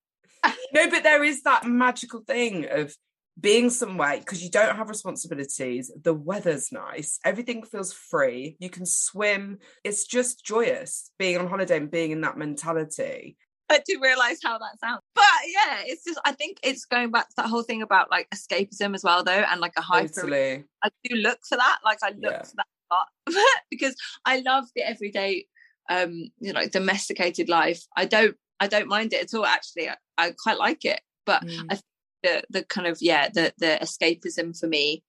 no, 0.73 0.89
but 0.89 1.03
there 1.03 1.23
is 1.23 1.43
that 1.43 1.65
magical 1.65 2.21
thing 2.21 2.67
of 2.69 2.95
being 3.39 3.69
somewhere 3.69 4.17
because 4.19 4.41
you 4.41 4.49
don't 4.49 4.77
have 4.77 4.87
responsibilities 4.87 5.91
the 6.03 6.13
weather's 6.13 6.71
nice 6.71 7.19
everything 7.25 7.63
feels 7.63 7.91
free 7.91 8.55
you 8.59 8.69
can 8.69 8.85
swim 8.85 9.57
it's 9.83 10.05
just 10.05 10.45
joyous 10.45 11.11
being 11.19 11.37
on 11.37 11.47
holiday 11.47 11.75
and 11.75 11.91
being 11.91 12.11
in 12.11 12.21
that 12.21 12.37
mentality 12.37 13.35
I 13.69 13.81
do 13.85 13.99
realize 14.01 14.39
how 14.43 14.57
that 14.59 14.79
sounds. 14.79 15.01
But 15.15 15.23
yeah, 15.47 15.81
it's 15.85 16.03
just 16.03 16.19
I 16.23 16.33
think 16.33 16.59
it's 16.63 16.85
going 16.85 17.11
back 17.11 17.29
to 17.29 17.33
that 17.37 17.47
whole 17.47 17.63
thing 17.63 17.81
about 17.81 18.11
like 18.11 18.29
escapism 18.29 18.93
as 18.93 19.03
well 19.03 19.23
though 19.23 19.31
and 19.31 19.59
like 19.59 19.73
a 19.77 19.81
high 19.81 20.05
totally. 20.05 20.65
I 20.83 20.89
do 21.03 21.15
look 21.15 21.39
for 21.47 21.57
that. 21.57 21.79
Like 21.83 21.99
I 22.03 22.09
look 22.09 22.31
yeah. 22.31 22.43
for 22.43 22.55
that 22.57 22.67
a 22.91 23.31
lot 23.31 23.45
because 23.71 23.95
I 24.23 24.41
love 24.41 24.65
the 24.75 24.87
everyday 24.87 25.47
um 25.89 26.29
you 26.39 26.53
know 26.53 26.67
domesticated 26.67 27.49
life. 27.49 27.81
I 27.95 28.05
don't 28.05 28.35
I 28.59 28.67
don't 28.67 28.87
mind 28.87 29.13
it 29.13 29.23
at 29.23 29.37
all 29.37 29.45
actually. 29.45 29.89
I, 29.89 29.95
I 30.17 30.33
quite 30.37 30.57
like 30.57 30.85
it. 30.85 31.01
But 31.25 31.43
mm. 31.43 31.65
I 31.69 31.79
the 32.25 32.43
the 32.49 32.63
kind 32.63 32.87
of 32.87 32.97
yeah 33.01 33.29
the 33.29 33.53
the 33.57 33.77
escapism 33.81 34.57
for 34.57 34.67
me 34.67 35.03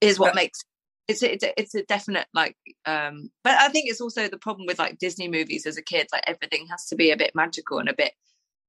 is 0.00 0.18
what 0.18 0.34
makes 0.34 0.60
it's 1.06 1.22
a, 1.22 1.32
it's 1.32 1.44
a, 1.44 1.60
it's 1.60 1.74
a 1.74 1.82
definite 1.84 2.26
like 2.32 2.56
um 2.86 3.30
but 3.42 3.54
i 3.58 3.68
think 3.68 3.88
it's 3.88 4.00
also 4.00 4.26
the 4.28 4.38
problem 4.38 4.66
with 4.66 4.78
like 4.78 4.98
disney 4.98 5.28
movies 5.28 5.66
as 5.66 5.76
a 5.76 5.82
kid 5.82 6.06
like 6.12 6.24
everything 6.26 6.66
has 6.70 6.86
to 6.86 6.96
be 6.96 7.10
a 7.10 7.16
bit 7.16 7.34
magical 7.34 7.78
and 7.78 7.88
a 7.88 7.94
bit 7.94 8.12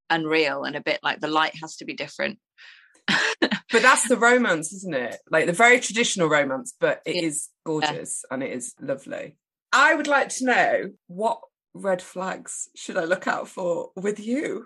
unreal 0.09 0.63
and 0.63 0.75
a 0.75 0.81
bit 0.81 0.99
like 1.01 1.19
the 1.21 1.27
light 1.27 1.55
has 1.61 1.77
to 1.77 1.86
be 1.86 1.93
different 1.93 2.38
but 3.07 3.81
that's 3.81 4.07
the 4.07 4.17
romance 4.17 4.73
isn't 4.73 4.95
it 4.95 5.17
like 5.31 5.45
the 5.45 5.53
very 5.53 5.79
traditional 5.79 6.27
romance 6.27 6.73
but 6.79 7.01
it 7.05 7.15
yeah. 7.15 7.21
is 7.21 7.49
gorgeous 7.65 8.23
yeah. 8.23 8.33
and 8.33 8.43
it 8.43 8.51
is 8.51 8.73
lovely 8.81 9.38
i 9.71 9.95
would 9.95 10.07
like 10.07 10.29
to 10.29 10.45
know 10.45 10.91
what 11.07 11.39
red 11.76 12.01
flags 12.01 12.69
should 12.76 12.97
i 12.97 13.03
look 13.03 13.28
out 13.28 13.47
for 13.47 13.89
with 13.95 14.19
you 14.19 14.65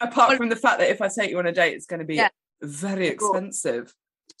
apart 0.00 0.36
from 0.36 0.48
the 0.48 0.56
fact 0.56 0.78
that 0.78 0.90
if 0.90 1.00
i 1.00 1.08
take 1.08 1.30
you 1.30 1.38
on 1.38 1.46
a 1.46 1.52
date 1.52 1.74
it's 1.74 1.86
going 1.86 2.00
to 2.00 2.06
be 2.06 2.16
yeah 2.16 2.28
very 2.64 3.08
expensive. 3.08 3.94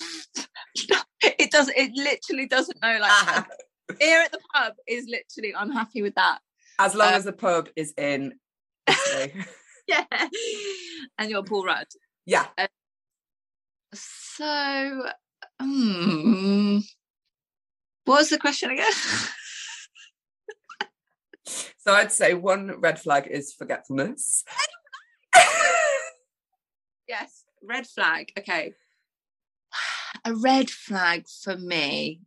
it 1.22 1.50
does. 1.50 1.70
It 1.74 1.92
literally 1.94 2.46
doesn't 2.46 2.80
know 2.82 2.98
like 3.00 3.44
here 4.00 4.20
at 4.20 4.32
the 4.32 4.40
pub 4.54 4.74
is 4.86 5.06
literally. 5.06 5.54
I'm 5.54 5.70
happy 5.70 6.02
with 6.02 6.14
that. 6.14 6.38
As 6.78 6.94
long 6.94 7.08
um, 7.08 7.14
as 7.14 7.24
the 7.24 7.32
pub 7.32 7.68
is 7.76 7.94
in 7.96 8.34
yeah, 9.86 10.04
and 11.18 11.30
you're 11.30 11.44
Paul 11.44 11.64
Rudd. 11.64 11.86
Yeah. 12.26 12.46
Um, 12.58 12.66
so, 13.94 15.06
um, 15.60 16.82
what 18.04 18.18
was 18.18 18.30
the 18.30 18.38
question 18.38 18.70
again? 18.70 18.92
so 21.46 21.92
I'd 21.92 22.12
say 22.12 22.34
one 22.34 22.80
red 22.80 23.00
flag 23.00 23.26
is 23.30 23.52
forgetfulness. 23.52 24.44
yes 27.08 27.44
red 27.66 27.86
flag. 27.86 28.32
Okay. 28.38 28.74
A 30.24 30.34
red 30.34 30.70
flag 30.70 31.26
for 31.42 31.56
me. 31.56 32.20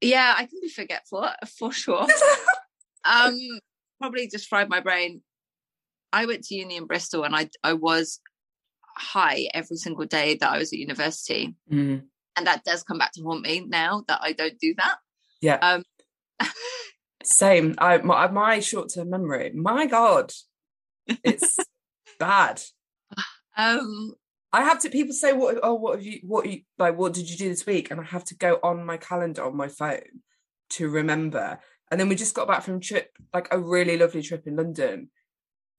Yeah, 0.00 0.34
I 0.36 0.46
can 0.46 0.60
be 0.60 0.68
forgetful 0.68 1.26
for 1.58 1.72
sure. 1.72 2.06
um, 3.04 3.38
probably 3.98 4.28
just 4.28 4.48
fried 4.48 4.68
my 4.68 4.80
brain. 4.80 5.22
I 6.12 6.26
went 6.26 6.44
to 6.44 6.54
uni 6.54 6.76
in 6.76 6.86
Bristol 6.86 7.24
and 7.24 7.34
I 7.34 7.48
I 7.64 7.72
was 7.72 8.20
high 8.96 9.48
every 9.54 9.76
single 9.76 10.04
day 10.04 10.36
that 10.36 10.50
I 10.50 10.58
was 10.58 10.72
at 10.72 10.78
university. 10.78 11.54
Mm. 11.70 12.04
And 12.36 12.46
that 12.46 12.64
does 12.64 12.82
come 12.82 12.98
back 12.98 13.12
to 13.12 13.22
haunt 13.22 13.42
me 13.42 13.64
now 13.66 14.04
that 14.08 14.20
I 14.22 14.32
don't 14.32 14.58
do 14.58 14.74
that. 14.76 14.96
Yeah. 15.40 15.58
Um 15.60 15.84
same. 17.22 17.74
I 17.78 17.98
my, 17.98 18.28
my 18.28 18.60
short 18.60 18.92
term 18.94 19.10
memory. 19.10 19.52
My 19.54 19.86
God. 19.86 20.32
It's 21.06 21.58
bad. 22.18 22.62
Um, 23.56 24.14
I 24.52 24.62
have 24.62 24.80
to. 24.80 24.90
People 24.90 25.14
say, 25.14 25.32
"What? 25.32 25.58
Oh, 25.62 25.74
what 25.74 25.96
have 25.96 26.04
you? 26.04 26.20
What 26.22 26.46
you 26.46 26.60
like? 26.78 26.96
What 26.96 27.14
did 27.14 27.28
you 27.30 27.36
do 27.36 27.48
this 27.48 27.66
week?" 27.66 27.90
And 27.90 28.00
I 28.00 28.04
have 28.04 28.24
to 28.26 28.36
go 28.36 28.58
on 28.62 28.84
my 28.84 28.96
calendar 28.96 29.44
on 29.44 29.56
my 29.56 29.68
phone 29.68 30.22
to 30.70 30.88
remember. 30.88 31.58
And 31.90 32.00
then 32.00 32.08
we 32.08 32.16
just 32.16 32.34
got 32.34 32.48
back 32.48 32.62
from 32.62 32.80
trip, 32.80 33.10
like 33.32 33.48
a 33.52 33.58
really 33.58 33.96
lovely 33.96 34.22
trip 34.22 34.46
in 34.46 34.56
London. 34.56 35.10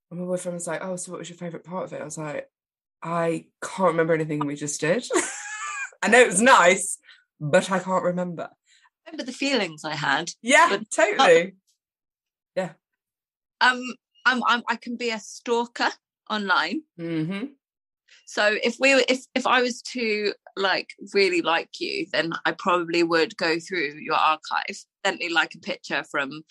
And 0.09 0.19
my 0.19 0.25
boyfriend 0.25 0.55
was 0.55 0.67
like, 0.67 0.83
"Oh, 0.83 0.95
so 0.95 1.11
what 1.11 1.19
was 1.19 1.29
your 1.29 1.37
favorite 1.37 1.63
part 1.63 1.85
of 1.85 1.93
it?" 1.93 2.01
I 2.01 2.05
was 2.05 2.17
like, 2.17 2.49
"I 3.03 3.45
can't 3.61 3.89
remember 3.91 4.13
anything 4.13 4.39
we 4.39 4.55
just 4.55 4.79
did. 4.81 5.05
I 6.01 6.07
know 6.09 6.19
it 6.19 6.27
was 6.27 6.41
nice, 6.41 6.97
but 7.39 7.71
I 7.71 7.79
can't 7.79 8.03
remember." 8.03 8.49
remember 9.07 9.23
the 9.23 9.31
feelings 9.31 9.83
I 9.83 9.95
had. 9.95 10.31
Yeah, 10.41 10.77
totally. 10.93 11.55
yeah. 12.55 12.71
Um, 13.61 13.81
I'm, 14.25 14.43
I'm 14.45 14.63
I 14.67 14.75
can 14.75 14.97
be 14.97 15.09
a 15.09 15.19
stalker 15.19 15.89
online. 16.29 16.81
Mm-hmm. 16.99 17.45
So 18.25 18.57
if 18.61 18.75
we 18.79 18.95
were, 18.95 19.03
if 19.07 19.25
if 19.35 19.47
I 19.47 19.61
was 19.61 19.81
to 19.93 20.33
like 20.55 20.89
really 21.13 21.41
like 21.41 21.69
you, 21.79 22.07
then 22.11 22.33
I 22.45 22.51
probably 22.51 23.03
would 23.03 23.37
go 23.37 23.59
through 23.59 23.95
your 23.99 24.15
archive, 24.15 24.77
definitely 25.03 25.29
like 25.29 25.55
a 25.55 25.59
picture 25.59 26.03
from, 26.09 26.43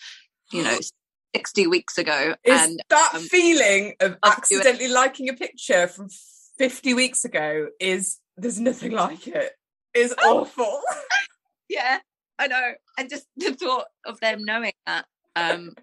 you 0.51 0.63
know, 0.63 0.77
60 1.35 1.67
weeks 1.67 1.97
ago. 1.97 2.35
Is 2.43 2.61
and 2.61 2.79
that 2.89 3.11
um, 3.15 3.21
feeling 3.21 3.93
of 3.99 4.17
accidentally 4.23 4.87
liking 4.87 5.29
a 5.29 5.33
picture 5.33 5.87
from 5.87 6.09
50 6.57 6.93
weeks 6.95 7.25
ago 7.25 7.67
is 7.79 8.17
there's 8.37 8.59
nothing 8.59 8.91
like 8.91 9.27
it. 9.27 9.35
it. 9.35 9.53
Is 9.93 10.13
awful. 10.23 10.81
yeah, 11.69 11.99
I 12.37 12.47
know. 12.47 12.73
And 12.97 13.09
just 13.09 13.25
the 13.37 13.53
thought 13.53 13.85
of 14.05 14.19
them 14.19 14.43
knowing 14.43 14.73
that. 14.85 15.05
Um 15.35 15.75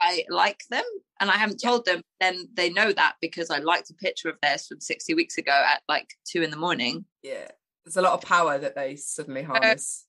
I 0.00 0.24
like 0.28 0.60
them 0.70 0.84
and 1.20 1.30
I 1.30 1.34
haven't 1.34 1.60
told 1.62 1.84
them, 1.84 2.02
then 2.18 2.48
they 2.54 2.70
know 2.70 2.92
that 2.92 3.14
because 3.20 3.50
I 3.50 3.58
liked 3.58 3.90
a 3.90 3.94
picture 3.94 4.28
of 4.28 4.36
theirs 4.42 4.66
from 4.66 4.80
60 4.80 5.14
weeks 5.14 5.38
ago 5.38 5.52
at 5.52 5.82
like 5.88 6.08
two 6.24 6.42
in 6.42 6.50
the 6.50 6.56
morning. 6.56 7.04
Yeah. 7.22 7.48
There's 7.84 7.96
a 7.96 8.02
lot 8.02 8.14
of 8.14 8.22
power 8.22 8.58
that 8.58 8.74
they 8.74 8.96
suddenly 8.96 9.42
uh, 9.42 9.48
harness. 9.48 10.06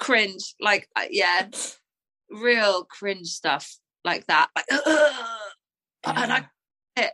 Uh, 0.00 0.04
cringe. 0.04 0.54
Like, 0.60 0.88
uh, 0.96 1.04
yeah, 1.10 1.48
real 2.30 2.84
cringe 2.84 3.28
stuff 3.28 3.76
like 4.04 4.26
that. 4.26 4.48
Like, 4.56 4.66
yeah. 4.70 5.36
and 6.04 6.32
I, 6.32 6.46
it, 6.96 7.12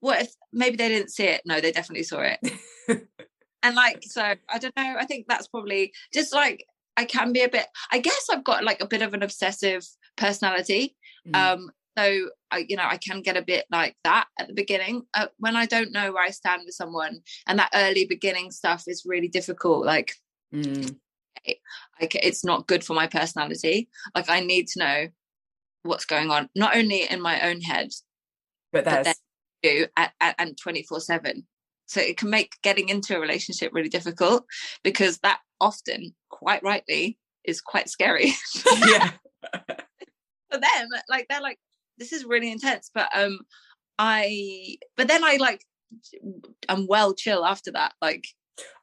what 0.00 0.22
if 0.22 0.32
maybe 0.52 0.76
they 0.76 0.88
didn't 0.88 1.10
see 1.10 1.24
it? 1.24 1.42
No, 1.44 1.60
they 1.60 1.72
definitely 1.72 2.04
saw 2.04 2.20
it. 2.20 2.38
and 2.88 3.76
like, 3.76 4.02
so 4.02 4.22
I 4.22 4.58
don't 4.58 4.76
know. 4.76 4.96
I 4.98 5.06
think 5.06 5.26
that's 5.28 5.48
probably 5.48 5.92
just 6.12 6.34
like 6.34 6.64
I 6.96 7.04
can 7.04 7.32
be 7.32 7.42
a 7.42 7.48
bit, 7.48 7.66
I 7.90 7.98
guess 7.98 8.26
I've 8.30 8.44
got 8.44 8.64
like 8.64 8.82
a 8.82 8.86
bit 8.86 9.02
of 9.02 9.14
an 9.14 9.22
obsessive 9.22 9.86
personality. 10.16 10.96
Mm. 11.26 11.36
Um, 11.36 11.70
so 11.96 12.30
I, 12.50 12.64
you 12.68 12.76
know, 12.76 12.86
I 12.86 12.96
can 12.96 13.22
get 13.22 13.36
a 13.36 13.42
bit 13.42 13.66
like 13.70 13.96
that 14.04 14.26
at 14.38 14.48
the 14.48 14.54
beginning 14.54 15.02
uh, 15.14 15.26
when 15.38 15.56
I 15.56 15.66
don't 15.66 15.92
know 15.92 16.12
where 16.12 16.24
I 16.24 16.30
stand 16.30 16.62
with 16.64 16.74
someone, 16.74 17.20
and 17.46 17.58
that 17.58 17.70
early 17.74 18.06
beginning 18.06 18.50
stuff 18.50 18.84
is 18.86 19.04
really 19.06 19.28
difficult. 19.28 19.84
Like, 19.84 20.14
mm. 20.54 20.96
like 21.46 22.14
it's 22.14 22.44
not 22.44 22.66
good 22.66 22.82
for 22.82 22.94
my 22.94 23.06
personality. 23.06 23.88
Like, 24.14 24.30
I 24.30 24.40
need 24.40 24.68
to 24.68 24.78
know 24.78 25.08
what's 25.82 26.06
going 26.06 26.30
on, 26.30 26.48
not 26.54 26.76
only 26.76 27.02
in 27.10 27.20
my 27.20 27.48
own 27.48 27.60
head, 27.60 27.90
but, 28.72 28.84
but 28.84 29.04
then 29.04 29.14
do 29.62 29.86
and 30.38 30.56
twenty 30.56 30.82
four 30.82 31.00
seven. 31.00 31.46
So 31.92 32.00
it 32.00 32.16
can 32.16 32.30
make 32.30 32.56
getting 32.62 32.88
into 32.88 33.16
a 33.16 33.20
relationship 33.20 33.72
really 33.72 33.88
difficult 33.88 34.44
because 34.82 35.18
that 35.18 35.40
often, 35.60 36.14
quite 36.30 36.62
rightly, 36.62 37.18
is 37.44 37.60
quite 37.60 37.88
scary. 37.88 38.32
yeah. 38.86 39.10
for 40.50 40.60
them 40.60 40.88
like 41.08 41.26
they're 41.28 41.40
like 41.40 41.58
this 41.98 42.12
is 42.12 42.24
really 42.24 42.52
intense 42.52 42.90
but 42.94 43.08
um 43.16 43.40
i 43.98 44.76
but 44.96 45.08
then 45.08 45.24
i 45.24 45.36
like 45.36 45.64
i'm 46.68 46.86
well 46.86 47.14
chill 47.14 47.44
after 47.44 47.72
that 47.72 47.92
like 48.02 48.26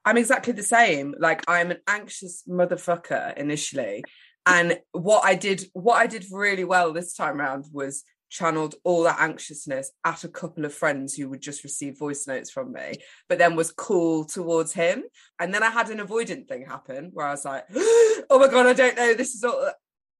i'm 0.03 0.17
exactly 0.17 0.51
the 0.51 0.63
same 0.63 1.13
like 1.19 1.43
i'm 1.47 1.69
an 1.69 1.77
anxious 1.87 2.43
motherfucker 2.49 3.37
initially 3.37 4.03
and 4.49 4.79
what 4.93 5.23
I 5.23 5.35
did, 5.35 5.65
what 5.73 5.95
I 5.97 6.07
did 6.07 6.25
really 6.31 6.63
well 6.63 6.91
this 6.91 7.13
time 7.13 7.39
around 7.39 7.65
was 7.71 8.03
channeled 8.29 8.75
all 8.83 9.03
that 9.03 9.19
anxiousness 9.19 9.91
at 10.05 10.23
a 10.23 10.29
couple 10.29 10.65
of 10.65 10.73
friends 10.73 11.15
who 11.15 11.29
would 11.29 11.41
just 11.41 11.63
receive 11.63 11.97
voice 11.97 12.27
notes 12.27 12.49
from 12.49 12.71
me, 12.71 12.93
but 13.27 13.37
then 13.37 13.55
was 13.55 13.71
cool 13.71 14.25
towards 14.25 14.73
him. 14.73 15.03
And 15.39 15.53
then 15.53 15.63
I 15.63 15.69
had 15.69 15.89
an 15.89 15.99
avoidant 15.99 16.47
thing 16.47 16.65
happen 16.65 17.11
where 17.13 17.27
I 17.27 17.31
was 17.31 17.45
like, 17.45 17.65
oh 17.75 18.39
my 18.39 18.47
God, 18.47 18.67
I 18.67 18.73
don't 18.73 18.95
know. 18.95 19.13
This 19.13 19.33
is 19.33 19.43
all. 19.43 19.71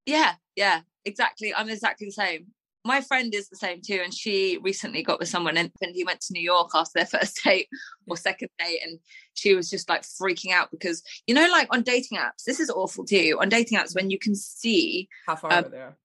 Yeah, 0.06 0.34
yeah, 0.56 0.80
exactly. 1.04 1.54
I'm 1.54 1.68
exactly 1.68 2.08
the 2.08 2.12
same. 2.12 2.46
My 2.82 3.02
friend 3.02 3.34
is 3.34 3.48
the 3.48 3.56
same 3.56 3.82
too, 3.82 4.00
and 4.02 4.12
she 4.12 4.58
recently 4.62 5.02
got 5.02 5.18
with 5.18 5.28
someone, 5.28 5.58
and, 5.58 5.70
he 5.92 6.02
went 6.02 6.22
to 6.22 6.32
New 6.32 6.40
York 6.40 6.70
after 6.74 6.92
their 6.94 7.06
first 7.20 7.44
date 7.44 7.68
or 8.06 8.16
second 8.16 8.48
date, 8.58 8.80
and 8.82 8.98
she 9.34 9.54
was 9.54 9.68
just 9.68 9.88
like 9.88 10.02
freaking 10.02 10.52
out 10.52 10.70
because 10.70 11.02
you 11.26 11.34
know, 11.34 11.46
like 11.50 11.68
on 11.70 11.82
dating 11.82 12.18
apps, 12.18 12.44
this 12.46 12.58
is 12.58 12.70
awful 12.70 13.04
too. 13.04 13.38
On 13.40 13.48
dating 13.48 13.78
apps, 13.78 13.94
when 13.94 14.10
you 14.10 14.18
can 14.18 14.34
see 14.34 15.08
how 15.26 15.36
far 15.36 15.52
um, 15.52 15.64
away 15.64 15.70
they 15.70 15.80
are, 15.80 15.96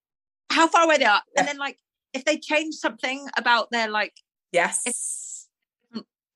how 0.49 0.67
far 0.67 0.83
away 0.83 0.97
they 0.97 1.05
are, 1.05 1.21
yeah. 1.33 1.41
and 1.41 1.47
then 1.47 1.57
like 1.57 1.77
if 2.15 2.25
they 2.25 2.37
change 2.37 2.75
something 2.75 3.27
about 3.37 3.69
their 3.71 3.89
like 3.89 4.13
yes 4.51 5.47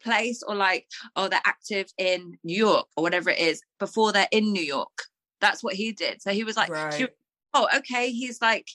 place 0.01 0.43
or 0.47 0.55
like 0.55 0.87
oh 1.15 1.27
they're 1.27 1.41
active 1.45 1.87
in 1.97 2.37
New 2.43 2.57
York 2.57 2.87
or 2.95 3.03
whatever 3.03 3.29
it 3.29 3.39
is 3.39 3.61
before 3.79 4.11
they're 4.11 4.27
in 4.31 4.51
New 4.51 4.63
York. 4.63 5.03
That's 5.41 5.63
what 5.63 5.73
he 5.73 5.93
did. 5.93 6.21
So 6.21 6.31
he 6.31 6.43
was 6.43 6.57
like, 6.57 6.69
right. 6.69 6.93
she, 6.93 7.07
oh 7.53 7.67
okay, 7.77 8.11
he's 8.11 8.41
like 8.41 8.67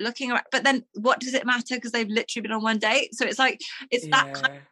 looking 0.00 0.32
around, 0.32 0.44
but 0.50 0.64
then 0.64 0.84
what 0.94 1.20
does 1.20 1.34
it 1.34 1.46
matter 1.46 1.76
because 1.76 1.92
they've 1.92 2.08
literally 2.08 2.42
been 2.42 2.52
on 2.52 2.62
one 2.62 2.78
date? 2.78 3.14
So 3.14 3.24
it's 3.24 3.38
like 3.38 3.60
it's 3.90 4.06
yeah. 4.06 4.24
that. 4.24 4.34
Kind 4.34 4.56
of, 4.56 4.62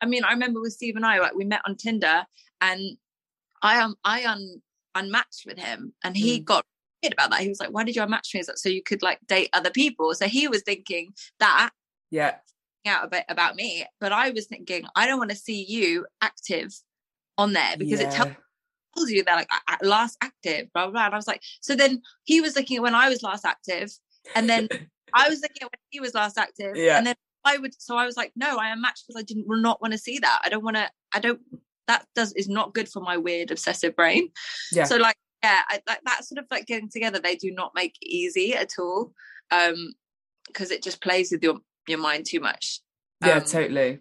I 0.00 0.06
mean, 0.06 0.24
I 0.24 0.32
remember 0.32 0.60
with 0.60 0.72
Steve 0.72 0.96
and 0.96 1.06
I, 1.06 1.18
like 1.18 1.34
we 1.34 1.44
met 1.44 1.62
on 1.66 1.76
Tinder, 1.76 2.24
and 2.60 2.96
I 3.62 3.80
um 3.80 3.96
I 4.04 4.24
un 4.24 4.62
unmatched 4.94 5.46
with 5.46 5.58
him, 5.58 5.94
and 6.04 6.16
he 6.16 6.40
mm. 6.40 6.44
got 6.44 6.64
about 7.12 7.30
that. 7.30 7.40
He 7.40 7.48
was 7.48 7.60
like, 7.60 7.70
"Why 7.70 7.84
did 7.84 7.96
you 7.96 8.02
unmatch 8.02 8.34
me?" 8.34 8.40
Is 8.40 8.46
that 8.46 8.58
So 8.58 8.68
you 8.68 8.82
could 8.82 9.02
like 9.02 9.18
date 9.26 9.50
other 9.52 9.70
people. 9.70 10.14
So 10.14 10.26
he 10.26 10.48
was 10.48 10.62
thinking 10.62 11.12
that, 11.40 11.70
yeah, 12.10 12.36
out 12.86 13.04
a 13.04 13.08
bit 13.08 13.24
about 13.28 13.56
me. 13.56 13.84
But 14.00 14.12
I 14.12 14.30
was 14.30 14.46
thinking, 14.46 14.84
I 14.94 15.06
don't 15.06 15.18
want 15.18 15.30
to 15.30 15.36
see 15.36 15.64
you 15.64 16.06
active 16.20 16.72
on 17.38 17.52
there 17.52 17.76
because 17.76 18.00
yeah. 18.00 18.08
it 18.08 18.36
tells 18.94 19.10
you 19.10 19.24
that 19.24 19.34
like 19.36 19.82
last 19.82 20.16
active, 20.22 20.72
blah, 20.72 20.84
blah 20.84 20.92
blah. 20.92 21.06
And 21.06 21.14
I 21.14 21.18
was 21.18 21.26
like, 21.26 21.42
so 21.60 21.74
then 21.74 22.02
he 22.24 22.40
was 22.40 22.56
looking 22.56 22.78
at 22.78 22.82
when 22.82 22.94
I 22.94 23.08
was 23.08 23.22
last 23.22 23.44
active, 23.44 23.90
and 24.34 24.48
then 24.48 24.68
I 25.14 25.28
was 25.28 25.40
looking 25.40 25.62
at 25.62 25.66
when 25.66 25.80
he 25.90 26.00
was 26.00 26.14
last 26.14 26.38
active, 26.38 26.76
yeah. 26.76 26.98
and 26.98 27.06
then 27.06 27.16
I 27.44 27.58
would. 27.58 27.80
So 27.80 27.96
I 27.96 28.06
was 28.06 28.16
like, 28.16 28.32
no, 28.36 28.58
I 28.58 28.68
am 28.68 28.80
matched 28.80 29.04
because 29.06 29.20
I 29.20 29.24
didn't 29.24 29.46
not 29.48 29.80
want 29.80 29.92
to 29.92 29.98
see 29.98 30.18
that. 30.18 30.42
I 30.44 30.48
don't 30.48 30.64
want 30.64 30.76
to. 30.76 30.90
I 31.12 31.20
don't. 31.20 31.40
That 31.86 32.04
does 32.16 32.32
is 32.32 32.48
not 32.48 32.74
good 32.74 32.88
for 32.88 33.00
my 33.00 33.16
weird 33.16 33.50
obsessive 33.50 33.94
brain. 33.94 34.30
Yeah. 34.72 34.84
So 34.84 34.96
like 34.96 35.16
I, 35.68 35.80
like 35.86 36.00
that 36.04 36.24
sort 36.24 36.38
of 36.38 36.46
like 36.50 36.66
getting 36.66 36.88
together 36.88 37.18
they 37.18 37.36
do 37.36 37.50
not 37.50 37.72
make 37.74 37.96
easy 38.02 38.54
at 38.54 38.72
all 38.78 39.12
um 39.50 39.92
because 40.46 40.70
it 40.70 40.82
just 40.82 41.02
plays 41.02 41.30
with 41.32 41.42
your 41.42 41.58
your 41.88 41.98
mind 41.98 42.26
too 42.26 42.40
much. 42.40 42.80
Yeah 43.24 43.34
um, 43.34 43.44
totally. 43.44 44.00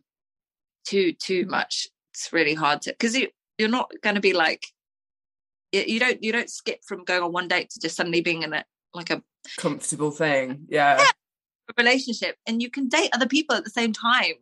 too 0.85 1.13
too 1.13 1.45
much. 1.45 1.87
It's 2.13 2.31
really 2.31 2.53
hard 2.53 2.81
to 2.83 2.91
because 2.91 3.15
you 3.15 3.29
you're 3.57 3.69
not 3.69 3.91
going 4.01 4.15
to 4.15 4.21
be 4.21 4.33
like 4.33 4.65
you 5.71 5.99
don't 5.99 6.23
you 6.23 6.31
don't 6.31 6.49
skip 6.49 6.79
from 6.85 7.03
going 7.03 7.23
on 7.23 7.31
one 7.31 7.47
date 7.47 7.69
to 7.71 7.79
just 7.79 7.95
suddenly 7.95 8.21
being 8.21 8.43
in 8.43 8.53
a 8.53 8.63
like 8.93 9.09
a 9.09 9.21
comfortable 9.57 10.11
thing 10.11 10.65
yeah, 10.69 10.97
yeah 10.97 11.11
relationship 11.77 12.37
and 12.47 12.61
you 12.61 12.69
can 12.69 12.87
date 12.87 13.09
other 13.13 13.27
people 13.27 13.55
at 13.55 13.63
the 13.63 13.69
same 13.69 13.93
time. 13.93 14.33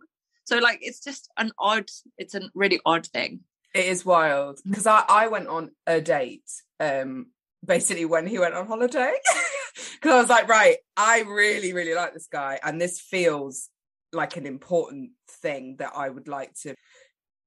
So 0.46 0.58
like 0.58 0.80
it's 0.82 1.00
just 1.00 1.30
an 1.38 1.52
odd 1.58 1.90
it's 2.18 2.36
a 2.36 2.42
really 2.54 2.80
odd 2.86 3.08
thing. 3.08 3.42
It 3.74 3.86
is 3.86 4.06
wild 4.06 4.60
because 4.68 4.86
I, 4.86 5.04
I 5.08 5.28
went 5.28 5.48
on 5.48 5.72
a 5.88 6.02
date 6.02 6.50
um 6.84 7.28
basically 7.66 8.06
when 8.06 8.28
he 8.28 8.40
went 8.40 8.56
on 8.56 8.68
holiday. 8.68 9.14
Because 9.96 10.12
I 10.12 10.20
was 10.20 10.30
like 10.30 10.48
right 10.48 10.78
I 10.96 11.22
really 11.22 11.74
really 11.74 11.96
like 11.96 12.14
this 12.14 12.28
guy 12.28 12.60
and 12.62 12.80
this 12.80 13.00
feels 13.00 13.70
like 14.12 14.38
an 14.38 14.46
important 14.46 15.12
thing 15.28 15.78
that 15.80 15.94
I 15.96 16.10
would 16.10 16.28
like 16.28 16.54
to 16.62 16.76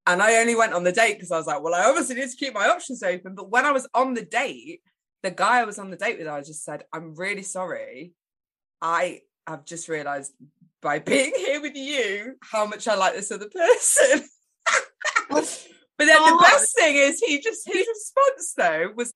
and 0.06 0.20
I 0.20 0.38
only 0.38 0.56
went 0.56 0.72
on 0.72 0.82
the 0.82 0.90
date 0.90 1.14
because 1.14 1.30
I 1.30 1.36
was 1.36 1.46
like 1.46 1.62
well 1.62 1.74
I 1.74 1.84
obviously 1.84 2.16
need 2.16 2.28
to 2.28 2.36
keep 2.36 2.54
my 2.54 2.66
options 2.68 3.02
open. 3.02 3.36
But 3.36 3.50
when 3.50 3.64
I 3.64 3.70
was 3.70 3.86
on 3.94 4.14
the 4.14 4.24
date 4.24 4.80
the 5.22 5.30
guy 5.30 5.60
I 5.60 5.64
was 5.64 5.78
on 5.78 5.90
the 5.90 5.96
date 5.96 6.18
with 6.18 6.26
I 6.26 6.40
just 6.40 6.64
said 6.64 6.84
I'm 6.92 7.14
really 7.14 7.42
sorry. 7.42 8.12
I 8.82 9.20
have 9.46 9.64
just 9.64 9.88
realized 9.88 10.32
by 10.82 10.98
being 11.10 11.32
here 11.36 11.60
with 11.60 11.76
you 11.76 12.34
how 12.42 12.66
much 12.66 12.88
I 12.88 12.96
like 12.96 13.14
this 13.14 13.30
other 13.30 13.48
person. 13.48 14.26
But 15.98 16.06
then 16.06 16.16
oh. 16.18 16.36
the 16.36 16.42
best 16.42 16.76
thing 16.76 16.96
is 16.96 17.20
he 17.20 17.40
just 17.40 17.66
his 17.66 17.86
response 17.86 18.54
though 18.56 18.92
was, 18.94 19.12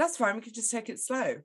"That's 0.00 0.16
fine. 0.16 0.36
We 0.36 0.42
could 0.42 0.54
just 0.54 0.70
take 0.70 0.88
it 0.88 0.98
slow." 0.98 1.22
And 1.22 1.44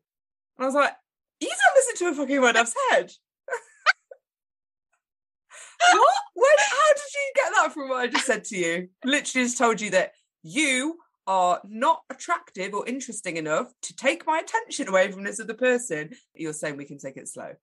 I 0.58 0.66
was 0.66 0.74
like, 0.74 0.96
"You 1.40 1.50
don't 1.50 1.76
listen 1.76 1.96
to 1.98 2.08
a 2.12 2.16
fucking 2.16 2.42
word 2.42 2.56
I've 2.56 2.70
said." 2.70 3.12
what? 5.92 6.16
When? 6.34 6.50
How 6.58 6.94
did 6.94 7.14
you 7.14 7.32
get 7.36 7.52
that 7.54 7.74
from 7.74 7.90
what 7.90 8.00
I 8.00 8.08
just 8.08 8.26
said 8.26 8.46
to 8.46 8.58
you? 8.58 8.90
Literally 9.04 9.46
just 9.46 9.58
told 9.58 9.82
you 9.82 9.90
that 9.92 10.14
you 10.42 10.98
are 11.28 11.60
not 11.64 12.02
attractive 12.10 12.74
or 12.74 12.88
interesting 12.88 13.38
enough 13.38 13.72
to 13.82 13.96
take 13.96 14.28
my 14.28 14.40
attention 14.40 14.88
away 14.88 15.12
from 15.12 15.24
this 15.24 15.40
other 15.40 15.54
person. 15.54 16.12
You're 16.34 16.54
saying 16.54 16.78
we 16.78 16.86
can 16.86 16.98
take 16.98 17.18
it 17.18 17.28
slow. 17.28 17.54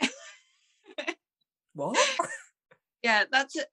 what? 1.74 1.98
Yeah, 3.02 3.24
that's 3.30 3.54
it. 3.54 3.66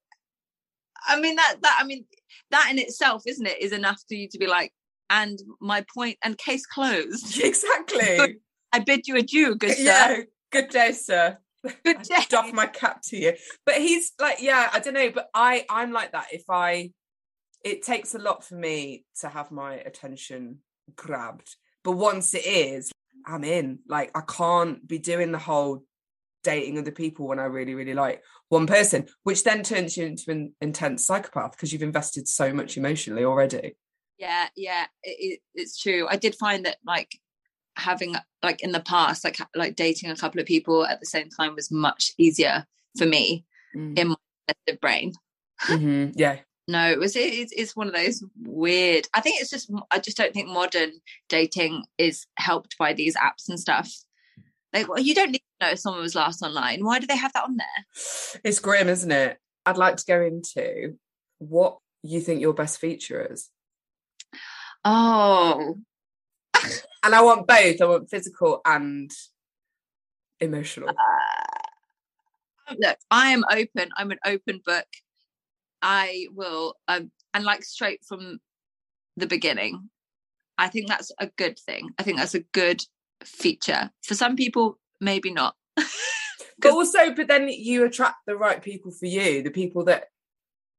I 1.07 1.19
mean 1.19 1.36
that 1.36 1.55
that 1.61 1.80
I 1.82 1.86
mean 1.86 2.05
that 2.51 2.67
in 2.71 2.80
itself, 2.80 3.23
isn't 3.26 3.45
it, 3.45 3.59
is 3.59 3.71
enough 3.71 4.01
for 4.07 4.13
you 4.13 4.28
to 4.30 4.38
be 4.38 4.47
like, 4.47 4.71
and 5.10 5.39
my 5.60 5.86
point 5.93 6.18
and 6.24 6.38
case 6.38 6.66
closed. 6.66 7.39
Exactly. 7.43 8.39
I 8.72 8.80
bid 8.80 9.08
you 9.08 9.16
adieu, 9.16 9.56
good 9.56 9.72
sir. 9.72 9.84
Yeah, 9.84 10.22
good 10.51 10.70
day, 10.70 10.91
sir. 10.91 11.38
Good 11.84 12.01
day. 12.03 12.26
doff 12.30 12.51
my 12.51 12.66
cap 12.66 13.01
to 13.06 13.18
you. 13.18 13.34
But 13.66 13.76
he's 13.76 14.12
like, 14.20 14.41
yeah, 14.41 14.70
I 14.74 14.80
don't 14.80 14.93
know, 14.93 15.12
but 15.12 15.30
I 15.34 15.66
I'm 15.70 15.91
like 15.91 16.12
that. 16.12 16.28
If 16.32 16.43
I 16.49 16.91
it 17.64 17.84
takes 17.84 18.14
a 18.14 18.20
lot 18.20 18.43
for 18.43 18.56
me 18.56 19.06
to 19.22 19.30
have 19.30 19.51
my 19.51 19.76
attention 19.76 20.60
grabbed. 20.95 21.56
But 21.84 21.93
once 21.93 22.34
it 22.34 22.45
is, 22.45 22.91
I'm 23.26 23.43
in. 23.43 23.80
Like 23.88 24.12
I 24.16 24.22
can't 24.22 24.86
be 24.88 24.99
doing 24.99 25.32
the 25.32 25.39
whole 25.39 25.84
dating 26.43 26.78
other 26.78 26.91
people 26.91 27.28
when 27.28 27.39
I 27.39 27.45
really, 27.45 27.74
really 27.74 27.95
like 27.95 28.22
one 28.49 28.68
person, 28.68 29.08
which 29.24 29.43
then 29.43 29.64
turns 29.64 29.97
you 29.97 30.06
into 30.06 30.30
an 30.30 30.53
intense 30.62 31.06
psychopath 31.06 31.51
because 31.51 31.74
you've 31.74 31.82
invested 31.82 32.28
so 32.28 32.53
much 32.53 32.78
emotionally 32.78 33.26
already. 33.26 33.76
Yeah, 34.18 34.47
yeah, 34.55 34.86
it, 35.03 35.39
it's 35.53 35.80
true. 35.80 36.07
I 36.09 36.16
did 36.16 36.36
find 36.36 36.66
that 36.66 36.78
like 36.86 37.20
having 37.76 38.16
like 38.41 38.61
in 38.63 38.72
the 38.72 38.80
past, 38.80 39.24
like 39.24 39.39
like 39.55 39.76
dating 39.76 40.09
a 40.09 40.16
couple 40.16 40.39
of 40.39 40.47
people 40.47 40.86
at 40.86 40.99
the 40.99 41.05
same 41.05 41.30
time 41.30 41.55
was 41.55 41.72
much 41.72 42.13
easier 42.18 42.66
for 42.97 43.05
me 43.05 43.45
mm. 43.76 43.97
in 43.97 44.09
my 44.09 44.16
brain. 44.82 45.13
Mm-hmm. 45.63 46.11
Yeah. 46.16 46.38
no, 46.68 46.89
it 46.89 46.99
was 46.99 47.16
it's, 47.16 47.51
it's 47.55 47.76
one 47.76 47.88
of 47.88 47.93
those 47.93 48.24
weird. 48.41 49.07
I 49.13 49.22
think 49.22 49.41
it's 49.41 49.49
just 49.49 49.72
I 49.91 49.99
just 49.99 50.18
don't 50.18 50.34
think 50.34 50.47
modern 50.47 50.93
dating 51.30 51.84
is 51.97 52.26
helped 52.38 52.78
by 52.78 52.93
these 52.93 53.16
apps 53.16 53.49
and 53.49 53.59
stuff. 53.59 53.91
Like, 54.74 54.89
well, 54.89 54.99
you 54.99 55.16
don't 55.16 55.32
need 55.32 55.43
to 55.59 55.68
know 55.68 55.72
if 55.72 55.80
someone 55.80 56.01
was 56.01 56.16
last 56.16 56.41
online. 56.41 56.84
Why 56.84 56.99
do 56.99 57.07
they 57.07 57.16
have 57.16 57.32
that 57.34 57.45
on 57.45 57.55
there? 57.55 58.41
It's 58.43 58.59
grim, 58.59 58.89
isn't 58.89 59.11
it? 59.11 59.38
I'd 59.66 59.78
like 59.78 59.95
to 59.97 60.05
go 60.05 60.22
into 60.22 60.97
what 61.38 61.78
you 62.03 62.20
think 62.20 62.41
your 62.41 62.53
best 62.53 62.80
feature 62.80 63.26
is. 63.32 63.49
Oh. 64.86 65.77
and 67.03 67.15
I 67.15 67.21
want 67.21 67.47
both. 67.47 67.81
I 67.81 67.86
want 67.86 68.09
physical 68.09 68.61
and 68.65 69.11
emotional. 70.39 70.89
Uh, 70.89 72.73
look, 72.79 72.97
I 73.09 73.31
am 73.31 73.43
open. 73.51 73.89
I'm 73.97 74.11
an 74.11 74.19
open 74.25 74.61
book. 74.63 74.88
I 75.81 76.27
will, 76.33 76.75
um, 76.88 77.11
and 77.33 77.43
like 77.43 77.63
straight 77.63 78.03
from 78.05 78.39
the 79.17 79.27
beginning, 79.27 79.89
I 80.57 80.69
think 80.69 80.88
that's 80.88 81.11
a 81.19 81.27
good 81.27 81.59
thing. 81.59 81.89
I 81.97 82.03
think 82.03 82.17
that's 82.17 82.36
a 82.36 82.39
good 82.53 82.83
feature. 83.23 83.91
For 84.03 84.13
some 84.13 84.36
people, 84.36 84.79
maybe 85.01 85.31
not. 85.31 85.55
but 85.75 86.71
also, 86.71 87.13
but 87.13 87.27
then 87.27 87.49
you 87.49 87.86
attract 87.86 88.17
the 88.25 88.38
right 88.38 88.61
people 88.61 88.91
for 88.91 89.05
you, 89.05 89.41
the 89.41 89.51
people 89.51 89.83
that 89.86 90.09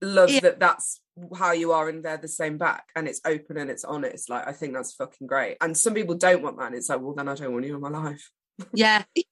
love 0.02 0.30
yeah. 0.30 0.40
that 0.40 0.60
that's 0.60 1.00
how 1.36 1.52
you 1.52 1.72
are 1.72 1.88
and 1.88 2.04
they're 2.04 2.16
the 2.16 2.28
same 2.28 2.58
back 2.58 2.84
and 2.94 3.08
it's 3.08 3.20
open 3.24 3.56
and 3.56 3.70
it's 3.70 3.84
honest. 3.84 4.28
Like 4.28 4.46
I 4.46 4.52
think 4.52 4.74
that's 4.74 4.94
fucking 4.94 5.26
great. 5.26 5.56
And 5.60 5.76
some 5.76 5.94
people 5.94 6.14
don't 6.14 6.42
want 6.42 6.58
that. 6.58 6.66
And 6.66 6.74
it's 6.74 6.88
like, 6.88 7.00
well 7.00 7.14
then 7.14 7.28
I 7.28 7.34
don't 7.34 7.52
want 7.52 7.66
you 7.66 7.74
in 7.74 7.80
my 7.80 7.88
life. 7.88 8.30
yeah. 8.74 9.04
yeah, 9.16 9.24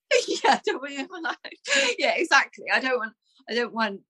I 0.45 0.61
don't 0.65 0.81
want 0.81 0.93
you 0.93 1.01
in 1.01 1.09
my 1.11 1.21
life. 1.21 1.95
Yeah, 1.99 2.15
exactly. 2.17 2.65
I 2.73 2.81
don't 2.81 2.99
want 2.99 3.13
I 3.49 3.55
don't 3.55 3.75
want 3.75 4.01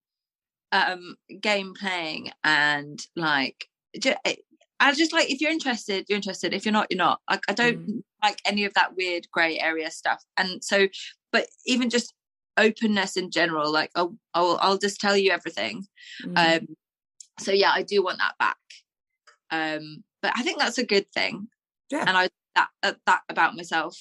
um 0.72 1.16
game 1.40 1.74
playing 1.78 2.30
and 2.42 3.00
like 3.16 3.66
just, 3.98 4.18
I 4.80 4.92
just 4.92 5.12
like 5.12 5.30
if 5.30 5.40
you're 5.40 5.50
interested, 5.50 6.06
you're 6.08 6.16
interested. 6.16 6.52
If 6.52 6.64
you're 6.64 6.72
not, 6.72 6.88
you're 6.90 6.98
not. 6.98 7.20
Like 7.28 7.42
I 7.48 7.52
don't 7.52 7.88
mm. 7.88 8.02
like 8.22 8.40
any 8.46 8.64
of 8.64 8.74
that 8.74 8.96
weird 8.96 9.26
grey 9.32 9.58
area 9.58 9.90
stuff. 9.90 10.22
And 10.36 10.62
so, 10.62 10.88
but 11.32 11.46
even 11.66 11.90
just 11.90 12.12
openness 12.56 13.16
in 13.16 13.30
general, 13.30 13.72
like 13.72 13.90
I'll 13.94 14.16
I'll, 14.34 14.58
I'll 14.60 14.78
just 14.78 15.00
tell 15.00 15.16
you 15.16 15.30
everything. 15.32 15.86
Mm. 16.24 16.60
Um, 16.60 16.76
so 17.38 17.52
yeah, 17.52 17.72
I 17.72 17.82
do 17.82 18.02
want 18.02 18.18
that 18.18 18.38
back. 18.38 18.56
Um, 19.50 20.04
but 20.22 20.32
I 20.36 20.42
think 20.42 20.58
that's 20.58 20.78
a 20.78 20.86
good 20.86 21.10
thing. 21.12 21.48
Yeah. 21.90 22.04
And 22.06 22.16
I 22.16 22.28
that 22.54 22.68
uh, 22.82 22.92
that 23.06 23.22
about 23.28 23.56
myself, 23.56 23.98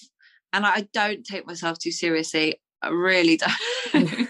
and 0.51 0.65
I 0.65 0.87
don't 0.93 1.25
take 1.25 1.45
myself 1.45 1.79
too 1.79 1.91
seriously. 1.91 2.61
I 2.81 2.89
really 2.89 3.37
don't. 3.93 4.29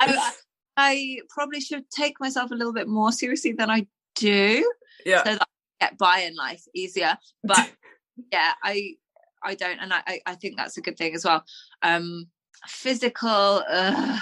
I, 0.00 0.32
I 0.76 1.18
probably 1.28 1.60
should 1.60 1.90
take 1.90 2.18
myself 2.20 2.50
a 2.50 2.54
little 2.54 2.72
bit 2.72 2.88
more 2.88 3.12
seriously 3.12 3.52
than 3.52 3.70
I 3.70 3.86
do, 4.14 4.70
yeah. 5.04 5.24
so 5.24 5.32
that 5.34 5.42
I 5.80 5.86
get 5.86 5.98
by 5.98 6.20
in 6.20 6.34
life 6.34 6.64
easier. 6.74 7.18
But 7.44 7.70
yeah, 8.32 8.52
I 8.62 8.94
I 9.42 9.54
don't, 9.54 9.78
and 9.78 9.92
I- 9.92 10.20
I 10.26 10.34
think 10.34 10.56
that's 10.56 10.76
a 10.76 10.82
good 10.82 10.96
thing 10.96 11.14
as 11.14 11.24
well. 11.24 11.44
Um, 11.82 12.26
physical. 12.68 13.62
ugh. 13.68 14.18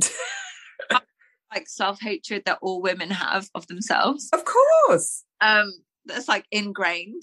like 1.52 1.68
self 1.68 2.00
hatred 2.00 2.42
that 2.46 2.58
all 2.62 2.80
women 2.80 3.10
have 3.10 3.48
of 3.54 3.66
themselves. 3.66 4.28
of 4.32 4.44
course. 4.44 5.24
um 5.40 5.70
that's 6.06 6.28
like 6.28 6.46
ingrained 6.50 7.22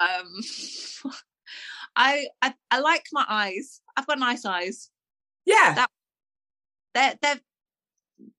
um 0.00 0.40
I, 1.96 2.26
I 2.42 2.54
i 2.70 2.80
like 2.80 3.04
my 3.12 3.24
eyes 3.28 3.80
i've 3.96 4.06
got 4.06 4.18
nice 4.18 4.44
eyes 4.46 4.90
Yeah, 5.44 5.74
That- 5.74 5.90
they're 6.94 7.14
they're 7.20 7.40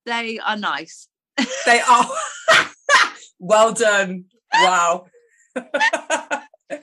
they 0.06 0.40
are 0.40 0.58
nice 0.58 1.08
they 1.66 1.82
are. 1.82 2.06
well 3.40 3.74
done. 3.74 4.26
Wow. 4.54 5.08
I 5.58 5.62
have 6.70 6.80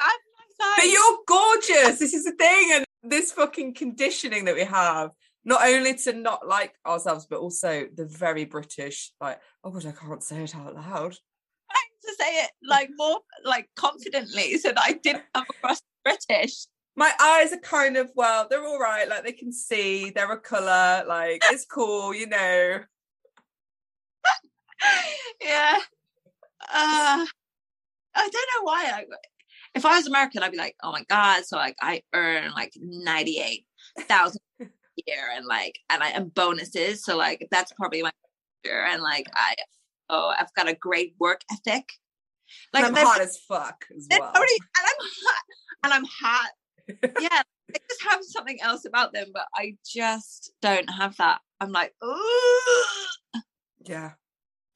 nice 0.00 0.58
eyes. 0.62 0.76
But 0.76 0.84
you're 0.86 1.18
gorgeous. 1.26 1.98
This 1.98 2.14
is 2.14 2.24
the 2.24 2.32
thing, 2.38 2.70
and 2.72 2.84
this 3.02 3.32
fucking 3.32 3.74
conditioning 3.74 4.44
that 4.46 4.54
we 4.54 4.64
have, 4.64 5.10
not 5.44 5.64
only 5.66 5.94
to 5.94 6.12
not 6.12 6.46
like 6.46 6.74
ourselves, 6.86 7.26
but 7.28 7.40
also 7.40 7.86
the 7.94 8.06
very 8.06 8.44
British, 8.44 9.12
like, 9.20 9.40
oh 9.64 9.70
god, 9.70 9.86
I 9.86 9.92
can't 9.92 10.22
say 10.22 10.42
it 10.42 10.54
out 10.56 10.74
loud. 10.74 11.16
trying 11.70 11.92
to 12.02 12.14
say 12.18 12.30
it 12.44 12.50
like 12.62 12.90
more 12.96 13.20
like 13.44 13.68
confidently 13.76 14.56
so 14.58 14.68
that 14.68 14.80
i 14.80 14.92
didn't 14.92 15.24
come 15.34 15.44
across 15.50 15.82
british 16.04 16.66
My 16.96 17.12
eyes 17.20 17.52
are 17.52 17.58
kind 17.58 17.96
of 17.98 18.10
well, 18.14 18.46
they're 18.48 18.64
all 18.64 18.78
right. 18.78 19.06
Like 19.06 19.22
they 19.24 19.32
can 19.32 19.52
see, 19.52 20.08
they're 20.10 20.32
a 20.32 20.40
color. 20.40 21.04
Like 21.06 21.42
it's 21.52 21.66
cool, 21.66 22.14
you 22.14 22.26
know. 22.26 22.80
yeah 25.40 25.76
uh 26.72 27.26
i 28.14 28.28
don't 28.32 28.32
know 28.32 28.62
why 28.62 28.90
i 28.92 29.04
if 29.76 29.84
i 29.86 29.96
was 29.96 30.06
american 30.06 30.42
i'd 30.42 30.50
be 30.50 30.58
like 30.58 30.74
oh 30.82 30.90
my 30.90 31.04
god. 31.08 31.44
So 31.44 31.56
like 31.56 31.76
i 31.80 32.02
earn 32.14 32.50
like 32.52 32.72
98000 32.76 34.40
a 34.60 34.64
year 35.06 35.24
and 35.34 35.46
like 35.46 35.78
and 35.90 36.02
i 36.02 36.08
and 36.08 36.34
bonuses. 36.34 37.04
So 37.04 37.16
like 37.16 37.46
that's 37.50 37.72
probably 37.72 38.02
my 38.02 38.10
future. 38.64 38.82
And 38.82 39.02
like 39.02 39.26
i 39.36 39.54
oh 40.10 40.32
i've 40.38 40.52
got 40.54 40.68
a 40.68 40.74
great 40.74 41.14
work 41.20 41.42
ethic. 41.52 41.84
Like 42.72 42.84
and 42.84 42.96
I'm 42.96 43.04
hot 43.06 43.20
as 43.20 43.38
fuck 43.48 43.84
as 43.96 44.06
well. 44.10 44.22
already- 44.34 44.52
and 44.76 44.86
i'm 44.86 45.06
hot 45.24 45.42
and 45.84 45.92
i'm 45.94 46.04
hot. 46.04 46.50
Yeah 47.20 47.42
they 47.68 47.80
just 47.90 48.02
have 48.08 48.20
something 48.22 48.58
else 48.62 48.84
about 48.84 49.12
them 49.12 49.26
but 49.34 49.46
i 49.56 49.76
just 49.84 50.52
don't 50.62 50.88
have 50.88 51.16
that. 51.16 51.40
I'm 51.60 51.72
like 51.72 51.92
ooh 52.04 53.40
yeah. 53.84 54.12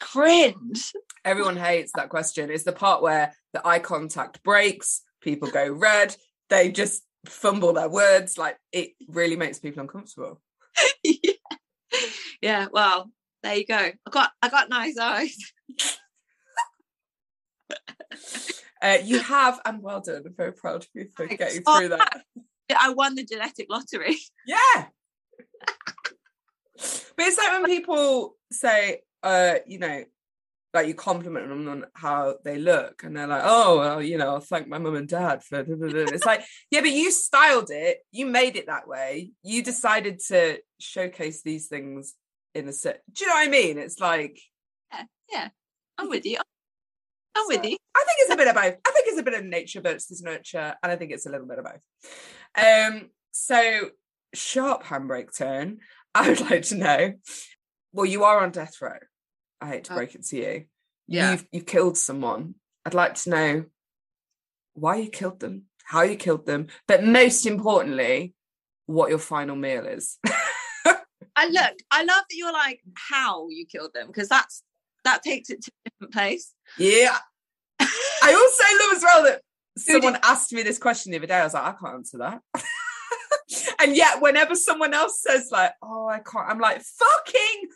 Cringe 0.00 0.92
Everyone 1.24 1.56
hates 1.56 1.92
that 1.96 2.08
question. 2.08 2.50
It's 2.50 2.64
the 2.64 2.72
part 2.72 3.02
where 3.02 3.34
the 3.52 3.66
eye 3.66 3.78
contact 3.78 4.42
breaks, 4.42 5.02
people 5.20 5.50
go 5.50 5.70
red, 5.70 6.16
they 6.48 6.70
just 6.72 7.02
fumble 7.26 7.74
their 7.74 7.90
words. 7.90 8.38
Like 8.38 8.56
it 8.72 8.92
really 9.08 9.36
makes 9.36 9.58
people 9.58 9.82
uncomfortable. 9.82 10.40
yeah. 11.04 11.32
yeah 12.40 12.66
well 12.72 13.10
there 13.42 13.54
you 13.56 13.66
go 13.66 13.74
i 13.76 14.10
got 14.10 14.30
i 14.42 14.48
got 14.48 14.68
nice 14.70 14.96
eyes 14.96 15.36
Uh, 18.82 18.96
you 19.04 19.18
have, 19.18 19.60
and 19.66 19.82
well 19.82 20.00
done. 20.00 20.22
I'm 20.24 20.34
very 20.34 20.52
proud 20.54 20.76
of 20.84 20.88
you 20.94 21.08
for 21.14 21.26
Thanks. 21.26 21.44
getting 21.44 21.62
Oh, 21.66 21.78
through 21.78 21.88
that. 21.90 22.22
i 22.78 22.88
won 22.90 23.14
the 23.14 23.24
genetic 23.24 23.66
lottery 23.68 24.16
Yeah. 24.46 24.86
but 26.76 26.86
it's 27.18 27.36
like 27.36 27.52
when 27.52 27.66
people 27.66 28.36
say, 28.50 29.02
uh, 29.22 29.56
you 29.66 29.78
know, 29.78 30.04
like 30.72 30.86
you 30.86 30.94
compliment 30.94 31.48
them 31.48 31.68
on 31.68 31.86
how 31.94 32.36
they 32.44 32.58
look, 32.58 33.02
and 33.02 33.16
they're 33.16 33.26
like, 33.26 33.42
"Oh, 33.44 33.78
well, 33.78 34.02
you 34.02 34.18
know, 34.18 34.28
I'll 34.28 34.40
thank 34.40 34.68
my 34.68 34.78
mum 34.78 34.94
and 34.94 35.08
dad 35.08 35.42
for." 35.42 35.62
blah, 35.64 35.76
blah, 35.76 35.88
blah." 35.88 36.00
It's 36.00 36.26
like, 36.26 36.42
yeah, 36.70 36.80
but 36.80 36.90
you 36.90 37.10
styled 37.10 37.70
it, 37.70 37.98
you 38.12 38.26
made 38.26 38.56
it 38.56 38.66
that 38.66 38.86
way, 38.86 39.32
you 39.42 39.62
decided 39.62 40.20
to 40.28 40.58
showcase 40.78 41.42
these 41.42 41.66
things 41.66 42.14
in 42.54 42.68
a 42.68 42.72
set. 42.72 43.02
Do 43.12 43.24
you 43.24 43.28
know 43.28 43.34
what 43.34 43.48
I 43.48 43.50
mean? 43.50 43.78
It's 43.78 44.00
like 44.00 44.38
yeah 44.92 45.04
yeah 45.30 45.48
i'm 45.98 46.08
with 46.08 46.26
you 46.26 46.36
i'm 47.36 47.44
with 47.46 47.64
you 47.64 47.76
I 47.94 48.04
think 48.04 48.18
it's 48.20 48.32
a 48.32 48.36
bit 48.36 48.48
of 48.48 48.54
both. 48.54 48.76
I 48.86 48.90
think 48.92 49.06
it's 49.08 49.18
a 49.18 49.22
bit 49.22 49.34
of 49.34 49.44
nature 49.44 49.80
versus 49.80 50.22
nurture, 50.22 50.74
and 50.82 50.92
I 50.92 50.96
think 50.96 51.10
it's 51.10 51.26
a 51.26 51.30
little 51.30 51.46
bit 51.46 51.58
of 51.58 51.64
both. 51.64 51.80
Um, 52.56 53.10
so 53.32 53.90
sharp 54.34 54.84
handbrake 54.84 55.36
turn. 55.36 55.78
I 56.14 56.28
would 56.28 56.40
like 56.40 56.62
to 56.62 56.76
know. 56.76 57.12
Well, 57.92 58.06
you 58.06 58.24
are 58.24 58.40
on 58.40 58.50
death 58.50 58.80
row. 58.80 58.98
I 59.60 59.68
hate 59.68 59.84
to 59.84 59.92
Oh. 59.92 59.96
break 59.96 60.14
it 60.14 60.24
to 60.26 60.36
you. 60.36 60.64
Yeah. 61.06 61.32
You've 61.32 61.46
you've 61.52 61.66
killed 61.66 61.98
someone. 61.98 62.54
I'd 62.84 62.94
like 62.94 63.14
to 63.16 63.30
know 63.30 63.64
why 64.74 64.96
you 64.96 65.10
killed 65.10 65.40
them, 65.40 65.64
how 65.84 66.02
you 66.02 66.16
killed 66.16 66.46
them, 66.46 66.68
but 66.86 67.04
most 67.04 67.44
importantly, 67.46 68.34
what 68.86 69.10
your 69.10 69.18
final 69.18 69.56
meal 69.56 69.86
is. 69.86 70.18
i 71.36 71.46
look 71.46 71.76
i 71.92 72.00
love 72.02 72.24
that 72.28 72.36
you're 72.36 72.52
like 72.52 72.80
how 72.94 73.46
you 73.48 73.64
killed 73.64 73.92
them 73.94 74.08
because 74.08 74.28
that's 74.28 74.64
that 75.04 75.22
takes 75.22 75.48
it 75.48 75.62
to 75.62 75.70
a 75.70 75.88
different 75.90 76.12
place 76.12 76.52
yeah. 76.76 77.16
I 77.80 78.34
also 78.34 78.84
love 78.84 78.96
as 78.96 79.02
well 79.02 79.22
that 79.24 79.42
someone 79.78 80.18
asked 80.22 80.52
me 80.52 80.62
this 80.62 80.78
question 80.78 81.12
the 81.12 81.18
other 81.18 81.26
day. 81.28 81.36
I 81.36 81.44
was 81.44 81.54
like, 81.54 81.62
I 81.64 81.72
can't 81.72 81.94
answer 81.94 82.18
that. 82.18 82.42
and 83.80 83.96
yet, 83.96 84.20
whenever 84.20 84.54
someone 84.54 84.92
else 84.92 85.22
says 85.22 85.48
like, 85.50 85.72
"Oh, 85.82 86.06
I 86.06 86.18
can't," 86.18 86.48
I'm 86.48 86.58
like, 86.58 86.82
"Fucking 86.82 87.68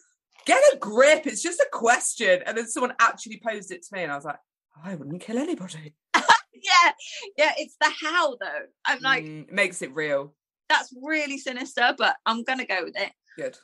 get 0.46 0.62
a 0.72 0.76
grip." 0.78 1.26
It's 1.26 1.42
just 1.42 1.60
a 1.60 1.68
question. 1.72 2.40
And 2.46 2.56
then 2.56 2.66
someone 2.66 2.94
actually 3.00 3.40
posed 3.46 3.70
it 3.72 3.82
to 3.82 3.88
me, 3.96 4.02
and 4.02 4.12
I 4.12 4.16
was 4.16 4.24
like, 4.24 4.38
"I 4.84 4.94
wouldn't 4.94 5.20
kill 5.22 5.38
anybody." 5.38 5.94
yeah 6.54 6.92
yeah 7.36 7.52
it's 7.58 7.76
the 7.78 7.90
how 8.00 8.36
though 8.36 8.62
i'm 8.86 8.98
like 9.02 9.24
Mm, 9.24 9.48
it 9.48 9.52
makes 9.52 9.82
it 9.82 9.92
real. 9.94 10.34
that's 10.70 10.94
really 11.02 11.36
sinister 11.36 11.94
but 11.98 12.16
i'm 12.24 12.42
gonna 12.44 12.64
go 12.64 12.84
with 12.84 12.96
it 12.96 13.12
Good. 13.36 13.58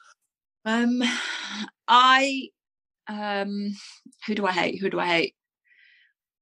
Um, 0.66 1.00
I 1.88 2.48
um, 3.08 3.74
who 4.26 4.34
do 4.34 4.44
I 4.46 4.52
hate? 4.52 4.80
Who 4.80 4.90
do 4.90 4.98
I 5.00 5.06
hate? 5.06 5.34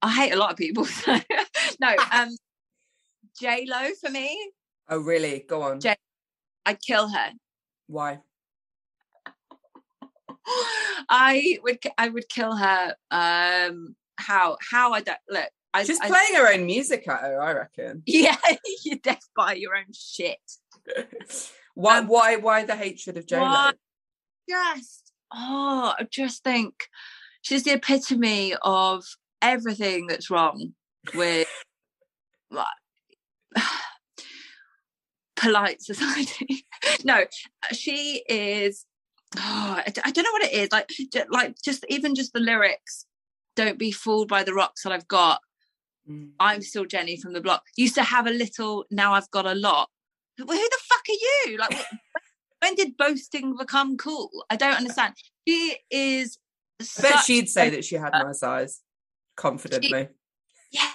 I 0.02 0.12
hate 0.12 0.32
a 0.32 0.36
lot 0.36 0.50
of 0.50 0.56
people. 0.56 0.84
so- 0.86 1.18
no, 1.80 1.94
um, 2.12 2.30
J 3.40 3.66
Lo 3.68 3.90
for 4.00 4.10
me. 4.10 4.52
Oh, 4.88 4.98
really? 4.98 5.44
Go 5.48 5.62
on. 5.62 5.80
Ja- 5.82 5.94
I'd 6.66 6.80
kill 6.82 7.08
her. 7.08 7.30
Why? 7.86 8.20
I 11.08 11.58
would. 11.62 11.78
I 11.96 12.08
would 12.08 12.28
kill 12.28 12.56
her. 12.56 12.94
Um, 13.10 13.96
how? 14.16 14.56
How? 14.70 14.92
I 14.92 15.00
don't 15.00 15.18
look. 15.28 15.48
I, 15.74 15.84
She's 15.84 16.00
I- 16.00 16.08
playing 16.08 16.34
her 16.34 16.52
own 16.52 16.66
music 16.66 17.06
at 17.08 17.20
her, 17.20 17.40
I 17.40 17.52
reckon. 17.52 18.02
Yeah, 18.06 18.36
you're 18.84 18.96
deaf 18.96 19.22
by 19.36 19.54
your 19.54 19.76
own 19.76 19.92
shit. 19.92 20.38
why? 21.74 21.98
Um, 21.98 22.08
why? 22.08 22.36
Why 22.36 22.64
the 22.64 22.76
hatred 22.76 23.16
of 23.16 23.26
J 23.26 23.36
Just 24.48 25.12
oh, 25.32 25.94
I 25.98 26.06
just 26.10 26.42
think 26.42 26.74
she's 27.42 27.64
the 27.64 27.72
epitome 27.72 28.54
of 28.62 29.04
everything 29.42 30.06
that's 30.06 30.30
wrong 30.30 30.72
with 31.14 31.48
like 32.50 32.66
polite 35.36 35.82
society. 35.82 36.64
no, 37.04 37.24
she 37.72 38.22
is. 38.28 38.84
Oh, 39.36 39.74
I, 39.76 39.92
I 40.04 40.10
don't 40.10 40.24
know 40.24 40.32
what 40.32 40.44
it 40.44 40.52
is. 40.52 40.72
Like, 40.72 40.90
like 41.30 41.56
just 41.62 41.84
even 41.88 42.14
just 42.14 42.32
the 42.32 42.40
lyrics. 42.40 43.06
Don't 43.56 43.78
be 43.78 43.90
fooled 43.90 44.28
by 44.28 44.44
the 44.44 44.54
rocks 44.54 44.82
that 44.82 44.92
I've 44.92 45.08
got. 45.08 45.40
Mm. 46.08 46.30
I'm 46.40 46.62
still 46.62 46.84
Jenny 46.84 47.16
from 47.16 47.32
the 47.32 47.40
block. 47.40 47.64
Used 47.76 47.96
to 47.96 48.02
have 48.02 48.26
a 48.26 48.30
little, 48.30 48.84
now 48.90 49.14
I've 49.14 49.30
got 49.30 49.46
a 49.46 49.54
lot. 49.54 49.90
Well, 50.38 50.56
who 50.56 50.62
the 50.62 50.78
fuck 50.88 51.02
are 51.08 51.50
you? 51.50 51.58
Like, 51.58 51.74
wh- 51.74 51.94
when 52.62 52.74
did 52.74 52.96
boasting 52.96 53.56
become 53.56 53.96
cool? 53.96 54.30
I 54.48 54.56
don't 54.56 54.76
understand. 54.76 55.14
She 55.46 55.76
is. 55.90 56.38
I 56.80 57.02
bet 57.02 57.24
she'd 57.24 57.48
say 57.48 57.70
that 57.70 57.84
she 57.84 57.96
had 57.96 58.12
my 58.12 58.32
size 58.32 58.80
confidently. 59.36 60.08
yeah, 60.70 60.90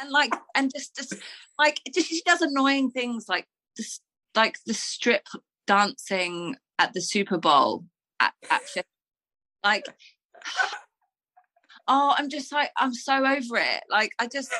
and 0.00 0.10
like, 0.10 0.34
and 0.54 0.72
just, 0.74 0.96
just 0.96 1.14
like, 1.58 1.80
just 1.94 2.08
she 2.08 2.22
does 2.24 2.40
annoying 2.40 2.90
things 2.90 3.26
like 3.28 3.46
this, 3.76 4.00
like 4.34 4.56
the 4.64 4.72
strip 4.72 5.26
dancing 5.66 6.56
at 6.78 6.92
the 6.92 7.00
Super 7.00 7.38
Bowl 7.38 7.84
at, 8.20 8.32
at 8.50 8.62
like. 9.64 9.86
Oh, 11.88 12.14
I'm 12.16 12.28
just 12.28 12.52
like 12.52 12.70
I'm 12.76 12.92
so 12.92 13.14
over 13.18 13.56
it. 13.58 13.82
Like 13.88 14.10
I 14.18 14.26
just 14.26 14.52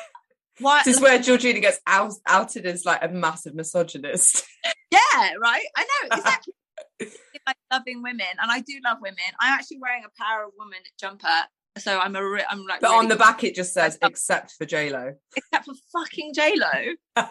why 0.59 0.81
This 0.83 0.97
is 0.97 1.01
where 1.01 1.19
Georgina 1.19 1.59
gets 1.59 1.79
out, 1.85 2.13
outed 2.27 2.65
as 2.65 2.85
like 2.85 3.03
a 3.03 3.09
massive 3.09 3.55
misogynist. 3.55 4.43
Yeah, 4.89 5.31
right. 5.41 5.65
I 5.75 5.81
know 5.83 6.17
exactly. 6.17 6.53
like 7.47 7.57
loving 7.71 8.01
women, 8.03 8.25
and 8.41 8.49
I 8.49 8.61
do 8.61 8.79
love 8.85 8.99
women. 9.01 9.17
I'm 9.39 9.53
actually 9.53 9.79
wearing 9.81 10.03
a 10.05 10.23
Power 10.23 10.45
of 10.45 10.51
Woman 10.57 10.79
jumper 10.97 11.27
So 11.77 11.99
I'm 11.99 12.15
a 12.15 12.25
re- 12.25 12.45
I'm 12.49 12.65
like 12.65 12.79
But 12.79 12.91
really 12.91 12.99
on 12.99 13.07
the 13.09 13.17
back 13.17 13.43
it 13.43 13.53
just 13.53 13.73
says 13.73 13.97
except 14.01 14.51
for 14.51 14.65
J 14.65 14.89
Lo. 14.89 15.13
except 15.35 15.65
for 15.65 15.73
fucking 15.91 16.33
J 16.33 16.55
Lo. 16.55 17.23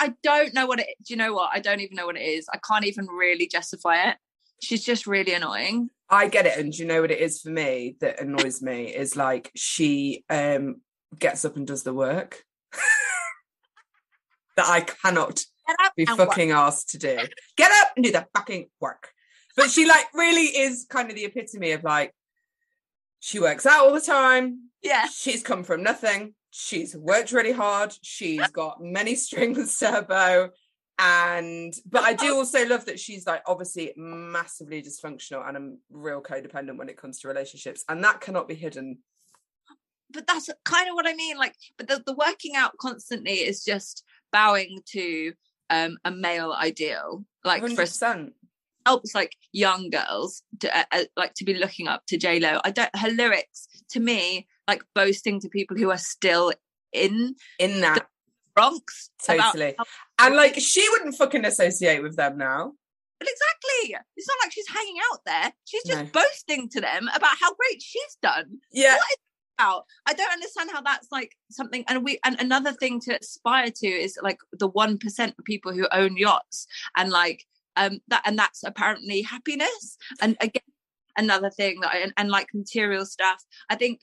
I 0.00 0.14
don't 0.22 0.54
know 0.54 0.66
what 0.66 0.80
it. 0.80 0.86
Do 1.04 1.12
you 1.14 1.16
know 1.16 1.34
what? 1.34 1.50
I 1.52 1.60
don't 1.60 1.80
even 1.80 1.96
know 1.96 2.06
what 2.06 2.16
it 2.16 2.22
is. 2.22 2.46
I 2.52 2.58
can't 2.58 2.84
even 2.84 3.06
really 3.06 3.46
justify 3.46 4.10
it. 4.10 4.16
She's 4.60 4.84
just 4.84 5.06
really 5.06 5.34
annoying. 5.34 5.90
I 6.10 6.28
get 6.28 6.46
it, 6.46 6.58
and 6.58 6.72
do 6.72 6.78
you 6.78 6.86
know 6.86 7.00
what 7.02 7.10
it 7.10 7.20
is 7.20 7.40
for 7.40 7.50
me 7.50 7.96
that 8.00 8.20
annoys 8.20 8.62
me 8.62 8.86
is 8.94 9.16
like 9.16 9.50
she 9.54 10.24
um 10.30 10.80
gets 11.18 11.44
up 11.44 11.56
and 11.56 11.66
does 11.66 11.82
the 11.84 11.94
work 11.94 12.44
that 14.56 14.66
I 14.66 14.80
cannot 14.80 15.44
be 15.96 16.04
and 16.06 16.18
work. 16.18 16.28
fucking 16.28 16.50
asked 16.50 16.90
to 16.90 16.98
do. 16.98 17.18
Get 17.56 17.70
up 17.70 17.88
and 17.96 18.04
do 18.04 18.12
the 18.12 18.26
fucking 18.34 18.68
work. 18.80 19.10
But 19.56 19.70
she 19.70 19.86
like 19.86 20.06
really 20.14 20.44
is 20.46 20.86
kind 20.88 21.08
of 21.10 21.16
the 21.16 21.24
epitome 21.24 21.72
of 21.72 21.84
like 21.84 22.14
she 23.20 23.40
works 23.40 23.66
out 23.66 23.86
all 23.86 23.94
the 23.94 24.00
time. 24.00 24.70
Yeah, 24.82 25.06
She's 25.08 25.42
come 25.42 25.64
from 25.64 25.82
nothing. 25.82 26.34
She's 26.50 26.96
worked 26.96 27.32
really 27.32 27.52
hard. 27.52 27.94
She's 28.02 28.46
got 28.48 28.82
many 28.82 29.14
strings 29.16 29.78
to 29.78 29.88
her 29.88 30.02
bow. 30.02 30.50
And 30.98 31.72
but 31.88 32.02
I 32.02 32.14
do 32.14 32.34
also 32.36 32.66
love 32.66 32.86
that 32.86 32.98
she's 32.98 33.26
like 33.26 33.42
obviously 33.46 33.92
massively 33.96 34.82
dysfunctional 34.82 35.46
and 35.46 35.56
a 35.56 35.72
real 35.90 36.20
codependent 36.20 36.76
when 36.76 36.88
it 36.88 36.96
comes 36.96 37.20
to 37.20 37.28
relationships. 37.28 37.84
And 37.88 38.02
that 38.04 38.20
cannot 38.20 38.48
be 38.48 38.54
hidden. 38.54 38.98
but 40.10 40.26
that's 40.26 40.50
kind 40.64 40.88
of 40.88 40.94
what 40.94 41.06
I 41.06 41.14
mean. 41.14 41.36
Like, 41.36 41.54
but 41.76 41.88
the, 41.88 42.02
the 42.04 42.14
working 42.14 42.56
out 42.56 42.76
constantly 42.78 43.34
is 43.34 43.64
just 43.64 44.04
bowing 44.32 44.80
to 44.92 45.32
um 45.70 45.98
a 46.04 46.10
male 46.10 46.52
ideal. 46.52 47.24
Like 47.44 47.62
for 47.62 47.68
100%. 47.68 48.30
helps 48.84 49.14
like 49.14 49.36
young 49.52 49.90
girls 49.90 50.42
to 50.60 50.76
uh, 50.76 50.84
uh, 50.90 51.04
like 51.16 51.34
to 51.34 51.44
be 51.44 51.54
looking 51.54 51.86
up 51.86 52.04
to 52.06 52.16
J 52.16 52.40
Lo. 52.40 52.60
I 52.64 52.72
don't 52.72 52.94
her 52.96 53.10
lyrics 53.10 53.68
to 53.90 54.00
me 54.00 54.48
like 54.68 54.84
boasting 54.94 55.40
to 55.40 55.48
people 55.48 55.76
who 55.76 55.90
are 55.90 55.98
still 55.98 56.52
in 56.92 57.34
In 57.58 57.80
that. 57.80 58.06
Bronx. 58.54 59.10
Totally. 59.24 59.74
how- 59.78 59.84
And 60.18 60.36
like 60.36 60.56
she 60.58 60.86
wouldn't 60.90 61.16
fucking 61.16 61.44
associate 61.44 62.02
with 62.02 62.16
them 62.16 62.38
now. 62.38 62.72
But 63.20 63.28
exactly, 63.28 63.96
it's 64.16 64.28
not 64.28 64.36
like 64.42 64.52
she's 64.52 64.68
hanging 64.68 64.96
out 65.12 65.20
there. 65.24 65.52
She's 65.64 65.82
just 65.84 65.98
No. 66.04 66.10
boasting 66.12 66.68
to 66.70 66.80
them 66.80 67.08
about 67.14 67.36
how 67.40 67.52
great 67.54 67.82
she's 67.82 68.16
done. 68.22 68.58
Yeah. 68.72 68.94
What 68.94 69.06
is 69.10 69.14
it 69.14 69.20
about? 69.58 69.84
I 70.06 70.12
don't 70.12 70.32
understand 70.32 70.70
how 70.72 70.82
that's 70.82 71.08
like 71.10 71.36
something. 71.50 71.84
And 71.88 72.04
we 72.04 72.18
and 72.24 72.40
another 72.40 72.72
thing 72.72 73.00
to 73.02 73.18
aspire 73.20 73.70
to 73.70 73.86
is 73.88 74.18
like 74.22 74.38
the 74.52 74.68
one 74.68 74.98
percent 74.98 75.34
of 75.38 75.44
people 75.44 75.72
who 75.72 75.86
own 75.92 76.16
yachts 76.16 76.66
and 76.96 77.10
like 77.10 77.44
um 77.76 78.00
that 78.08 78.22
and 78.24 78.36
that's 78.38 78.62
apparently 78.64 79.22
happiness. 79.22 79.96
And 80.20 80.36
again, 80.40 80.62
another 81.16 81.50
thing 81.50 81.80
that 81.80 81.92
I, 81.94 81.98
and, 81.98 82.12
and 82.16 82.28
like 82.28 82.48
material 82.54 83.06
stuff. 83.06 83.44
I 83.70 83.76
think. 83.76 84.00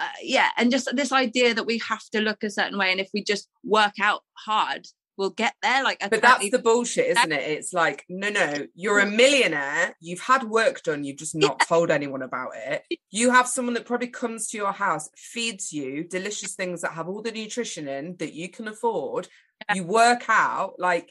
Uh, 0.00 0.06
yeah, 0.22 0.48
and 0.56 0.70
just 0.70 0.88
this 0.94 1.12
idea 1.12 1.54
that 1.54 1.66
we 1.66 1.78
have 1.78 2.04
to 2.10 2.20
look 2.20 2.42
a 2.42 2.50
certain 2.50 2.78
way, 2.78 2.90
and 2.92 3.00
if 3.00 3.10
we 3.12 3.22
just 3.22 3.48
work 3.64 3.94
out 4.00 4.22
hard, 4.34 4.86
we'll 5.18 5.30
get 5.30 5.54
there. 5.60 5.82
Like, 5.82 5.98
But 6.08 6.22
that's 6.22 6.50
the 6.50 6.60
bullshit, 6.60 7.08
isn't 7.08 7.32
it? 7.32 7.42
It's 7.42 7.74
like, 7.74 8.04
no, 8.08 8.30
no, 8.30 8.66
you're 8.74 9.00
a 9.00 9.06
millionaire. 9.06 9.96
You've 10.00 10.20
had 10.20 10.44
work 10.44 10.82
done. 10.84 11.04
You've 11.04 11.18
just 11.18 11.34
not 11.34 11.60
told 11.60 11.90
anyone 11.90 12.22
about 12.22 12.52
it. 12.54 12.84
You 13.10 13.30
have 13.30 13.48
someone 13.48 13.72
that 13.72 13.86
probably 13.86 14.08
comes 14.08 14.48
to 14.48 14.58
your 14.58 14.70
house, 14.70 15.08
feeds 15.16 15.72
you 15.72 16.04
delicious 16.04 16.54
things 16.54 16.82
that 16.82 16.92
have 16.92 17.08
all 17.08 17.22
the 17.22 17.32
nutrition 17.32 17.88
in 17.88 18.16
that 18.18 18.34
you 18.34 18.50
can 18.50 18.68
afford. 18.68 19.28
Yeah. 19.66 19.76
You 19.76 19.84
work 19.84 20.24
out. 20.28 20.74
Like, 20.78 21.10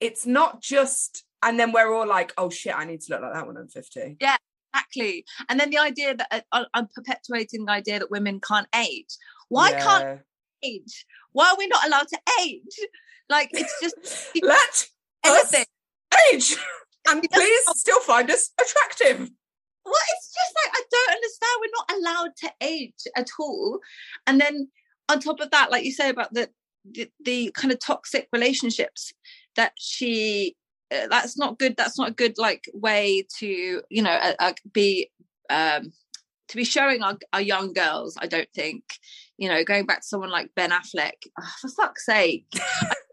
it's 0.00 0.24
not 0.24 0.62
just, 0.62 1.24
and 1.42 1.60
then 1.60 1.72
we're 1.72 1.92
all 1.92 2.06
like, 2.06 2.32
oh 2.38 2.48
shit, 2.48 2.74
I 2.74 2.86
need 2.86 3.02
to 3.02 3.12
look 3.12 3.20
like 3.20 3.34
that 3.34 3.46
when 3.46 3.58
I'm 3.58 3.68
50. 3.68 4.16
Exactly. 4.74 5.24
And 5.48 5.58
then 5.60 5.70
the 5.70 5.78
idea 5.78 6.14
that 6.16 6.44
uh, 6.52 6.64
i'm 6.74 6.88
perpetuating 6.94 7.64
the 7.64 7.72
idea 7.72 7.98
that 7.98 8.10
women 8.10 8.40
can't 8.40 8.66
age. 8.74 9.16
Why 9.48 9.72
can't 9.72 10.04
Yeah. 10.62 10.68
age? 10.70 11.06
Why 11.32 11.50
are 11.50 11.56
we 11.58 11.66
not 11.66 11.86
allowed 11.86 12.08
to 12.08 12.18
age? 12.42 12.78
Like 13.28 13.50
it's 13.52 13.74
just 13.82 13.96
Let 14.42 14.86
anything. 15.24 15.60
us 15.62 16.32
age. 16.32 16.56
And 17.08 17.22
please 17.32 17.64
still 17.74 18.00
find 18.00 18.30
us 18.30 18.50
attractive. 18.60 19.18
well 19.84 19.94
it's 20.14 20.34
just 20.34 20.54
like 20.64 20.72
i 20.74 20.82
don't 20.90 21.14
understand. 21.14 21.60
We're 21.60 21.78
not 21.78 21.92
allowed 21.96 22.36
to 22.42 22.52
age 22.60 23.02
at 23.16 23.28
all. 23.38 23.80
And 24.26 24.40
then 24.40 24.68
on 25.08 25.20
top 25.20 25.40
of 25.40 25.50
that 25.52 25.70
like 25.70 25.84
you 25.84 25.92
say 25.92 26.08
about 26.10 26.32
the 26.34 26.50
the, 26.88 27.10
the 27.24 27.50
kind 27.54 27.72
of 27.72 27.80
toxic 27.80 28.28
relationships 28.32 29.12
that 29.56 29.72
she 29.78 30.54
that's 30.90 31.36
not 31.36 31.58
good 31.58 31.76
that's 31.76 31.98
not 31.98 32.10
a 32.10 32.14
good 32.14 32.34
like 32.38 32.64
way 32.72 33.26
to 33.38 33.82
you 33.90 34.02
know 34.02 34.10
uh, 34.10 34.34
uh, 34.38 34.52
be 34.72 35.10
um 35.50 35.92
to 36.48 36.56
be 36.56 36.64
showing 36.64 37.02
our, 37.02 37.18
our 37.32 37.40
young 37.40 37.72
girls 37.72 38.16
i 38.20 38.26
don't 38.26 38.48
think 38.54 38.84
you 39.36 39.48
know 39.48 39.64
going 39.64 39.84
back 39.84 40.00
to 40.00 40.06
someone 40.06 40.30
like 40.30 40.50
ben 40.54 40.70
affleck 40.70 41.26
oh, 41.40 41.52
for 41.60 41.68
fuck's 41.68 42.06
sake 42.06 42.46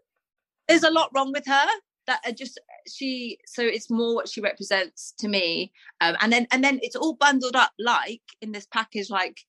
there's 0.68 0.84
a 0.84 0.92
lot 0.92 1.10
wrong 1.16 1.32
with 1.32 1.46
her 1.46 1.66
that 2.06 2.20
are 2.26 2.32
just 2.32 2.60
she 2.88 3.38
so 3.46 3.64
it's 3.64 3.90
more 3.90 4.14
what 4.14 4.28
she 4.28 4.42
represents 4.42 5.14
to 5.18 5.28
me 5.28 5.72
um, 6.02 6.16
and 6.22 6.32
then 6.32 6.48
and 6.52 6.64
then 6.64 6.80
it's 6.82 6.96
all 6.96 7.16
bundled 7.16 7.56
up 7.56 7.72
like 7.80 8.22
in 8.42 8.52
this 8.52 8.68
package 8.68 9.10
like 9.10 9.40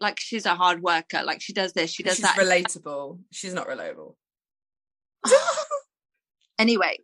like 0.00 0.18
she's 0.18 0.46
a 0.46 0.54
hard 0.54 0.82
worker 0.82 1.22
like 1.24 1.40
she 1.40 1.52
does 1.52 1.72
this 1.72 1.90
she 1.90 2.02
does 2.02 2.16
She's 2.16 2.24
that 2.24 2.36
relatable. 2.36 3.18
She's 3.30 3.54
not 3.54 3.68
relatable. 3.68 4.14
anyway 6.58 6.96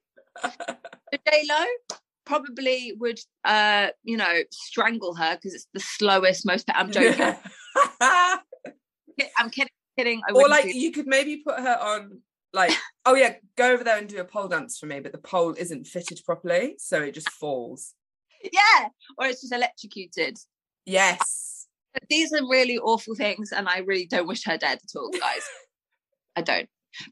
j 1.13 1.47
lo 1.49 1.65
probably 2.25 2.93
would 2.99 3.19
uh 3.45 3.89
you 4.03 4.17
know 4.17 4.43
strangle 4.51 5.15
her 5.15 5.35
because 5.37 5.55
it's 5.55 5.69
the 5.73 5.81
slowest 5.81 6.45
most 6.47 6.69
i'm 6.75 6.91
joking. 6.99 7.35
I'm 9.37 9.51
kidding 9.51 9.69
kidding 9.97 10.23
I 10.29 10.33
or 10.33 10.49
like 10.49 10.65
do- 10.65 10.79
you 10.79 10.93
could 10.93 11.07
maybe 11.07 11.39
put 11.39 11.59
her 11.59 11.79
on 11.81 12.21
like 12.53 12.73
oh 13.05 13.15
yeah 13.15 13.35
go 13.57 13.73
over 13.73 13.85
there 13.85 13.99
and 13.99 14.09
do 14.09 14.21
a 14.21 14.25
pole 14.25 14.49
dance 14.49 14.79
for 14.79 14.87
me 14.87 15.01
but 15.01 15.13
the 15.13 15.19
pole 15.19 15.55
isn't 15.59 15.87
fitted 15.87 16.21
properly 16.25 16.77
so 16.79 17.03
it 17.03 17.13
just 17.15 17.31
falls. 17.31 17.95
Yeah 18.43 18.89
or 19.17 19.27
it's 19.27 19.41
just 19.41 19.53
electrocuted. 19.53 20.39
Yes. 20.87 21.67
But 21.93 22.05
these 22.09 22.33
are 22.33 22.49
really 22.49 22.79
awful 22.79 23.15
things 23.15 23.53
and 23.53 23.69
i 23.69 23.79
really 23.79 24.07
don't 24.07 24.29
wish 24.29 24.45
her 24.45 24.57
dead 24.57 24.79
at 24.79 24.99
all 24.99 25.11
guys. 25.11 25.43
I 26.37 26.43
don't. 26.43 26.69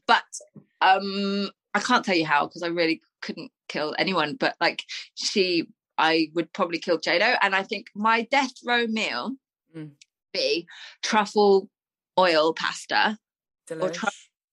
But 0.07 0.23
um 0.81 1.49
i 1.73 1.79
can't 1.79 2.05
tell 2.05 2.15
you 2.15 2.25
how 2.25 2.47
because 2.47 2.63
i 2.63 2.67
really 2.67 3.01
couldn't 3.21 3.51
kill 3.67 3.95
anyone 3.97 4.35
but 4.35 4.55
like 4.61 4.83
she 5.15 5.67
i 5.97 6.29
would 6.35 6.51
probably 6.53 6.77
kill 6.79 6.97
j 6.97 7.19
lo 7.19 7.33
and 7.41 7.55
i 7.55 7.63
think 7.63 7.87
my 7.95 8.21
death 8.31 8.53
row 8.65 8.85
meal 8.87 9.31
Mm. 9.75 9.91
be 10.33 10.65
truffle 11.03 11.69
oil 12.17 12.53
pasta 12.53 13.17
Delish. 13.69 13.93
try- 13.95 14.09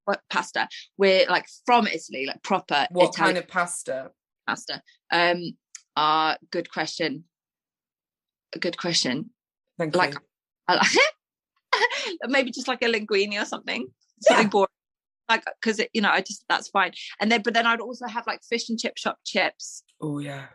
what 0.06 0.20
pasta. 0.28 0.68
We're 0.98 1.26
like 1.30 1.46
from 1.64 1.86
italy 1.86 2.26
like 2.26 2.42
proper 2.42 2.86
what 2.90 3.10
italian 3.14 3.36
kind 3.36 3.38
of 3.44 3.48
pasta? 3.48 4.10
pasta. 4.46 4.82
Um 5.10 5.56
uh 5.96 6.34
good 6.50 6.70
question. 6.70 7.24
A 8.54 8.58
good 8.58 8.76
question. 8.76 9.30
Thank 9.78 9.94
Like- 9.96 10.12
you. 10.14 10.20
I 10.68 10.86
maybe 12.28 12.50
just 12.50 12.68
like 12.68 12.82
a 12.82 12.86
linguine 12.92 13.40
or 13.40 13.44
something. 13.46 13.86
Something 14.20 14.46
Yeah. 14.46 14.50
boring 14.50 14.68
like 15.28 15.44
because 15.60 15.80
you 15.92 16.00
know 16.00 16.10
i 16.10 16.20
just 16.20 16.44
that's 16.48 16.68
fine. 16.68 16.92
And 17.20 17.30
then 17.32 17.42
but 17.42 17.54
then 17.54 17.66
i'd 17.66 17.80
also 17.80 18.06
have 18.06 18.26
like 18.26 18.42
fish 18.42 18.68
and 18.68 18.78
chip 18.78 18.96
shop 18.96 19.18
chips. 19.24 19.82
Oh 20.00 20.18
yeah. 20.18 20.46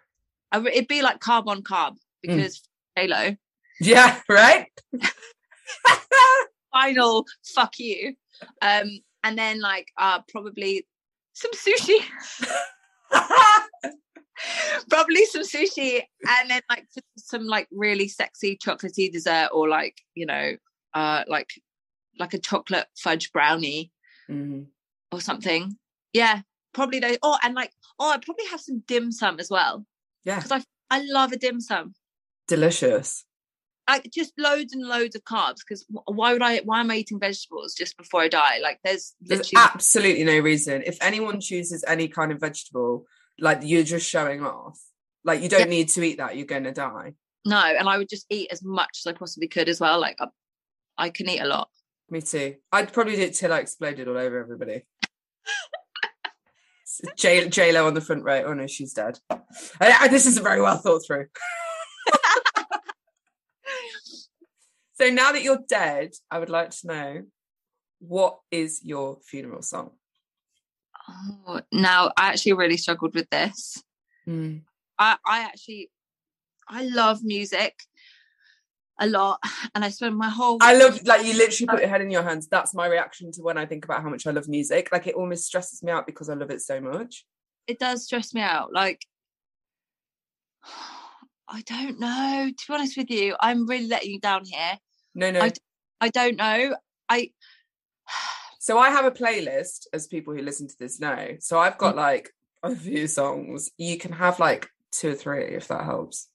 I, 0.52 0.60
it'd 0.60 0.88
be 0.88 1.02
like 1.02 1.20
carb 1.20 1.48
on 1.48 1.62
carb 1.64 1.96
Mm. 2.26 2.36
because 2.36 2.62
halo 2.96 3.36
yeah 3.80 4.20
right? 4.30 4.68
Final 6.74 7.26
fuck 7.56 7.80
you. 7.80 8.16
Um 8.62 9.00
and 9.24 9.38
then 9.38 9.62
like 9.62 9.88
uh 9.98 10.20
probably 10.28 10.86
some 11.34 11.52
sushi. 11.54 12.00
Probably 14.90 15.26
some 15.26 15.42
sushi 15.44 16.02
and 16.28 16.50
then 16.50 16.62
like 16.70 16.86
some 17.18 17.46
like 17.46 17.68
really 17.72 18.08
sexy 18.08 18.58
chocolatey 18.58 19.12
dessert 19.12 19.50
or 19.52 19.68
like 19.68 19.98
you 20.16 20.26
know 20.26 20.56
uh 20.94 21.24
like 21.28 21.50
like 22.20 22.34
a 22.34 22.40
chocolate 22.40 22.88
fudge 22.98 23.32
brownie 23.34 23.92
Mhm. 24.30 24.68
or 25.12 25.22
something. 25.22 25.78
Yeah 26.14 26.42
probably 26.74 27.00
those 27.00 27.18
oh 27.24 27.36
and 27.44 27.56
like 27.56 27.72
oh 27.98 28.12
i'd 28.12 28.22
probably 28.22 28.46
have 28.46 28.62
some 28.62 28.84
dim 28.88 29.12
sum 29.12 29.40
as 29.40 29.50
well. 29.50 29.86
Yeah. 30.24 30.36
Because 30.40 30.52
i 30.52 30.64
i 30.98 31.04
love 31.04 31.32
a 31.32 31.38
dim 31.38 31.60
sum. 31.60 31.94
Delicious. 32.48 33.26
Like 33.90 34.10
just 34.14 34.34
loads 34.38 34.72
and 34.74 34.86
loads 34.88 35.16
of 35.16 35.24
carbs 35.24 35.58
because 35.68 35.84
why 36.06 36.32
would 36.34 36.44
i 36.44 36.60
why 36.60 36.80
am 36.80 36.92
i 36.92 36.98
eating 36.98 37.20
vegetables 37.20 37.74
just 37.74 37.98
before 37.98 38.22
i 38.22 38.28
die? 38.28 38.60
Like 38.62 38.80
there's 38.84 39.16
there's 39.20 39.52
absolutely 39.56 40.24
no 40.24 40.40
reason. 40.40 40.84
If 40.86 40.98
anyone 41.02 41.42
chooses 41.42 41.84
any 41.88 42.08
kind 42.08 42.32
of 42.32 42.40
vegetable 42.40 43.06
like 43.40 43.60
you're 43.64 43.84
just 43.84 44.08
showing 44.08 44.44
off. 44.46 44.80
Like 45.24 45.42
you 45.42 45.50
don't 45.50 45.62
Yeah. 45.62 45.66
need 45.66 45.90
to 45.90 46.04
eat 46.04 46.18
that 46.18 46.38
you're 46.38 46.46
gonna 46.46 46.72
die. 46.72 47.14
No 47.46 47.58
and 47.58 47.90
i 47.90 47.98
would 47.98 48.10
just 48.10 48.28
eat 48.30 48.50
as 48.52 48.64
much 48.64 49.00
as 49.04 49.08
i 49.08 49.14
possibly 49.14 49.48
could 49.48 49.70
as 49.70 49.80
well. 49.80 50.00
Like 50.00 50.18
i, 50.20 50.28
I 51.00 51.10
can 51.10 51.28
eat 51.28 51.40
a 51.42 51.48
lot 51.48 51.70
Me 52.10 52.22
too. 52.22 52.56
I'd 52.72 52.94
probably 52.94 53.16
do 53.16 53.24
it 53.24 53.36
till 53.36 53.54
I 53.54 53.60
exploded 53.60 54.08
all 54.08 54.18
over 54.18 54.40
everybody. 54.40 54.86
J 57.18 57.48
J 57.50 57.72
Lo 57.72 57.88
on 57.88 57.94
the 57.94 58.02
front 58.02 58.24
row. 58.24 58.44
Oh 58.46 58.54
no, 58.54 58.68
she's 58.68 58.94
dead. 58.94 59.20
I, 59.30 59.38
I- 59.82 60.08
this 60.08 60.26
isn't 60.26 60.44
very 60.44 60.62
well 60.62 60.78
thought 60.78 61.04
through. 61.06 61.28
So 65.00 65.10
now 65.10 65.32
that 65.32 65.44
you're 65.44 65.64
dead, 65.70 66.12
I 66.30 66.40
would 66.40 66.50
like 66.50 66.72
to 66.72 66.88
know 66.88 67.24
what 68.00 68.40
is 68.52 68.82
your 68.84 69.20
funeral 69.24 69.62
song? 69.62 69.92
Oh, 71.48 71.62
now 71.72 72.12
I 72.18 72.28
actually 72.28 72.54
really 72.54 72.76
struggled 72.76 73.16
with 73.16 73.30
this. 73.30 73.82
Mm. 74.28 74.64
I, 74.98 75.16
I 75.26 75.40
actually, 75.44 75.90
I 76.68 76.84
love 76.84 77.24
music 77.24 77.76
a 79.00 79.08
lot, 79.08 79.40
and 79.76 79.84
I 79.84 79.90
spend 79.90 80.18
my 80.18 80.30
whole. 80.30 80.58
I 80.62 80.76
love 80.76 81.02
like 81.06 81.26
you 81.26 81.34
literally 81.34 81.68
put 81.68 81.80
your 81.80 81.90
head 81.90 82.02
in 82.02 82.10
your 82.12 82.24
hands. 82.24 82.48
That's 82.48 82.74
my 82.74 82.88
reaction 82.88 83.32
to 83.34 83.42
when 83.42 83.58
I 83.58 83.66
think 83.66 83.86
about 83.86 84.02
how 84.04 84.10
much 84.10 84.28
I 84.28 84.32
love 84.32 84.48
music. 84.48 84.90
Like 84.92 85.08
it 85.08 85.16
almost 85.16 85.46
stresses 85.46 85.82
me 85.84 85.92
out 85.92 86.06
because 86.06 86.30
I 86.30 86.34
love 86.34 86.52
it 86.52 86.62
so 86.62 86.80
much. 86.82 87.26
It 87.68 87.80
does 87.80 88.06
stress 88.06 88.34
me 88.34 88.42
out. 88.42 88.74
Like, 88.74 89.06
I 91.48 91.62
don't 91.62 92.00
know. 92.00 92.50
To 92.56 92.68
be 92.68 92.74
honest 92.74 92.98
with 92.98 93.10
you, 93.10 93.36
I'm 93.40 93.66
really 93.68 93.88
letting 93.88 94.12
you 94.12 94.20
down 94.20 94.44
here. 94.46 94.78
No, 95.16 95.32
no. 95.32 95.42
I, 95.42 95.52
I 96.02 96.10
don't 96.10 96.36
know. 96.38 96.76
I 97.10 97.32
So 98.62 98.78
I 98.78 98.90
have 98.90 99.06
a 99.06 99.12
playlist, 99.12 99.88
as 99.94 100.08
people 100.08 100.34
who 100.34 100.42
listen 100.42 100.68
to 100.68 100.76
this 100.78 101.00
know. 101.00 101.36
So 101.40 101.60
I've 101.60 101.78
got 101.78 101.96
Mm. 101.96 101.98
like 101.98 102.30
a 102.62 102.76
few 102.76 103.08
songs. 103.08 103.72
You 103.78 103.98
can 103.98 104.12
have 104.12 104.40
like 104.40 104.70
two 104.92 105.12
or 105.12 105.16
three 105.16 105.46
if 105.56 105.68
that 105.70 105.86
helps. 105.86 106.28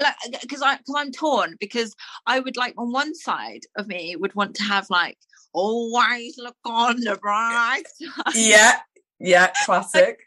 Like 0.00 0.14
because 0.40 0.62
I 0.62 0.76
because 0.76 0.94
I'm 0.96 1.12
torn 1.12 1.56
because 1.60 1.94
I 2.26 2.40
would 2.40 2.56
like 2.56 2.74
on 2.78 2.92
one 2.92 3.14
side 3.14 3.62
of 3.76 3.86
me 3.86 4.16
would 4.16 4.34
want 4.34 4.54
to 4.56 4.64
have 4.64 4.88
like 4.90 5.18
always 5.52 6.36
look 6.38 6.56
on 6.64 7.00
the 7.00 7.16
bright 7.20 7.82
side. 8.00 8.34
Yeah, 8.34 8.78
yeah, 9.18 9.52
classic. 9.64 10.20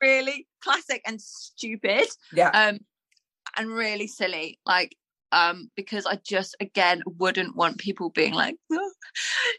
really 0.00 0.46
classic 0.62 1.02
and 1.06 1.20
stupid 1.20 2.06
Yeah, 2.32 2.50
um 2.50 2.78
and 3.56 3.68
really 3.68 4.06
silly 4.06 4.58
like 4.64 4.96
um 5.32 5.70
because 5.76 6.06
I 6.06 6.18
just 6.24 6.56
again 6.60 7.02
wouldn't 7.06 7.56
want 7.56 7.78
people 7.78 8.10
being 8.10 8.34
like 8.34 8.56
oh, 8.72 8.92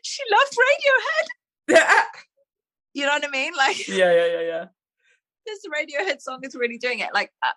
she 0.02 0.22
loves 0.32 0.58
Radiohead. 0.58 1.28
Yeah, 1.78 2.04
you 2.94 3.06
know 3.06 3.12
what 3.12 3.26
I 3.26 3.30
mean? 3.30 3.54
Like 3.56 3.88
yeah, 3.88 4.12
yeah, 4.14 4.26
yeah, 4.26 4.42
yeah. 4.42 4.66
this 5.46 5.60
Radiohead 5.68 6.22
song 6.22 6.40
is 6.44 6.56
really 6.56 6.78
doing 6.78 7.00
it. 7.00 7.10
Like 7.14 7.32
uh, 7.44 7.52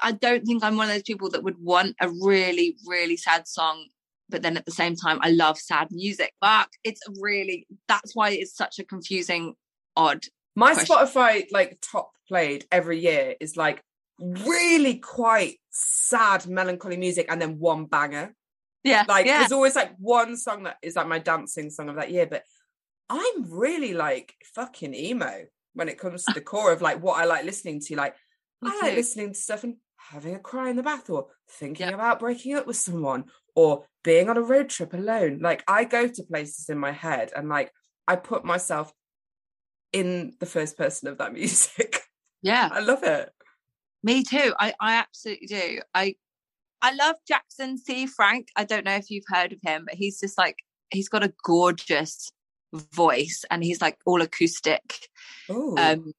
I 0.00 0.12
don't 0.12 0.44
think 0.44 0.64
I'm 0.64 0.76
one 0.76 0.88
of 0.88 0.94
those 0.94 1.02
people 1.02 1.30
that 1.30 1.42
would 1.42 1.58
want 1.58 1.96
a 2.00 2.08
really 2.08 2.76
really 2.86 3.16
sad 3.16 3.46
song 3.48 3.86
but 4.28 4.42
then 4.42 4.56
at 4.56 4.64
the 4.64 4.72
same 4.72 4.96
time 4.96 5.18
I 5.20 5.30
love 5.30 5.58
sad 5.58 5.88
music 5.90 6.32
but 6.40 6.68
it's 6.84 7.02
really 7.20 7.66
that's 7.88 8.14
why 8.14 8.30
it's 8.30 8.56
such 8.56 8.78
a 8.78 8.84
confusing 8.84 9.54
odd 9.96 10.24
My 10.56 10.74
Question. 10.74 10.96
Spotify 10.96 11.46
like 11.52 11.78
top 11.80 12.12
played 12.28 12.64
every 12.70 12.98
year 13.00 13.34
is 13.40 13.56
like 13.56 13.82
really 14.18 14.96
quite 14.96 15.58
sad, 15.70 16.46
melancholy 16.46 16.96
music, 16.96 17.26
and 17.28 17.40
then 17.40 17.58
one 17.58 17.86
banger. 17.86 18.34
yeah 18.84 19.04
Like 19.08 19.26
yeah 19.26 19.38
there's 19.38 19.52
always 19.52 19.76
like 19.76 19.94
one 19.98 20.36
song 20.36 20.64
that 20.64 20.76
is 20.82 20.96
like 20.96 21.08
my 21.08 21.18
dancing 21.18 21.70
song 21.70 21.88
of 21.88 21.96
that 21.96 22.10
year, 22.10 22.26
but 22.26 22.44
I'm 23.08 23.50
really 23.50 23.92
like 23.92 24.34
fucking 24.54 24.94
emo 24.94 25.44
when 25.74 25.88
it 25.88 25.98
comes 25.98 26.24
to 26.24 26.32
the 26.32 26.40
core 26.40 26.72
of 26.72 26.82
like 26.82 27.02
what 27.02 27.20
I 27.20 27.24
like 27.24 27.44
listening 27.44 27.80
to. 27.80 27.96
Like 27.96 28.14
I 28.70 28.80
like 28.82 28.94
listening 28.96 29.28
to 29.28 29.34
stuff 29.34 29.64
and 29.64 29.76
having 29.96 30.34
a 30.34 30.38
cry 30.38 30.70
in 30.70 30.76
the 30.76 30.82
bath 30.82 31.08
or 31.10 31.28
thinking 31.48 31.86
Yep. 31.86 31.94
about 31.94 32.20
breaking 32.20 32.54
up 32.54 32.66
with 32.66 32.76
someone 32.76 33.24
or 33.54 33.86
being 34.04 34.28
on 34.28 34.36
a 34.36 34.42
road 34.42 34.68
trip 34.68 34.92
alone. 34.94 35.38
Like 35.40 35.62
I 35.68 35.84
go 35.84 36.08
to 36.08 36.22
places 36.24 36.68
in 36.68 36.78
my 36.78 36.92
head 36.92 37.32
and 37.36 37.48
like 37.48 37.72
I 38.08 38.16
put 38.16 38.44
myself 38.44 38.92
in 39.92 40.32
the 40.40 40.46
first 40.46 40.76
person 40.76 41.08
of 41.08 41.18
that 41.18 41.32
music. 41.40 42.02
yeah 42.42 42.68
I 42.72 42.80
love 42.80 43.02
it. 43.02 43.30
Me 44.02 44.24
too. 44.24 44.52
I, 44.58 44.74
I 44.80 44.94
absolutely 44.96 45.46
do. 45.46 45.80
I 45.94 46.16
I 46.84 46.92
love 46.94 47.14
Jackson 47.28 47.78
C. 47.78 48.06
Frank. 48.06 48.48
I 48.56 48.64
don't 48.64 48.84
know 48.84 48.96
if 48.96 49.10
you've 49.10 49.24
heard 49.28 49.52
of 49.52 49.60
him, 49.62 49.84
but 49.86 49.94
he's 49.94 50.18
just 50.18 50.36
like 50.36 50.56
he's 50.90 51.08
got 51.08 51.22
a 51.22 51.32
gorgeous 51.44 52.32
voice 52.74 53.44
and 53.50 53.62
he's 53.62 53.80
like 53.80 53.98
all 54.06 54.20
acoustic. 54.22 55.08
Oh, 55.48 55.76
Um 55.78 56.12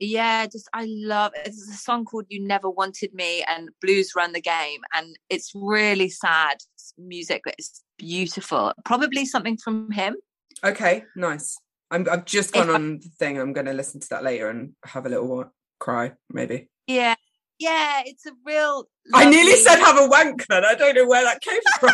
yeah, 0.00 0.46
just 0.46 0.68
I 0.72 0.86
love 0.88 1.32
it's 1.44 1.68
a 1.68 1.74
song 1.74 2.04
called 2.04 2.24
You 2.28 2.42
Never 2.42 2.68
Wanted 2.70 3.12
Me 3.14 3.44
and 3.46 3.68
Blues 3.82 4.12
Run 4.16 4.32
the 4.32 4.40
Game. 4.40 4.80
And 4.94 5.16
it's 5.28 5.52
really 5.54 6.08
sad 6.08 6.56
music, 6.98 7.42
but 7.44 7.54
it's 7.58 7.82
beautiful. 7.98 8.72
Probably 8.84 9.24
something 9.26 9.56
from 9.58 9.90
him. 9.92 10.16
okay, 10.64 11.04
nice. 11.14 11.56
I'm, 11.92 12.06
I've 12.10 12.24
just 12.24 12.52
gone 12.52 12.68
If 12.68 12.70
I- 12.70 12.74
on 12.74 12.98
the 13.00 13.08
thing. 13.18 13.38
I'm 13.38 13.52
going 13.52 13.66
to 13.66 13.72
listen 13.72 14.00
to 14.00 14.08
that 14.10 14.24
later 14.24 14.48
and 14.48 14.72
have 14.84 15.06
a 15.06 15.08
little 15.08 15.26
wa- 15.28 15.48
cry, 15.78 16.12
maybe. 16.30 16.68
Yeah. 16.86 17.14
Yeah, 17.58 18.02
it's 18.06 18.24
a 18.26 18.32
real 18.46 18.88
I 19.12 19.28
nearly 19.28 19.54
said 19.56 19.76
have 19.80 19.98
a 19.98 20.06
wank 20.08 20.46
then. 20.48 20.64
I 20.64 20.74
don't 20.74 20.94
know 20.94 21.06
where 21.06 21.24
that 21.24 21.42
came 21.42 21.60
from. 21.78 21.90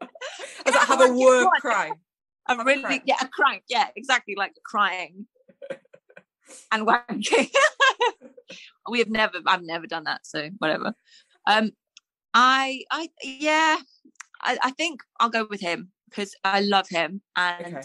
I 0.00 0.06
was 0.66 0.74
like, 0.74 0.86
have 0.86 1.00
a 1.00 1.12
word 1.12 1.48
cry. 1.60 1.92
A 2.46 2.62
really 2.62 3.02
yeah, 3.06 3.16
a 3.22 3.26
crank. 3.28 3.62
Yeah, 3.70 3.86
exactly 3.96 4.34
like 4.36 4.52
crying 4.66 5.26
and 6.72 6.86
wanking. 6.86 7.48
we 8.90 8.98
have 8.98 9.08
never 9.10 9.38
I've 9.46 9.62
never 9.62 9.86
done 9.86 10.04
that, 10.04 10.26
so 10.26 10.48
whatever. 10.58 10.94
Um 11.46 11.70
I 12.34 12.82
I 12.90 13.08
yeah, 13.22 13.76
I, 14.42 14.58
I 14.62 14.70
think 14.72 15.00
I'll 15.20 15.30
go 15.30 15.46
with 15.48 15.60
him 15.60 15.90
because 16.10 16.34
I 16.44 16.60
love 16.60 16.88
him 16.88 17.22
and 17.36 17.66
Okay. 17.66 17.82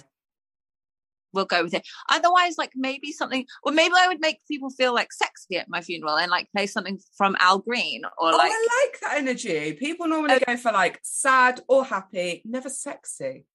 we'll 1.34 1.45
go 1.45 1.64
with 1.64 1.74
it. 1.76 1.88
Otherwise, 2.10 2.57
like 2.57 2.72
maybe 2.76 3.12
something 3.12 3.45
or 3.64 3.72
maybe 3.72 3.93
I 3.97 4.07
would 4.07 4.20
make 4.20 4.39
people 4.47 4.70
feel 4.72 4.93
like 4.93 5.14
sexy 5.14 5.57
at 5.57 5.70
my 5.70 5.82
funeral 5.82 6.18
and 6.18 6.32
like 6.32 6.47
play 6.55 6.66
something 6.68 6.99
from 7.16 7.36
Al 7.39 7.60
Green 7.60 8.01
or 8.18 8.34
Oh, 8.34 8.38
like 8.38 8.51
I 8.51 8.68
like 8.91 8.99
that 9.01 9.18
energy. 9.20 9.74
People 9.74 10.07
normally 10.07 10.34
Uh, 10.36 10.39
go 10.45 10.57
for 10.57 10.72
like 10.72 10.99
sad 11.03 11.62
or 11.68 11.86
happy, 11.86 12.41
never 12.45 12.70
sexy. 12.70 13.45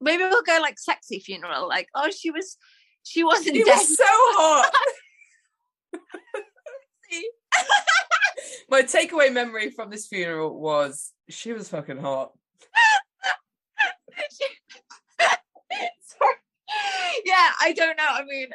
maybe 0.00 0.22
we'll 0.24 0.42
go 0.42 0.58
like 0.60 0.78
sexy 0.78 1.18
funeral, 1.20 1.68
like, 1.68 1.88
oh 1.94 2.10
she 2.10 2.30
was 2.30 2.56
she 3.04 3.24
wasn't 3.24 3.56
He 3.56 3.64
dead. 3.64 3.74
was 3.76 3.96
so 3.96 4.04
hot. 4.06 4.72
My 8.70 8.82
takeaway 8.82 9.32
memory 9.32 9.70
from 9.70 9.90
this 9.90 10.06
funeral 10.06 10.58
was 10.58 11.12
she 11.28 11.52
was 11.52 11.68
fucking 11.68 11.98
hot. 11.98 12.32
Sorry. 15.70 16.34
Yeah, 17.24 17.50
I 17.60 17.72
don't 17.76 17.96
know. 17.96 18.06
I 18.08 18.24
mean, 18.24 18.48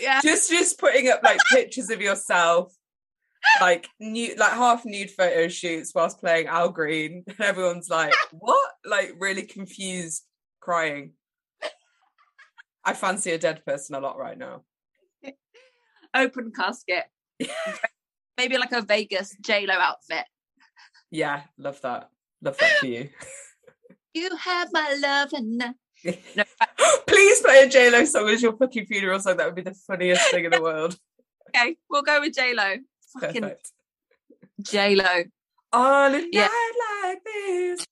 yeah, 0.00 0.20
Just 0.22 0.50
just 0.50 0.78
putting 0.78 1.08
up 1.08 1.22
like 1.22 1.38
pictures 1.52 1.90
of 1.90 2.00
yourself, 2.00 2.72
like 3.60 3.88
nude, 3.98 4.38
like 4.38 4.52
half 4.52 4.84
nude 4.84 5.10
photo 5.10 5.48
shoots 5.48 5.92
whilst 5.94 6.18
playing 6.20 6.46
Al 6.46 6.70
Green. 6.70 7.24
And 7.26 7.40
everyone's 7.40 7.88
like, 7.90 8.14
what? 8.32 8.70
Like 8.84 9.14
really 9.18 9.42
confused, 9.42 10.22
crying. 10.60 11.12
I 12.84 12.94
fancy 12.94 13.30
a 13.32 13.38
dead 13.38 13.64
person 13.64 13.94
a 13.94 14.00
lot 14.00 14.18
right 14.18 14.38
now. 14.38 14.62
open 16.14 16.52
casket. 16.54 17.04
Maybe 18.38 18.56
like 18.58 18.72
a 18.72 18.82
Vegas 18.82 19.36
J 19.40 19.66
Lo 19.66 19.74
outfit. 19.74 20.24
Yeah, 21.10 21.42
love 21.58 21.80
that. 21.82 22.10
Love 22.42 22.56
that 22.58 22.78
for 22.78 22.86
you. 22.86 23.08
You 24.12 24.28
have 24.34 24.70
my 24.72 24.98
love 25.00 25.32
and 25.34 25.56
no, 25.56 25.72
Please 27.06 27.40
play 27.42 27.62
a 27.62 27.68
JLo 27.68 28.04
song 28.08 28.28
as 28.28 28.42
your 28.42 28.56
fucking 28.56 28.86
funeral 28.86 29.20
song. 29.20 29.36
That 29.36 29.46
would 29.46 29.54
be 29.54 29.62
the 29.62 29.72
funniest 29.86 30.32
thing 30.32 30.46
in 30.46 30.50
the 30.50 30.60
world. 30.60 30.98
okay, 31.54 31.76
we'll 31.88 32.02
go 32.02 32.18
with 32.20 32.34
J 32.34 32.52
Lo. 32.52 32.74
Fucking. 33.20 33.52
J 34.62 34.96
Lo. 34.96 35.22
On 35.72 36.12
a 36.16 36.26
Yeah. 36.32 36.48
like 37.04 37.18
this. 37.24 37.84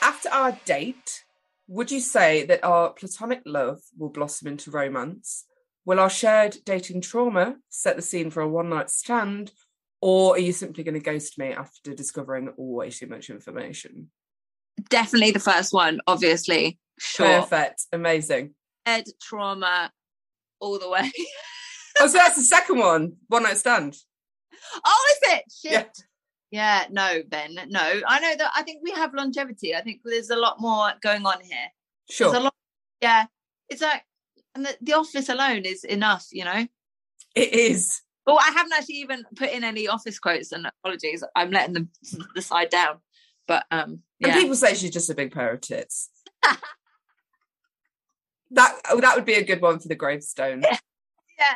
After 0.00 0.28
our 0.30 0.52
date, 0.64 1.24
would 1.68 1.90
you 1.90 2.00
say 2.00 2.44
that 2.46 2.64
our 2.64 2.90
platonic 2.90 3.42
love 3.44 3.80
will 3.96 4.08
blossom 4.08 4.48
into 4.48 4.70
romance? 4.70 5.44
Will 5.84 6.00
our 6.00 6.10
shared 6.10 6.56
dating 6.64 7.02
trauma 7.02 7.56
set 7.68 7.96
the 7.96 8.02
scene 8.02 8.30
for 8.30 8.40
a 8.40 8.48
one 8.48 8.70
night 8.70 8.90
stand? 8.90 9.52
Or 10.00 10.34
are 10.34 10.38
you 10.38 10.52
simply 10.52 10.82
going 10.82 10.94
to 10.94 11.00
ghost 11.00 11.38
me 11.38 11.52
after 11.52 11.92
discovering 11.92 12.52
way 12.56 12.90
too 12.90 13.06
much 13.06 13.30
information? 13.30 14.10
Definitely 14.88 15.32
the 15.32 15.40
first 15.40 15.72
one, 15.72 16.00
obviously. 16.06 16.78
Sure. 16.98 17.40
Perfect. 17.40 17.84
Amazing. 17.92 18.54
Ed 18.86 19.04
trauma 19.20 19.90
all 20.60 20.78
the 20.78 20.88
way. 20.88 21.10
Oh, 22.00 22.06
so 22.06 22.16
that's 22.16 22.36
the 22.36 22.42
second 22.42 22.78
one. 22.78 23.14
One 23.26 23.42
night 23.42 23.56
stand. 23.56 23.96
oh, 24.84 25.06
is 25.10 25.32
it? 25.32 25.42
Shit. 25.50 25.72
Yeah. 25.72 25.84
Yeah, 26.50 26.84
no, 26.90 27.22
Ben, 27.28 27.54
no. 27.68 28.00
I 28.06 28.20
know 28.20 28.34
that 28.36 28.52
I 28.56 28.62
think 28.62 28.82
we 28.82 28.90
have 28.92 29.12
longevity. 29.12 29.74
I 29.74 29.82
think 29.82 30.00
there's 30.04 30.30
a 30.30 30.36
lot 30.36 30.60
more 30.60 30.92
going 31.02 31.26
on 31.26 31.40
here. 31.42 31.68
Sure. 32.10 32.30
There's 32.30 32.40
a 32.40 32.44
lot 32.44 32.54
yeah. 33.02 33.26
It's 33.68 33.82
like 33.82 34.02
and 34.54 34.64
the, 34.64 34.76
the 34.80 34.94
office 34.94 35.28
alone 35.28 35.64
is 35.64 35.84
enough, 35.84 36.26
you 36.32 36.44
know. 36.44 36.66
It 37.34 37.52
is. 37.52 38.00
Well, 38.26 38.38
I 38.40 38.50
haven't 38.54 38.72
actually 38.72 38.96
even 38.96 39.24
put 39.36 39.50
in 39.50 39.62
any 39.62 39.88
office 39.88 40.18
quotes 40.18 40.52
and 40.52 40.66
apologies. 40.66 41.22
I'm 41.36 41.50
letting 41.50 41.74
them 41.74 41.90
the 42.34 42.42
side 42.42 42.70
down. 42.70 42.98
But 43.46 43.64
um 43.70 44.00
And 44.22 44.32
people 44.32 44.56
say 44.56 44.74
she's 44.74 44.90
just 44.90 45.10
a 45.10 45.14
big 45.14 45.32
pair 45.32 45.52
of 45.52 45.60
tits. 45.60 46.10
that 48.50 48.80
oh, 48.90 49.00
that 49.00 49.16
would 49.16 49.26
be 49.26 49.34
a 49.34 49.44
good 49.44 49.60
one 49.60 49.78
for 49.78 49.88
the 49.88 49.94
gravestone. 49.94 50.62
Yeah. 50.70 50.78
Yeah. 51.38 51.54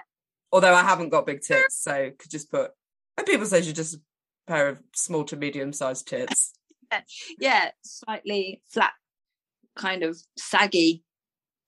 Although 0.52 0.74
I 0.74 0.82
haven't 0.82 1.08
got 1.08 1.26
big 1.26 1.40
tits, 1.40 1.82
so 1.82 2.10
could 2.16 2.30
just 2.30 2.50
put 2.50 2.70
And 3.16 3.26
people 3.26 3.46
say 3.46 3.62
she's 3.62 3.72
just 3.72 3.98
pair 4.46 4.68
of 4.68 4.80
small 4.94 5.24
to 5.24 5.36
medium 5.36 5.72
sized 5.72 6.08
tits. 6.08 6.52
yeah, 7.38 7.70
slightly 7.82 8.60
flat, 8.68 8.92
kind 9.76 10.02
of 10.02 10.18
saggy 10.36 11.02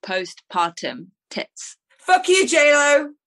postpartum 0.05 1.09
tits. 1.31 1.77
Fuck 1.99 2.29
you, 2.29 2.47
JLo. 2.47 3.09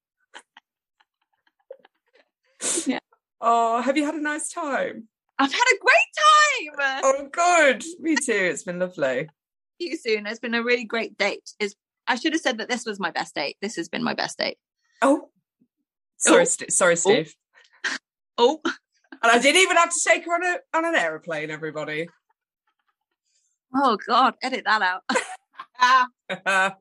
Yeah. 2.88 3.00
Oh, 3.40 3.82
have 3.82 3.98
you 3.98 4.06
had 4.06 4.16
a 4.16 4.22
nice 4.22 4.50
time? 4.50 5.08
I've 5.38 5.54
had 5.54 5.62
a 5.62 5.78
great 5.80 6.76
time. 6.80 7.00
Oh, 7.04 7.28
good. 7.32 7.84
Me 8.00 8.16
too. 8.16 8.32
It's 8.34 8.64
been 8.64 8.80
lovely. 8.80 9.30
See 9.80 9.90
you 9.90 9.98
soon. 9.98 10.26
It's 10.26 10.40
been 10.40 10.56
a 10.56 10.64
really 10.64 10.86
great 10.86 11.20
date. 11.20 11.54
It's, 11.60 11.76
I 12.08 12.16
should 12.16 12.34
have 12.34 12.42
said 12.42 12.58
that 12.58 12.68
this 12.68 12.84
was 12.86 13.00
my 13.00 13.12
best 13.12 13.36
date. 13.36 13.58
This 13.62 13.76
has 13.76 13.90
been 13.90 14.04
my 14.04 14.16
best 14.16 14.40
date. 14.40 14.58
Oh, 15.04 15.30
sorry, 16.18 16.42
Oh. 16.42 16.46
St- 16.46 16.74
sorry, 16.74 16.96
Steve. 16.96 17.36
Oh, 18.40 18.60
oh. 18.66 18.72
And 19.24 19.32
I 19.32 19.40
didn't 19.40 19.62
even 19.62 19.78
have 19.78 19.90
to 19.90 20.00
take 20.06 20.26
her 20.26 20.34
on 20.34 20.44
a 20.44 20.78
on 20.78 20.86
an 20.86 20.96
aeroplane. 20.96 21.50
Everybody. 21.50 22.08
oh 23.76 23.98
God! 24.08 24.36
Edit 24.44 24.66
that 24.66 24.82
out. 24.82 25.04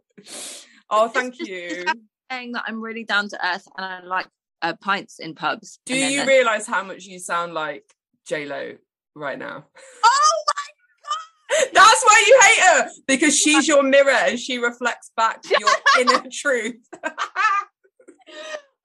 oh, 0.91 1.09
thank 1.09 1.39
you. 1.39 1.85
Saying 2.31 2.53
that 2.53 2.65
I'm 2.67 2.81
really 2.81 3.05
down 3.05 3.29
to 3.29 3.47
earth 3.47 3.67
and 3.77 3.87
I 3.87 4.01
like 4.03 4.27
uh, 4.63 4.75
pints 4.81 5.19
in 5.19 5.35
pubs. 5.35 5.79
Do 5.87 5.95
And 5.95 6.03
then 6.03 6.13
you 6.13 6.27
realize 6.27 6.67
how 6.67 6.83
much 6.83 7.05
you 7.05 7.19
sound 7.19 7.55
like 7.55 7.85
Lo 8.31 8.73
right 9.15 9.39
now? 9.39 9.67
Oh 10.05 10.45
my 10.49 11.65
god! 11.65 11.71
That's 11.73 12.03
why 12.05 12.25
you 12.27 12.41
hate 12.43 12.63
her 12.65 12.91
because 13.07 13.39
she's 13.39 13.69
your 13.69 13.83
mirror 13.83 14.11
and 14.11 14.39
she 14.39 14.59
reflects 14.59 15.11
back 15.17 15.43
your 15.59 15.71
inner 16.01 16.25
truth. 16.33 16.83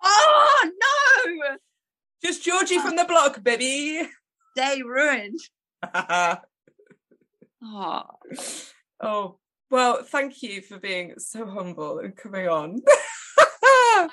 Oh 0.03 0.71
no! 1.25 1.57
Just 2.23 2.43
Georgie 2.43 2.77
from 2.77 2.95
the 2.95 3.05
block, 3.05 3.43
baby. 3.43 4.07
Day 4.55 4.81
ruined. 4.85 5.39
Oh, 5.93 6.37
oh, 9.01 9.37
well, 9.69 10.03
thank 10.03 10.43
you 10.43 10.61
for 10.61 10.77
being 10.77 11.13
so 11.17 11.45
humble 11.47 11.99
and 11.99 12.15
coming 12.15 12.47
on. 12.47 12.81
oh 13.63 14.09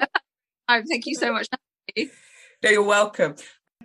thank 0.69 1.07
you 1.07 1.15
so 1.15 1.33
much. 1.33 1.49
No, 1.97 2.71
you're 2.71 2.83
welcome. 2.83 3.35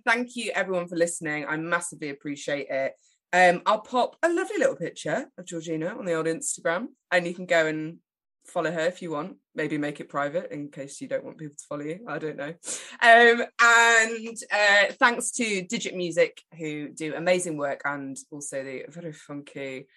Thank 0.06 0.36
you, 0.36 0.52
everyone, 0.54 0.88
for 0.88 0.96
listening. 0.96 1.46
I 1.48 1.58
massively 1.58 2.10
appreciate 2.10 2.68
it. 2.70 2.94
Um, 3.34 3.62
I'll 3.66 3.82
pop 3.82 4.16
a 4.24 4.30
lovely 4.30 4.58
little 4.60 4.76
picture 4.76 5.26
of 5.38 5.46
Georgina 5.46 5.88
on 5.98 6.06
the 6.06 6.14
old 6.14 6.28
Instagram, 6.28 6.88
and 7.12 7.26
you 7.26 7.34
can 7.34 7.46
go 7.46 7.66
and 7.66 7.98
follow 8.46 8.72
her 8.72 8.82
if 8.82 9.02
you 9.02 9.12
want. 9.12 9.38
Maybe 9.56 9.78
make 9.78 10.00
it 10.00 10.10
private 10.10 10.52
in 10.52 10.70
case 10.70 11.00
you 11.02 11.08
don't 11.08 11.24
want 11.24 11.38
people 11.38 11.56
to 11.56 11.64
follow 11.68 11.84
you. 11.84 12.00
I 12.08 12.18
don't 12.20 12.38
know. 12.38 12.54
Um, 13.02 13.44
and 13.62 14.38
uh, 14.52 14.94
thanks 14.94 15.32
to 15.32 15.64
Digit 15.64 15.96
Music, 15.96 16.42
who 16.58 16.90
do 16.90 17.16
amazing 17.16 17.58
work, 17.58 17.82
and 17.86 18.18
also 18.32 18.64
the 18.64 18.86
very 18.90 19.14
funky. 19.14 19.88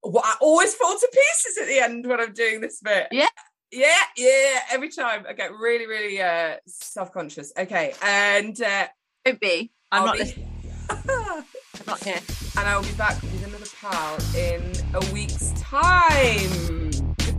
What 0.00 0.24
I 0.24 0.36
always 0.40 0.74
fall 0.74 0.98
to 0.98 1.08
pieces 1.12 1.58
at 1.62 1.68
the 1.68 1.80
end 1.80 2.06
when 2.06 2.20
I'm 2.20 2.32
doing 2.32 2.60
this 2.60 2.80
bit. 2.80 3.08
Yeah. 3.10 3.28
Yeah, 3.70 3.88
yeah. 4.16 4.60
Every 4.70 4.88
time 4.90 5.24
I 5.28 5.32
get 5.32 5.50
really, 5.52 5.86
really 5.86 6.20
uh, 6.22 6.56
self-conscious. 6.66 7.52
Okay, 7.58 7.92
and 8.02 8.60
uh, 8.62 8.86
Don't 9.24 9.40
be. 9.40 9.72
I'm 9.90 10.02
I'll 10.02 10.06
not. 10.06 10.18
be-. 10.18 10.46
I'm 10.90 11.44
not 11.86 12.04
here. 12.04 12.20
and 12.56 12.68
I'll 12.68 12.82
be 12.82 12.92
back 12.92 13.20
with 13.20 13.44
another 13.46 13.66
pal 13.80 14.16
in 14.36 14.72
a 14.94 15.12
week's 15.12 15.52
time. 15.60 16.83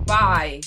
Goodbye. 0.05 0.61